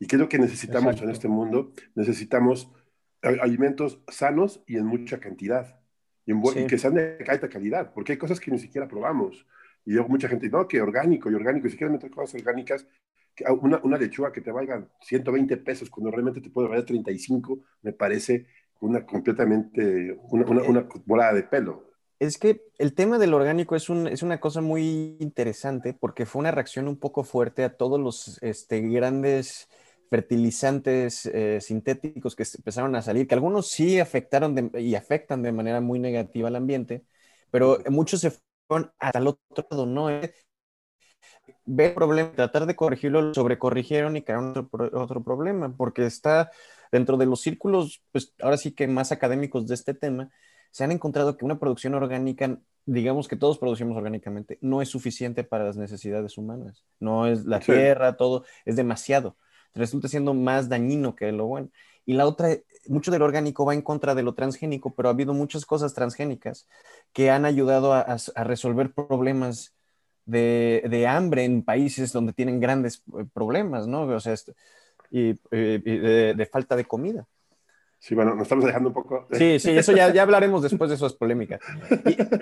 ¿Y 0.00 0.06
qué 0.06 0.16
es 0.16 0.20
lo 0.20 0.28
que 0.28 0.38
necesitamos 0.38 1.00
en 1.00 1.10
este 1.10 1.28
mundo? 1.28 1.72
Necesitamos 1.94 2.72
alimentos 3.22 4.02
sanos 4.08 4.62
y 4.66 4.76
en 4.76 4.86
mucha 4.86 5.20
cantidad. 5.20 5.78
Y, 6.26 6.32
en 6.32 6.66
que 6.66 6.78
sean 6.78 6.94
de 6.94 7.24
alta 7.28 7.48
calidad, 7.48 7.92
porque 7.92 8.12
hay 8.12 8.18
cosas 8.18 8.40
que 8.40 8.50
ni 8.50 8.58
siquiera 8.58 8.88
probamos. 8.88 9.46
Y 9.84 9.92
luego 9.92 10.08
mucha 10.08 10.28
gente 10.28 10.46
dice, 10.46 10.56
no, 10.56 10.66
que 10.66 10.80
orgánico 10.80 11.30
y 11.30 11.34
orgánico. 11.34 11.66
Y 11.66 11.70
si 11.70 11.76
quieres 11.76 11.92
meter 11.92 12.10
cosas 12.10 12.40
orgánicas, 12.40 12.86
una, 13.60 13.80
una 13.82 13.98
lechuga 13.98 14.32
que 14.32 14.40
te 14.40 14.52
valga 14.52 14.86
120 15.02 15.56
pesos 15.58 15.90
cuando 15.90 16.10
realmente 16.10 16.40
te 16.40 16.50
puede 16.50 16.68
valer 16.68 16.84
35, 16.84 17.60
me 17.82 17.92
parece 17.92 18.46
una 18.80 19.04
completamente, 19.04 20.18
una, 20.30 20.46
una, 20.46 20.62
una 20.62 20.88
volada 21.06 21.34
de 21.34 21.42
pelo 21.44 21.90
es 22.20 22.36
que 22.38 22.62
el 22.78 22.94
tema 22.94 23.18
del 23.18 23.32
orgánico 23.34 23.74
es, 23.74 23.88
una 23.88 24.40
cosa 24.40 24.60
muy 24.60 25.16
interesante 25.20 25.94
porque 25.94 26.26
fue 26.26 26.40
una 26.40 26.50
reacción 26.50 26.86
un 26.86 26.98
poco 26.98 27.24
fuerte 27.24 27.64
a 27.64 27.76
todos 27.76 27.98
los 27.98 28.38
este, 28.42 28.82
grandes 28.82 29.68
fertilizantes 30.10 31.24
eh, 31.26 31.60
sintéticos 31.62 32.36
que 32.36 32.44
empezaron 32.58 32.94
a 32.94 33.02
salir, 33.02 33.26
que 33.26 33.34
algunos 33.34 33.68
sí 33.70 33.98
afectaron 34.00 34.70
y 34.74 34.94
afectan 34.96 35.42
de 35.42 35.52
manera 35.52 35.80
muy 35.80 35.98
negativa 35.98 36.48
al 36.48 36.56
ambiente, 36.56 37.04
pero 37.50 37.78
muchos 37.88 38.20
se 38.20 38.32
fueron 38.68 38.92
hasta 38.98 39.18
el 39.18 39.28
otro 39.28 39.66
lado, 39.70 39.86
¿no? 39.86 40.10
Ver 41.72 41.90
el 41.90 41.94
problema, 41.94 42.32
tratar 42.32 42.66
de 42.66 42.74
corregirlo, 42.74 43.22
lo 43.22 43.34
sobrecorrigieron 43.34 44.16
y 44.16 44.22
crearon 44.22 44.50
otro, 44.50 44.90
otro 44.92 45.22
problema, 45.22 45.74
porque 45.76 46.04
está 46.06 46.50
dentro 46.90 47.16
de 47.16 47.26
los 47.26 47.40
círculos, 47.40 48.02
pues 48.12 48.34
ahora 48.40 48.56
sí 48.56 48.72
que 48.72 48.88
más 48.88 49.12
académicos 49.12 49.66
de 49.66 49.74
este 49.74 49.94
tema, 49.94 50.30
se 50.70 50.84
han 50.84 50.92
encontrado 50.92 51.36
que 51.36 51.44
una 51.44 51.58
producción 51.58 51.94
orgánica, 51.94 52.58
digamos 52.86 53.28
que 53.28 53.36
todos 53.36 53.58
producimos 53.58 53.96
orgánicamente, 53.96 54.58
no 54.60 54.82
es 54.82 54.88
suficiente 54.88 55.44
para 55.44 55.64
las 55.64 55.76
necesidades 55.76 56.38
humanas. 56.38 56.84
No 56.98 57.26
es 57.26 57.44
la 57.44 57.60
tierra, 57.60 58.16
todo, 58.16 58.44
es 58.64 58.76
demasiado. 58.76 59.36
Resulta 59.74 60.08
siendo 60.08 60.34
más 60.34 60.68
dañino 60.68 61.14
que 61.14 61.30
lo 61.32 61.46
bueno. 61.46 61.70
Y 62.06 62.14
la 62.14 62.26
otra, 62.26 62.56
mucho 62.86 63.10
del 63.10 63.22
orgánico 63.22 63.64
va 63.64 63.74
en 63.74 63.82
contra 63.82 64.14
de 64.14 64.22
lo 64.22 64.34
transgénico, 64.34 64.94
pero 64.94 65.08
ha 65.08 65.12
habido 65.12 65.34
muchas 65.34 65.66
cosas 65.66 65.94
transgénicas 65.94 66.66
que 67.12 67.30
han 67.30 67.44
ayudado 67.44 67.92
a, 67.92 68.16
resolver 68.36 68.92
problemas 68.92 69.74
de, 70.26 71.06
hambre 71.08 71.44
en 71.44 71.62
países 71.62 72.12
donde 72.12 72.32
tienen 72.32 72.60
grandes 72.60 73.02
eh, 73.18 73.24
problemas, 73.32 73.86
¿no? 73.86 74.02
O 74.02 74.20
sea, 74.20 74.34
y, 75.10 75.34
eh, 75.50 76.34
de 76.36 76.46
falta 76.46 76.76
de 76.76 76.84
comida. 76.84 77.26
Sí, 77.98 78.14
bueno, 78.14 78.34
nos 78.34 78.44
estamos 78.44 78.64
dejando 78.64 78.88
un 78.88 78.94
poco. 78.94 79.26
Sí, 79.32 79.58
sí, 79.58 79.70
eso 79.72 79.92
ya, 79.92 80.10
ya 80.12 80.22
hablaremos 80.22 80.62
después 80.62 80.88
de 80.88 80.96
eso, 80.96 81.06
es 81.06 81.12
polémica. 81.12 81.60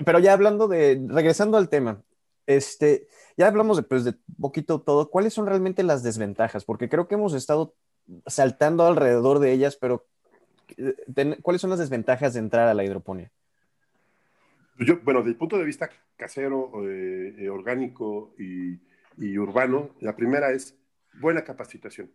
pero 0.05 0.19
ya 0.19 0.31
hablando 0.31 0.69
de, 0.69 1.05
regresando 1.09 1.57
al 1.57 1.67
tema, 1.67 2.01
este, 2.47 3.07
ya 3.35 3.47
hablamos 3.47 3.77
de, 3.77 3.83
pues, 3.83 4.05
de 4.05 4.15
poquito 4.39 4.81
todo. 4.81 5.09
¿Cuáles 5.09 5.33
son 5.33 5.47
realmente 5.47 5.83
las 5.83 6.01
desventajas? 6.01 6.63
Porque 6.63 6.87
creo 6.87 7.07
que 7.07 7.15
hemos 7.15 7.33
estado 7.33 7.75
saltando 8.25 8.85
alrededor 8.85 9.39
de 9.39 9.51
ellas, 9.51 9.75
pero 9.75 10.05
eh, 10.77 11.37
¿cuáles 11.41 11.61
son 11.61 11.69
las 11.69 11.79
desventajas 11.79 12.33
de 12.33 12.39
entrar 12.39 12.67
a 12.67 12.73
la 12.73 12.83
hidroponía? 12.83 13.29
Yo, 14.79 14.99
bueno, 15.01 15.19
desde 15.19 15.31
el 15.31 15.37
punto 15.37 15.57
de 15.57 15.65
vista 15.65 15.89
casero, 16.15 16.71
eh, 16.87 17.35
eh, 17.37 17.49
orgánico 17.49 18.33
y, 18.39 18.79
y 19.17 19.37
urbano, 19.37 19.95
la 19.99 20.15
primera 20.15 20.51
es 20.51 20.77
buena 21.19 21.43
capacitación. 21.43 22.09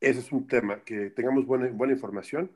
Ese 0.00 0.20
es 0.20 0.32
un 0.32 0.46
tema, 0.46 0.82
que 0.82 1.10
tengamos 1.10 1.44
buena, 1.44 1.68
buena 1.68 1.92
información 1.92 2.50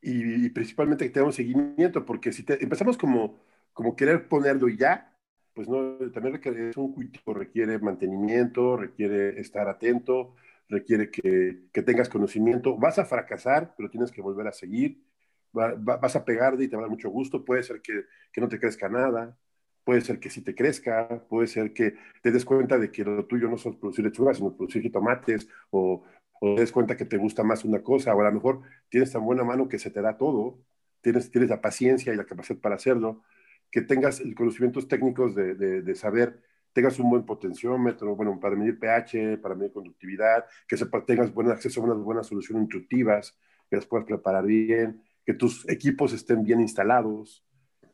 y, 0.00 0.48
principalmente 0.50 1.04
que 1.04 1.10
tengamos 1.10 1.36
seguimiento, 1.36 2.04
porque 2.04 2.32
si 2.32 2.44
empezamos 2.48 2.98
como, 2.98 3.40
como 3.72 3.94
querer 3.94 4.28
ponerlo 4.28 4.68
y 4.68 4.76
ya, 4.76 5.16
pues 5.54 5.68
no, 5.68 5.96
también 6.10 6.34
requiere, 6.34 6.72
un 6.76 6.92
cultivo, 6.92 7.34
requiere 7.34 7.78
mantenimiento, 7.78 8.76
requiere 8.76 9.40
estar 9.40 9.68
atento, 9.68 10.34
requiere 10.68 11.10
que, 11.10 11.68
que, 11.72 11.82
tengas 11.82 12.08
conocimiento. 12.08 12.76
Vas 12.76 12.98
a 12.98 13.04
fracasar, 13.04 13.74
pero 13.76 13.90
tienes 13.90 14.12
que 14.12 14.20
volver 14.20 14.48
a 14.48 14.52
seguir. 14.52 15.07
Vas 15.52 16.16
a 16.16 16.24
pegarle 16.24 16.64
y 16.64 16.68
te 16.68 16.76
va 16.76 16.82
a 16.82 16.84
dar 16.84 16.90
mucho 16.90 17.10
gusto. 17.10 17.44
Puede 17.44 17.62
ser 17.62 17.80
que, 17.80 18.04
que, 18.32 18.40
no 18.40 18.48
te 18.48 18.58
crezca 18.58 18.88
nada, 18.88 19.36
puede 19.84 20.00
ser 20.02 20.20
que 20.20 20.30
sí 20.30 20.42
te 20.42 20.54
crezca, 20.54 21.24
puede 21.28 21.46
ser 21.46 21.72
que 21.72 21.94
te 22.22 22.30
des 22.30 22.44
cuenta 22.44 22.78
de 22.78 22.90
que 22.90 23.04
lo 23.04 23.26
tuyo 23.26 23.48
no 23.48 23.56
es 23.56 23.62
producir 23.62 24.04
lechugas, 24.04 24.36
sino 24.36 24.56
producir 24.56 24.90
tomates 24.92 25.48
o, 25.70 26.04
o 26.40 26.54
te 26.54 26.60
des 26.60 26.72
cuenta 26.72 26.96
que 26.96 27.04
te 27.04 27.16
gusta 27.16 27.42
más 27.42 27.64
una 27.64 27.82
cosa, 27.82 28.14
o 28.14 28.20
a 28.20 28.24
lo 28.24 28.32
mejor 28.32 28.62
tienes 28.88 29.12
tan 29.12 29.24
buena 29.24 29.44
mano 29.44 29.68
que 29.68 29.78
se 29.78 29.90
te 29.90 30.00
da 30.02 30.16
todo, 30.16 30.58
tienes, 31.00 31.30
tienes 31.30 31.50
la 31.50 31.60
paciencia 31.60 32.12
y 32.12 32.16
la 32.16 32.24
capacidad 32.24 32.58
para 32.60 32.76
hacerlo, 32.76 33.22
que 33.70 33.82
tengas 33.82 34.22
conocimientos 34.36 34.88
técnicos 34.88 35.34
de, 35.34 35.54
de, 35.54 35.94
saber, 35.94 36.40
tengas 36.72 36.98
un 36.98 37.10
buen 37.10 37.24
potenciómetro, 37.24 38.16
bueno, 38.16 38.38
para 38.40 38.56
medir 38.56 38.78
pH, 38.78 39.38
para 39.38 39.54
medir 39.54 39.72
conductividad, 39.72 40.46
que 40.66 40.76
sepa, 40.76 41.04
tengas 41.04 41.32
buen 41.32 41.50
acceso 41.50 41.80
a 41.80 41.84
unas 41.84 41.98
buenas 41.98 42.26
soluciones 42.26 42.64
intuitivas, 42.64 43.36
que 43.68 43.76
las 43.76 43.86
puedas 43.86 44.06
preparar 44.06 44.46
bien, 44.46 45.02
que 45.28 45.34
tus 45.34 45.68
equipos 45.68 46.14
estén 46.14 46.42
bien 46.42 46.58
instalados, 46.58 47.44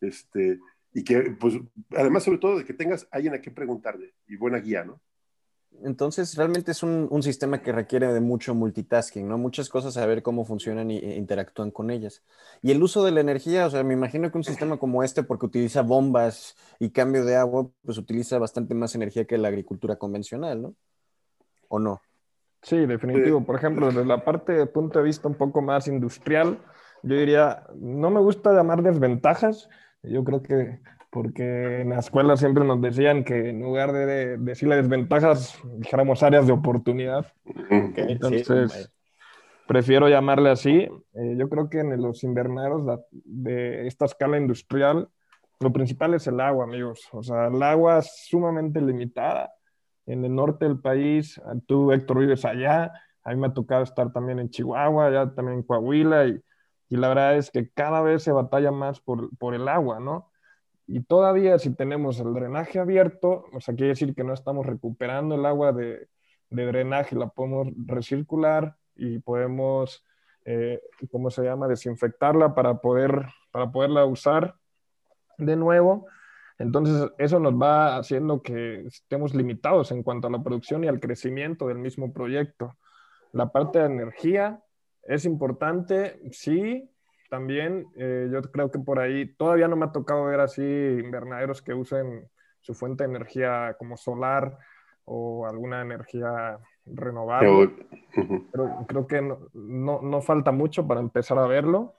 este, 0.00 0.60
y 0.92 1.02
que, 1.02 1.36
pues, 1.40 1.54
además, 1.90 2.22
sobre 2.22 2.38
todo, 2.38 2.58
de 2.58 2.64
que 2.64 2.74
tengas 2.74 3.08
alguien 3.10 3.34
a 3.34 3.40
quien 3.40 3.56
preguntarle 3.56 4.14
y 4.28 4.36
buena 4.36 4.58
guía, 4.58 4.84
¿no? 4.84 5.00
Entonces, 5.82 6.36
realmente 6.36 6.70
es 6.70 6.84
un, 6.84 7.22
sistema 7.24 7.60
que 7.60 7.72
requiere 7.72 8.12
de 8.12 8.20
mucho 8.20 8.54
multitasking, 8.54 9.28
¿no? 9.28 9.36
Muchas 9.36 9.68
cosas, 9.68 9.94
saber 9.94 10.22
cómo 10.22 10.44
funcionan 10.44 10.92
e 10.92 11.16
interactúan 11.16 11.72
con 11.72 11.90
ellas. 11.90 12.22
Y 12.62 12.70
el 12.70 12.80
uso 12.80 13.04
de 13.04 13.10
la 13.10 13.20
energía, 13.20 13.66
o 13.66 13.70
sea, 13.70 13.82
me 13.82 13.94
imagino 13.94 14.30
que 14.30 14.38
un 14.38 14.44
sistema 14.44 14.76
como 14.76 15.02
este, 15.02 15.24
porque 15.24 15.46
utiliza 15.46 15.82
bombas 15.82 16.54
y 16.78 16.90
cambio 16.90 17.24
de 17.24 17.34
agua, 17.34 17.68
pues 17.84 17.98
utiliza 17.98 18.38
bastante 18.38 18.76
más 18.76 18.94
energía 18.94 19.24
que 19.24 19.38
la 19.38 19.48
agricultura 19.48 19.96
convencional, 19.96 20.62
¿no? 20.62 20.76
¿O 21.66 21.80
no? 21.80 22.00
Sí, 22.62 22.86
definitivo. 22.86 23.44
Por 23.44 23.56
ejemplo, 23.56 23.88
desde 23.88 24.04
la 24.04 24.24
parte 24.24 24.52
de 24.52 24.66
punto 24.66 25.00
de 25.00 25.06
vista 25.06 25.26
un 25.26 25.34
poco 25.34 25.60
más 25.60 25.88
industrial, 25.88 26.60
yo 27.04 27.16
diría, 27.16 27.64
no 27.76 28.10
me 28.10 28.20
gusta 28.20 28.52
llamar 28.52 28.82
desventajas. 28.82 29.68
Yo 30.02 30.24
creo 30.24 30.42
que 30.42 30.80
porque 31.10 31.82
en 31.82 31.90
la 31.90 32.00
escuela 32.00 32.36
siempre 32.36 32.64
nos 32.64 32.80
decían 32.82 33.22
que 33.22 33.50
en 33.50 33.60
lugar 33.60 33.92
de, 33.92 34.36
decirle 34.36 34.74
desventajas, 34.74 35.56
dijéramos 35.76 36.24
áreas 36.24 36.46
de 36.48 36.52
oportunidad. 36.52 37.32
Entonces, 37.70 38.92
prefiero 39.68 40.08
llamarle 40.08 40.50
así. 40.50 40.88
Eh, 41.12 41.36
yo 41.38 41.48
creo 41.48 41.70
que 41.70 41.78
en 41.78 42.02
los 42.02 42.24
invernaderos 42.24 43.00
de 43.12 43.86
esta 43.86 44.06
escala 44.06 44.38
industrial, 44.38 45.08
lo 45.60 45.72
principal 45.72 46.14
es 46.14 46.26
el 46.26 46.40
agua, 46.40 46.64
amigos. 46.64 47.08
O 47.12 47.22
sea, 47.22 47.46
el 47.46 47.62
agua 47.62 47.98
es 47.98 48.26
sumamente 48.28 48.80
limitada 48.80 49.52
en 50.06 50.24
el 50.24 50.34
norte 50.34 50.64
del 50.64 50.80
país. 50.80 51.40
Tú, 51.66 51.92
Héctor, 51.92 52.18
vives 52.18 52.44
allá. 52.44 52.92
A 53.22 53.30
mí 53.30 53.40
me 53.40 53.46
ha 53.46 53.54
tocado 53.54 53.84
estar 53.84 54.12
también 54.12 54.40
en 54.40 54.50
Chihuahua, 54.50 55.06
allá 55.06 55.32
también 55.32 55.58
en 55.58 55.62
Coahuila. 55.62 56.26
Y, 56.26 56.42
y 56.88 56.96
la 56.96 57.08
verdad 57.08 57.36
es 57.36 57.50
que 57.50 57.70
cada 57.70 58.02
vez 58.02 58.22
se 58.22 58.32
batalla 58.32 58.70
más 58.70 59.00
por, 59.00 59.36
por 59.38 59.54
el 59.54 59.68
agua, 59.68 60.00
¿no? 60.00 60.30
Y 60.86 61.02
todavía 61.02 61.58
si 61.58 61.74
tenemos 61.74 62.20
el 62.20 62.34
drenaje 62.34 62.78
abierto, 62.78 63.46
o 63.52 63.60
sea, 63.60 63.74
quiere 63.74 63.90
decir 63.90 64.14
que 64.14 64.24
no 64.24 64.34
estamos 64.34 64.66
recuperando 64.66 65.34
el 65.34 65.46
agua 65.46 65.72
de, 65.72 66.08
de 66.50 66.66
drenaje, 66.66 67.16
la 67.16 67.28
podemos 67.28 67.68
recircular 67.86 68.76
y 68.94 69.18
podemos, 69.18 70.04
eh, 70.44 70.80
¿cómo 71.10 71.30
se 71.30 71.42
llama?, 71.42 71.68
desinfectarla 71.68 72.54
para, 72.54 72.78
poder, 72.78 73.26
para 73.50 73.70
poderla 73.70 74.04
usar 74.04 74.56
de 75.38 75.56
nuevo. 75.56 76.06
Entonces, 76.58 77.10
eso 77.18 77.40
nos 77.40 77.54
va 77.54 77.96
haciendo 77.96 78.42
que 78.42 78.86
estemos 78.86 79.34
limitados 79.34 79.90
en 79.90 80.02
cuanto 80.02 80.28
a 80.28 80.30
la 80.30 80.42
producción 80.42 80.84
y 80.84 80.88
al 80.88 81.00
crecimiento 81.00 81.66
del 81.66 81.78
mismo 81.78 82.12
proyecto. 82.12 82.76
La 83.32 83.50
parte 83.50 83.80
de 83.80 83.86
energía 83.86 84.62
es 85.06 85.24
importante, 85.24 86.20
sí, 86.32 86.90
también. 87.28 87.86
Eh, 87.96 88.28
yo 88.32 88.42
creo 88.42 88.70
que 88.70 88.78
por 88.78 89.00
ahí 89.00 89.34
todavía 89.34 89.68
no 89.68 89.76
me 89.76 89.86
ha 89.86 89.92
tocado 89.92 90.24
ver 90.24 90.40
así 90.40 90.62
invernaderos 90.62 91.62
que 91.62 91.74
usen 91.74 92.28
su 92.60 92.74
fuente 92.74 93.04
de 93.04 93.10
energía 93.10 93.74
como 93.78 93.96
solar 93.96 94.58
o 95.04 95.46
alguna 95.46 95.82
energía 95.82 96.58
renovable. 96.86 97.86
Pero 98.52 98.86
creo 98.86 99.06
que 99.06 99.20
no, 99.20 100.00
no, 100.00 100.20
falta 100.22 100.52
mucho 100.52 100.86
para 100.86 101.00
empezar 101.00 101.38
a 101.38 101.46
verlo. 101.46 101.96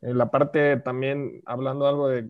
En 0.00 0.18
la 0.18 0.30
parte 0.30 0.78
también, 0.78 1.42
hablando 1.46 1.86
algo 1.86 2.08
de, 2.08 2.22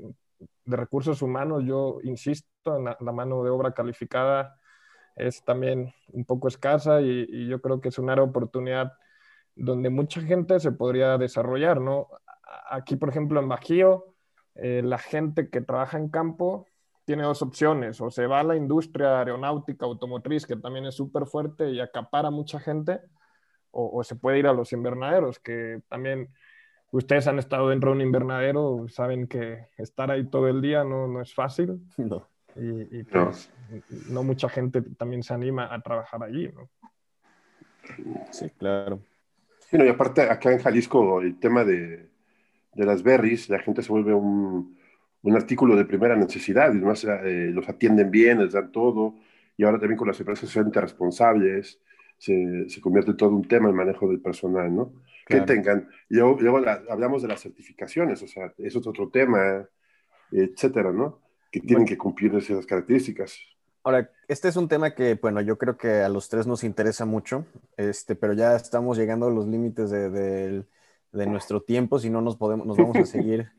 de 0.65 0.77
recursos 0.77 1.23
humanos, 1.23 1.63
yo 1.65 1.99
insisto 2.03 2.77
en 2.77 2.85
la, 2.85 3.13
mano 3.13 3.43
de 3.45 3.51
obra 3.51 3.73
calificada 3.73 4.59
es 5.17 5.45
también 5.45 5.95
un 6.09 6.25
poco 6.25 6.49
escasa 6.49 7.01
y, 7.01 7.27
y, 7.29 7.47
yo 7.49 7.61
creo 7.61 7.81
que 7.81 7.89
es 7.89 7.99
una 7.99 8.21
oportunidad 8.21 8.93
donde 9.57 9.91
mucha 9.91 10.21
gente 10.21 10.59
se 10.61 10.73
podría 10.73 11.17
desarrollar, 11.19 11.81
¿no? 11.81 12.09
aquí, 12.69 12.97
por 12.97 13.09
ejemplo, 13.09 13.41
en 13.41 13.49
Bajío, 13.49 14.15
eh, 14.55 14.83
la 14.85 14.99
gente 14.99 15.49
que 15.51 15.61
trabaja 15.61 15.99
en 15.99 16.09
campo 16.09 16.67
tiene 17.05 17.23
dos 17.23 17.43
opciones, 17.43 18.01
o 18.01 18.11
se 18.11 18.27
va 18.27 18.41
a 18.41 18.45
la 18.45 18.57
industria 18.57 19.19
aeronáutica, 19.19 19.85
automotriz, 19.85 20.47
que 20.47 20.57
también 20.57 20.87
es 20.87 20.95
súper 20.95 21.27
fuerte 21.27 21.71
y 21.71 21.81
acapara 21.81 22.31
mucha 22.31 22.59
gente, 22.61 23.01
o, 23.77 24.05
se 24.05 24.15
puede 24.15 24.39
ir 24.39 24.47
a 24.47 24.53
los 24.53 24.73
invernaderos, 24.73 25.41
que 25.41 25.83
también 25.89 26.29
ustedes 26.93 27.27
han 27.27 27.41
estado 27.41 27.71
dentro 27.71 27.91
de 27.91 27.97
un 27.97 28.03
invernadero, 28.03 28.87
saben 28.89 29.27
que 29.27 29.67
estar 29.77 30.13
ahí 30.13 30.31
todo 30.31 30.47
el 30.47 30.63
día 30.63 30.85
no, 30.85 31.09
no 31.09 31.21
es 31.21 31.35
fácil. 31.35 31.81
No. 31.99 32.29
Y, 32.57 33.03
pues, 33.03 33.53
no. 34.09 34.23
mucha 34.23 34.49
gente 34.49 34.81
también 34.97 35.25
se 35.25 35.35
anima 35.35 35.75
a 35.75 35.81
trabajar 35.81 36.23
allí, 36.23 36.53
¿no? 36.53 36.71
Sí, 38.31 38.49
claro. 38.51 39.01
Bueno, 39.71 39.87
y 39.87 39.89
aparte 39.89 40.23
acá 40.23 40.53
en 40.53 40.61
Jalisco 40.61 41.21
el 41.21 41.39
tema 41.39 41.65
de, 41.65 42.09
de 42.75 42.87
las 42.87 43.03
berries, 43.03 43.49
la 43.49 43.59
gente 43.59 43.83
se 43.83 43.91
vuelve 43.91 44.15
un, 44.15 44.77
un 45.23 45.35
artículo 45.35 45.77
de 45.77 45.85
primera 45.85 46.17
necesidad, 46.17 46.67
y 46.73 46.77
además 46.77 47.05
eh, 47.05 47.51
los 47.53 47.69
atienden 47.69 48.11
bien, 48.11 48.43
les 48.43 48.53
dan 48.53 48.71
todo, 48.71 49.15
y 49.57 49.65
ahora 49.65 49.79
también 49.79 49.97
con 49.97 50.09
las 50.09 50.21
empresas 50.21 50.49
socialmente 50.49 50.81
responsables, 50.81 51.81
se, 52.19 52.69
se 52.69 52.81
convierte 52.81 53.15
todo 53.15 53.31
un 53.31 53.47
tema 53.49 53.69
el 53.69 53.75
manejo 53.75 54.09
del 54.09 54.21
personal, 54.21 54.75
¿no? 54.75 54.93
Que 55.27 55.41
tengan, 55.41 55.89
y 56.11 56.17
luego, 56.17 56.39
hablamos 56.91 57.23
de 57.23 57.29
las 57.29 57.41
certificaciones, 57.41 58.23
o 58.23 58.27
sea, 58.27 58.53
eso 58.59 58.79
es 58.81 58.87
otro 58.87 59.09
tema, 59.09 59.67
etcétera, 60.31 60.93
¿no? 60.93 61.21
Que 61.51 61.61
tienen 61.61 61.87
que 61.87 61.97
cumplir 61.97 62.35
esas 62.35 62.67
características. 62.67 63.39
Ahora, 63.85 64.11
este 64.29 64.49
es 64.49 64.57
un 64.57 64.67
tema 64.67 64.95
que, 64.95 65.15
bueno, 65.15 65.43
yo 65.43 65.59
creo 65.59 65.77
que 65.77 66.01
a 66.01 66.09
los 66.09 66.29
tres 66.29 66.47
nos 66.47 66.65
interesa 66.65 67.05
mucho, 67.05 67.45
este, 67.77 68.17
pero 68.17 68.33
ya 68.33 68.57
estamos 68.57 68.97
llegando 68.97 69.27
a 69.27 69.31
los 69.31 69.47
límites 69.47 69.91
de, 69.91 70.09
del 70.11 70.67
de 71.15 71.27
nuestro 71.27 71.63
tiempo, 71.63 71.99
si 71.99 72.11
no 72.11 72.21
nos, 72.21 72.37
podemos, 72.37 72.67
nos 72.67 72.77
vamos 72.77 72.97
a 72.97 73.07
seguir 73.07 73.51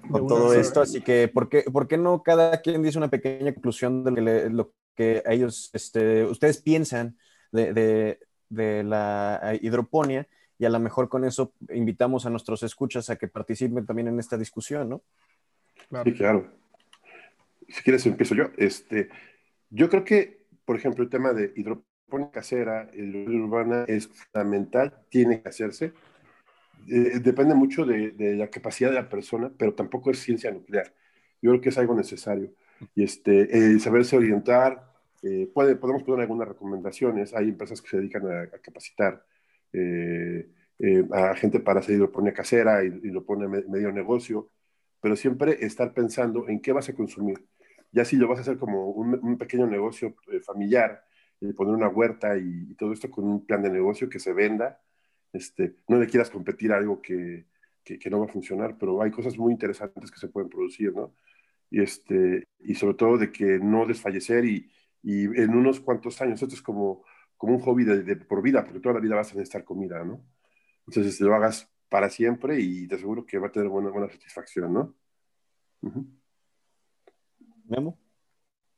con 0.10 0.26
todo 0.26 0.52
esto. 0.52 0.82
Así 0.82 1.00
que, 1.00 1.28
¿por 1.28 1.48
qué, 1.48 1.62
¿por 1.62 1.88
qué, 1.88 1.96
no 1.96 2.22
cada 2.22 2.60
quien 2.60 2.82
dice 2.82 2.98
una 2.98 3.08
pequeña 3.08 3.52
conclusión 3.52 4.04
de 4.04 4.10
lo 4.10 4.16
que, 4.16 4.50
lo 4.50 4.74
que 4.94 5.22
ellos, 5.26 5.70
este, 5.72 6.24
ustedes 6.24 6.60
piensan 6.60 7.16
de, 7.52 7.72
de, 7.72 8.18
de, 8.48 8.82
la 8.82 9.56
hidroponía? 9.60 10.26
Y 10.58 10.64
a 10.64 10.70
lo 10.70 10.78
mejor 10.78 11.08
con 11.08 11.24
eso 11.24 11.52
invitamos 11.72 12.26
a 12.26 12.30
nuestros 12.30 12.62
escuchas 12.62 13.10
a 13.10 13.16
que 13.16 13.28
participen 13.28 13.86
también 13.86 14.08
en 14.08 14.18
esta 14.18 14.36
discusión, 14.36 14.88
¿no? 14.88 15.02
Sí, 16.04 16.12
claro. 16.14 16.50
Si 17.68 17.82
quieres, 17.82 18.04
empiezo 18.06 18.34
yo. 18.34 18.44
Este, 18.56 19.08
yo 19.72 19.88
creo 19.88 20.04
que, 20.04 20.46
por 20.64 20.76
ejemplo, 20.76 21.02
el 21.04 21.10
tema 21.10 21.32
de 21.32 21.52
hidroponía 21.56 22.30
casera, 22.30 22.90
hidroponía 22.94 23.44
urbana 23.44 23.84
es 23.88 24.08
fundamental, 24.08 24.94
tiene 25.10 25.42
que 25.42 25.48
hacerse 25.48 25.92
eh, 26.88 27.20
depende 27.20 27.54
mucho 27.54 27.84
de, 27.84 28.12
la 28.36 28.48
capacidad 28.48 28.90
de 28.90 28.96
la 28.96 29.08
persona, 29.08 29.52
pero 29.56 29.74
tampoco 29.74 30.10
es 30.10 30.18
ciencia 30.18 30.50
nuclear. 30.50 30.92
Yo 31.40 31.50
creo 31.50 31.60
que 31.60 31.68
es 31.70 31.78
algo 31.78 31.94
necesario. 31.94 32.52
Y 32.94 33.04
este, 33.04 33.78
saberse 33.78 34.16
orientar, 34.16 34.92
eh, 35.22 35.48
puede, 35.52 35.76
podemos 35.76 36.02
poner 36.02 36.22
algunas 36.22 36.48
recomendaciones. 36.48 37.34
Hay 37.34 37.48
empresas 37.48 37.80
que 37.80 37.88
se 37.88 37.98
dedican 37.98 38.26
a, 38.30 38.48
capacitar 38.58 39.24
eh, 39.72 40.48
a 41.12 41.34
gente 41.36 41.60
para 41.60 41.80
hacer 41.80 41.96
hidroponía 41.96 42.32
casera 42.34 42.84
y, 42.84 42.88
y 42.88 43.10
lo 43.10 43.24
pone 43.24 43.46
medio 43.48 43.92
negocio, 43.92 44.50
pero 45.00 45.16
siempre 45.16 45.64
estar 45.64 45.92
pensando 45.94 46.48
en 46.48 46.60
qué 46.60 46.72
vas 46.72 46.88
a 46.88 46.94
consumir. 46.94 47.38
Ya 47.92 48.04
si 48.04 48.16
lo 48.16 48.28
vas 48.28 48.38
a 48.38 48.42
hacer 48.42 48.58
como 48.58 48.90
un, 48.90 49.38
pequeño 49.38 49.66
negocio 49.66 50.14
familiar, 50.44 51.04
poner 51.56 51.74
una 51.74 51.88
huerta 51.88 52.36
y, 52.38 52.70
y 52.70 52.74
todo 52.74 52.92
esto 52.92 53.10
con 53.10 53.24
un 53.24 53.46
plan 53.46 53.62
de 53.62 53.70
negocio 53.70 54.08
que 54.08 54.18
se 54.18 54.32
venda, 54.32 54.80
este, 55.32 55.76
no 55.88 55.98
le 55.98 56.06
quieras 56.06 56.30
competir 56.30 56.72
a 56.72 56.76
algo 56.76 57.00
que, 57.00 57.46
que, 57.84 58.10
no 58.10 58.20
va 58.20 58.26
a 58.26 58.28
funcionar, 58.28 58.76
pero 58.78 59.02
hay 59.02 59.10
cosas 59.10 59.36
muy 59.36 59.52
interesantes 59.52 60.10
que 60.10 60.18
se 60.20 60.28
pueden 60.28 60.50
producir, 60.50 60.94
¿no? 60.94 61.14
Y, 61.70 61.82
este, 61.82 62.44
y 62.60 62.74
sobre 62.74 62.94
todo 62.94 63.18
de 63.18 63.32
que 63.32 63.58
no 63.58 63.86
desfallecer 63.86 64.44
y, 64.44 64.70
y 65.02 65.24
en 65.24 65.54
unos 65.54 65.80
cuantos 65.80 66.20
años, 66.20 66.42
esto 66.42 66.54
es 66.54 66.62
como, 66.62 67.04
como 67.36 67.54
un 67.54 67.60
hobby 67.60 67.84
de, 67.84 68.16
por 68.16 68.42
vida, 68.42 68.64
porque 68.64 68.80
toda 68.80 68.94
la 68.94 69.00
vida 69.00 69.16
vas 69.16 69.32
a 69.32 69.34
necesitar 69.34 69.64
comida, 69.64 70.04
¿no? 70.04 70.24
Entonces 70.86 71.20
lo 71.20 71.34
hagas 71.34 71.70
para 71.88 72.10
siempre 72.10 72.60
y 72.60 72.86
te 72.86 72.96
aseguro 72.96 73.26
que 73.26 73.38
va 73.38 73.48
a 73.48 73.52
tener 73.52 73.68
buena, 73.68 73.90
buena 73.90 74.08
satisfacción, 74.08 74.72
¿no? 74.72 74.94
Memo. 77.72 77.98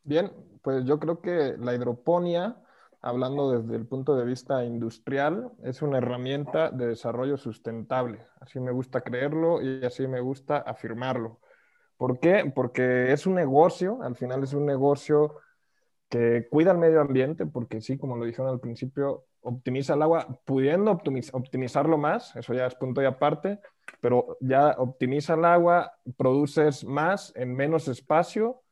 Bien, 0.05 0.31
pues 0.63 0.85
yo 0.85 0.99
creo 0.99 1.21
que 1.21 1.57
la 1.59 1.75
hidroponía 1.75 2.57
hablando 3.05 3.61
desde 3.61 3.77
el 3.77 3.87
punto 3.87 4.17
de 4.17 4.25
vista 4.25 4.65
industrial, 4.65 5.53
es 5.63 5.83
una 5.83 5.99
herramienta 5.99 6.71
de 6.71 6.87
desarrollo 6.87 7.37
sustentable. 7.37 8.27
Así 8.41 8.59
me 8.61 8.73
gusta 8.73 9.03
creerlo 9.03 9.61
y 9.61 9.85
así 9.85 10.09
me 10.09 10.21
gusta 10.21 10.57
afirmarlo. 10.57 11.39
¿Por 11.99 12.19
qué? 12.19 12.51
Porque 12.55 13.13
es 13.13 13.27
un 13.27 13.35
negocio, 13.35 13.99
al 14.03 14.17
final 14.17 14.43
es 14.43 14.55
un 14.55 14.65
negocio 14.65 15.37
que 16.09 16.49
cuida 16.51 16.73
el 16.73 16.79
medio 16.79 17.03
ambiente, 17.03 17.45
porque 17.45 17.83
sí, 17.83 17.99
como 17.99 18.17
lo 18.17 18.25
dijeron 18.25 18.49
al 18.49 18.61
principio, 18.61 19.27
optimiza 19.43 19.93
el 19.93 20.03
agua, 20.03 20.41
pudiendo 20.47 20.91
optimizarlo 20.91 21.99
más, 21.99 22.35
eso 22.37 22.55
ya 22.55 22.65
es 22.67 22.75
punto 22.75 23.03
y 23.03 23.05
aparte, 23.05 23.61
pero 24.01 24.39
ya 24.41 24.77
optimiza 24.79 25.35
el 25.35 25.45
agua, 25.45 25.93
produces 26.17 26.85
más 26.87 27.35
en 27.37 27.55
menos 27.55 27.87
espacio, 27.87 28.64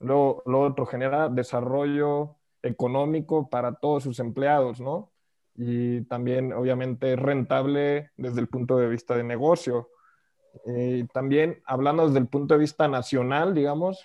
luego, 0.00 0.42
lo 0.46 0.60
otro 0.60 0.86
genera 0.86 1.28
desarrollo 1.28 2.36
económico 2.62 3.48
para 3.48 3.74
todos 3.74 4.02
sus 4.02 4.18
empleados, 4.18 4.80
¿no? 4.80 5.12
Y 5.54 6.02
también, 6.02 6.52
obviamente, 6.52 7.12
es 7.12 7.18
rentable 7.18 8.10
desde 8.16 8.40
el 8.40 8.48
punto 8.48 8.76
de 8.78 8.88
vista 8.88 9.16
de 9.16 9.24
negocio. 9.24 9.88
Eh, 10.66 11.06
también, 11.12 11.62
hablando 11.66 12.06
desde 12.06 12.18
el 12.18 12.28
punto 12.28 12.54
de 12.54 12.60
vista 12.60 12.88
nacional, 12.88 13.54
digamos, 13.54 14.04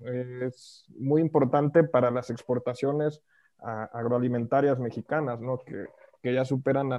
es 0.00 0.84
muy 0.98 1.22
importante 1.22 1.84
para 1.84 2.10
las 2.10 2.28
exportaciones 2.30 3.22
agroalimentarias 3.58 4.78
mexicanas, 4.78 5.40
¿no? 5.40 5.58
Que, 5.58 5.86
que 6.22 6.34
ya 6.34 6.44
superan 6.44 6.90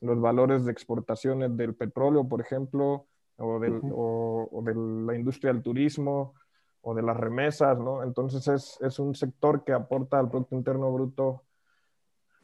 los 0.00 0.20
valores 0.20 0.64
de 0.64 0.72
exportaciones 0.72 1.56
del 1.56 1.74
petróleo, 1.74 2.28
por 2.28 2.40
ejemplo, 2.40 3.06
o, 3.36 3.58
del, 3.58 3.80
o 3.92 4.62
de 4.64 4.74
la 4.74 5.16
industria 5.16 5.52
del 5.52 5.62
turismo, 5.62 6.34
o 6.82 6.94
de 6.94 7.02
las 7.02 7.16
remesas, 7.16 7.78
¿no? 7.78 8.02
Entonces 8.02 8.46
es, 8.48 8.78
es, 8.80 8.98
un 8.98 9.14
sector 9.14 9.64
que 9.64 9.72
aporta 9.72 10.18
al 10.18 10.28
Producto 10.30 10.54
Interno 10.54 10.92
Bruto 10.92 11.42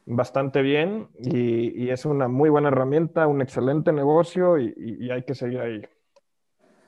bastante 0.07 0.63
bien 0.63 1.09
y, 1.19 1.89
es 1.89 2.05
una 2.05 2.29
muy 2.29 2.51
buena 2.51 2.69
herramienta, 2.69 3.27
un 3.27 3.43
excelente 3.43 3.93
negocio 3.93 4.59
y, 4.59 5.11
hay 5.11 5.23
que 5.23 5.35
seguir 5.35 5.61
ahí. 5.61 5.83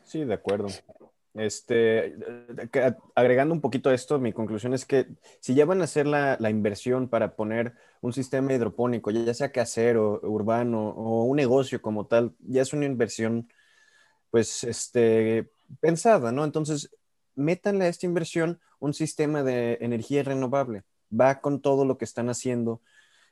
Sí, 0.02 0.24
de 0.24 0.34
acuerdo. 0.34 0.68
Este, 1.34 2.16
agregando 3.14 3.54
un 3.54 3.60
poquito 3.60 3.90
esto, 3.90 4.18
mi 4.18 4.32
conclusión 4.32 4.72
es 4.72 4.86
que 4.86 5.06
si 5.40 5.54
ya 5.54 5.66
van 5.66 5.82
a 5.82 5.84
hacer 5.84 6.06
la, 6.06 6.36
la 6.40 6.48
inversión 6.48 7.08
para 7.08 7.36
poner 7.36 7.74
un 8.00 8.12
sistema 8.12 8.54
hidropónico, 8.54 9.10
ya 9.10 9.34
sea 9.34 9.52
casero, 9.52 10.20
urbano 10.22 10.90
o 10.90 11.24
un 11.24 11.36
negocio 11.36 11.82
como 11.82 12.06
tal, 12.06 12.34
ya 12.40 12.62
es 12.62 12.72
una 12.72 12.86
inversión, 12.86 13.48
pues, 14.30 14.64
este, 14.64 15.50
pensada, 15.80 16.32
¿no? 16.32 16.44
Entonces, 16.44 16.90
métanle 17.36 17.84
a 17.84 17.88
esta 17.88 18.06
inversión 18.06 18.60
un 18.80 18.94
sistema 18.94 19.42
de 19.42 19.78
energía 19.80 20.22
renovable. 20.22 20.82
Va 21.08 21.40
con 21.40 21.60
todo 21.60 21.84
lo 21.84 21.98
que 21.98 22.04
están 22.04 22.28
haciendo. 22.28 22.80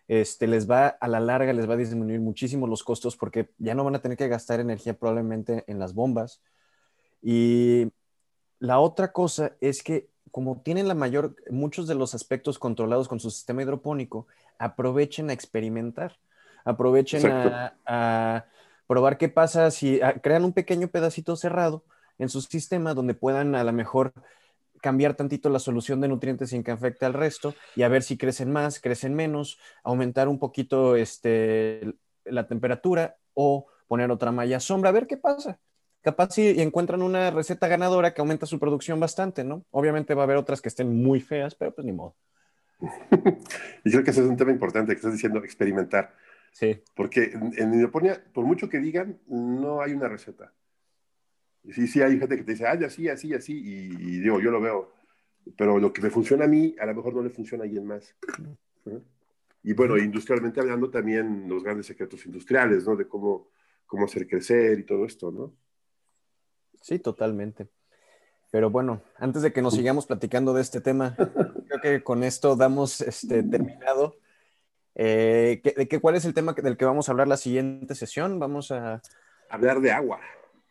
Este, 0.07 0.47
les 0.47 0.71
va 0.71 0.87
a 0.87 1.09
la 1.09 1.19
larga, 1.19 1.53
les 1.53 1.69
va 1.69 1.75
a 1.75 1.79
disminuir 1.79 2.21
muchísimo 2.21 2.67
los 2.67 2.85
costos 2.85 3.17
porque 3.17 3.51
ya 3.59 3.75
no 3.75 3.85
van 3.85 3.97
a 3.97 4.03
tener 4.03 4.17
que 4.17 4.29
gastar 4.29 4.61
energía 4.61 4.95
probablemente 4.97 5.65
en 5.67 5.79
las 5.79 5.95
bombas. 5.95 6.41
Y 7.23 7.91
la 8.61 8.79
otra 8.79 9.13
cosa 9.13 9.57
es 9.61 9.83
que 9.83 10.09
como 10.35 10.61
tienen 10.63 10.89
la 10.89 10.95
mayor, 10.95 11.37
muchos 11.49 11.87
de 11.87 11.95
los 11.95 12.13
aspectos 12.13 12.59
controlados 12.59 13.07
con 13.07 13.21
su 13.21 13.31
sistema 13.31 13.63
hidropónico, 13.63 14.27
aprovechen 14.59 15.31
a 15.31 15.33
experimentar, 15.33 16.19
aprovechen 16.65 17.23
a, 17.31 18.45
probar 18.89 19.17
qué 19.17 19.29
pasa 19.29 19.71
si 19.71 20.01
crean 20.23 20.45
un 20.45 20.53
pequeño 20.53 20.89
pedacito 20.89 21.37
cerrado 21.37 21.85
en 22.19 22.29
su 22.29 22.41
sistema 22.41 22.95
donde 22.95 23.15
puedan 23.15 23.55
a 23.55 23.65
lo 23.65 23.73
mejor 23.73 24.13
cambiar 24.81 25.15
tantito 25.15 25.49
la 25.49 25.59
solución 25.59 26.01
de 26.01 26.09
nutrientes 26.09 26.51
sin 26.51 26.63
que 26.63 26.71
afecte 26.71 27.07
al 27.07 27.15
resto 27.15 27.55
y 27.75 27.83
a 27.83 27.89
ver 27.89 28.03
si 28.03 28.19
crecen 28.19 28.53
más, 28.53 28.81
crecen 28.81 29.15
menos, 29.15 29.59
aumentar 29.83 30.29
un 30.29 30.39
poquito 30.39 30.95
este, 30.95 31.95
la 32.25 32.47
temperatura 32.47 33.17
o 33.33 33.67
poner 33.89 34.11
otra 34.11 34.31
malla 34.31 34.61
sombra, 34.61 34.91
a 34.91 34.93
ver 34.93 35.07
qué 35.07 35.17
pasa. 35.17 35.59
Capaz 36.03 36.35
si 36.35 36.61
encuentran 36.61 37.01
una 37.01 37.31
receta 37.31 37.67
ganadora 37.67 38.13
que 38.13 38.21
aumenta 38.21 38.45
su 38.45 38.59
producción 38.59 39.01
bastante, 39.01 39.43
¿no? 39.43 39.65
Obviamente 39.71 40.13
va 40.13 40.23
a 40.23 40.25
haber 40.25 40.37
otras 40.37 40.61
que 40.61 40.69
estén 40.69 41.03
muy 41.03 41.21
feas, 41.21 41.55
pero 41.55 41.75
pues 41.75 41.87
ni 41.87 41.93
modo. 41.93 42.15
y 43.85 43.91
creo 43.91 44.05
que 44.05 44.11
ese 44.11 44.21
es 44.21 44.27
un 44.27 44.37
tema 44.37 44.53
importante 44.53 44.93
que 44.93 44.97
estás 44.97 45.13
diciendo, 45.13 45.39
experimentar. 45.43 46.15
Sí. 46.53 46.83
Porque 46.95 47.33
en, 47.33 47.55
en 47.57 47.73
hidroponía, 47.73 48.23
por 48.35 48.45
mucho 48.45 48.69
que 48.69 48.81
digan, 48.81 49.19
no 49.29 49.81
hay 49.81 49.95
una 49.95 50.09
receta. 50.09 50.53
Sí, 51.73 51.87
sí, 51.87 52.03
hay 52.03 52.19
gente 52.19 52.37
que 52.37 52.45
te 52.45 52.53
dice, 52.53 52.67
ay, 52.67 52.85
así, 52.85 53.09
así, 53.09 53.33
así, 53.33 53.55
y, 53.57 54.21
digo, 54.21 54.41
yo 54.41 54.51
lo 54.51 54.61
veo. 54.61 54.93
Pero 55.57 55.79
lo 55.79 55.93
que 55.93 56.03
me 56.03 56.11
funciona 56.11 56.45
a 56.45 56.49
mí, 56.49 56.75
a 56.79 56.87
lo 56.87 56.95
mejor 56.95 57.15
no 57.15 57.23
le 57.23 57.31
funciona 57.31 57.65
a 57.65 57.67
alguien 57.67 57.87
más. 57.87 58.15
Y 59.63 59.73
bueno, 59.73 59.97
industrialmente 59.97 60.61
hablando 60.61 60.91
también 60.91 61.49
los 61.49 61.63
grandes 61.63 61.87
secretos 61.87 62.25
industriales, 62.27 62.87
¿no? 62.87 62.97
De 62.97 63.09
cómo, 63.09 63.49
cómo 63.87 64.05
hacer 64.05 64.27
crecer 64.27 64.79
y 64.79 64.85
todo 64.85 65.07
esto, 65.07 65.31
¿no? 65.31 65.55
Sí, 66.83 66.99
totalmente. 66.99 67.69
Pero 68.51 68.71
bueno, 68.71 69.03
antes 69.17 69.43
de 69.43 69.53
que 69.53 69.63
nos 69.63 69.75
sigamos 69.75 70.07
platicando 70.07 70.53
de 70.53 70.61
este 70.61 70.81
tema, 70.81 71.17
creo 71.69 71.81
que 71.83 72.05
con 72.05 72.23
esto 72.25 72.57
damos 72.57 73.01
este, 73.01 73.43
terminado. 73.43 74.19
Eh, 74.95 75.61
¿de 75.77 75.89
qué, 75.89 75.99
¿Cuál 75.99 76.15
es 76.17 76.25
el 76.27 76.35
tema 76.35 76.53
del 76.53 76.77
que 76.77 76.85
vamos 76.85 77.09
a 77.09 77.13
hablar 77.13 77.27
la 77.27 77.39
siguiente 77.39 77.95
sesión? 77.95 78.39
Vamos 78.39 78.71
a... 78.71 79.01
Hablar 79.49 79.81
de 79.81 79.93
agua. 79.93 80.21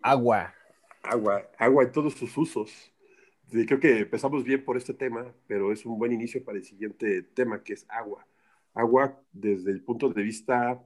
Agua 0.01 0.53
agua, 1.03 1.49
agua 1.57 1.83
en 1.83 1.91
todos 1.91 2.13
sus 2.13 2.35
usos. 2.37 2.93
creo 3.49 3.79
que 3.79 3.99
empezamos 3.99 4.43
bien 4.43 4.63
por 4.65 4.77
este 4.77 4.93
tema, 4.93 5.33
pero 5.47 5.71
es 5.71 5.85
un 5.85 5.99
buen 5.99 6.11
inicio 6.11 6.43
para 6.43 6.57
el 6.57 6.63
siguiente 6.63 7.23
tema, 7.23 7.63
que 7.63 7.73
es 7.73 7.85
agua. 7.89 8.25
Agua 8.73 9.21
desde 9.31 9.71
el 9.71 9.83
punto 9.83 10.09
de 10.09 10.23
vista 10.23 10.83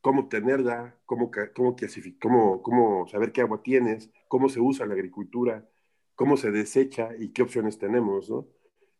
cómo 0.00 0.28
tenerla, 0.28 0.98
cómo, 1.06 1.30
cómo, 1.54 1.76
cómo, 2.20 2.62
cómo 2.62 3.06
saber 3.08 3.32
qué 3.32 3.40
agua 3.40 3.62
tienes, 3.62 4.10
cómo 4.28 4.48
se 4.48 4.60
usa 4.60 4.84
en 4.84 4.90
la 4.90 4.96
agricultura, 4.96 5.66
cómo 6.14 6.36
se 6.36 6.50
desecha 6.50 7.10
y 7.18 7.32
qué 7.32 7.42
opciones 7.42 7.78
tenemos, 7.78 8.28
¿no? 8.28 8.48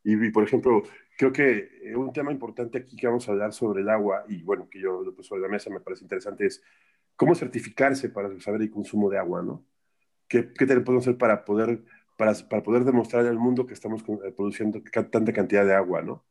Y, 0.05 0.31
por 0.31 0.45
ejemplo, 0.45 0.83
creo 1.17 1.33
que 1.33 1.93
un 1.97 2.13
tema 2.13 2.33
importante 2.33 2.79
aquí 2.79 2.97
que 2.97 3.07
vamos 3.07 3.29
a 3.29 3.33
hablar 3.33 3.53
sobre 3.53 3.83
el 3.83 3.89
agua, 3.89 4.25
y 4.29 4.43
bueno, 4.43 4.69
que 4.69 4.81
yo 4.81 5.03
lo 5.03 5.15
puse 5.15 5.29
sobre 5.29 5.43
la 5.43 5.49
mesa, 5.49 5.71
me 5.71 5.81
parece 5.81 6.05
interesante, 6.05 6.47
es 6.47 6.63
cómo 7.15 7.35
certificarse 7.35 8.09
para 8.09 8.41
saber 8.41 8.63
el 8.63 8.71
consumo 8.71 9.09
de 9.11 9.19
agua, 9.19 9.43
¿no? 9.43 9.65
¿Qué, 10.33 10.51
qué 10.55 10.67
podemos 10.67 11.05
hacer 11.05 11.19
para 11.19 11.45
poder, 11.45 11.83
para, 12.17 12.33
para 12.49 12.63
poder 12.63 12.85
demostrar 12.85 13.27
al 13.27 13.39
mundo 13.39 13.67
que 13.67 13.75
estamos 13.75 14.01
eh, 14.25 14.33
produciendo 14.35 14.81
tanta 15.11 15.31
cantidad 15.31 15.67
de 15.67 15.75
agua, 15.75 16.01
¿no? 16.01 16.25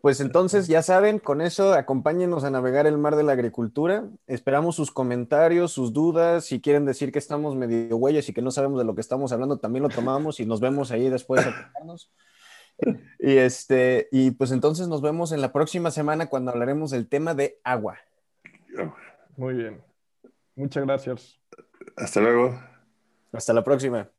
Pues 0.00 0.20
entonces, 0.20 0.68
ya 0.68 0.82
saben, 0.82 1.18
con 1.18 1.40
eso 1.40 1.72
acompáñenos 1.72 2.44
a 2.44 2.50
navegar 2.50 2.86
el 2.86 2.98
mar 2.98 3.16
de 3.16 3.24
la 3.24 3.32
agricultura. 3.32 4.04
Esperamos 4.28 4.76
sus 4.76 4.92
comentarios, 4.92 5.72
sus 5.72 5.92
dudas. 5.92 6.44
Si 6.44 6.60
quieren 6.60 6.84
decir 6.84 7.10
que 7.10 7.18
estamos 7.18 7.56
medio 7.56 7.96
huellas 7.96 8.28
y 8.28 8.32
que 8.32 8.42
no 8.42 8.52
sabemos 8.52 8.78
de 8.78 8.84
lo 8.84 8.94
que 8.94 9.00
estamos 9.00 9.32
hablando, 9.32 9.58
también 9.58 9.82
lo 9.82 9.88
tomamos 9.88 10.38
y 10.38 10.46
nos 10.46 10.60
vemos 10.60 10.92
ahí 10.92 11.08
después 11.08 11.44
Y, 13.18 13.38
este, 13.38 14.06
y 14.12 14.32
pues 14.32 14.52
entonces 14.52 14.86
nos 14.86 15.00
vemos 15.02 15.32
en 15.32 15.40
la 15.40 15.52
próxima 15.52 15.90
semana 15.90 16.26
cuando 16.26 16.52
hablaremos 16.52 16.92
del 16.92 17.08
tema 17.08 17.34
de 17.34 17.58
agua. 17.64 17.98
Muy 19.36 19.54
bien. 19.54 19.82
Muchas 20.54 20.84
gracias. 20.84 21.40
Hasta 21.96 22.20
luego. 22.20 22.75
Hasta 23.32 23.52
la 23.52 23.62
próxima. 23.64 24.10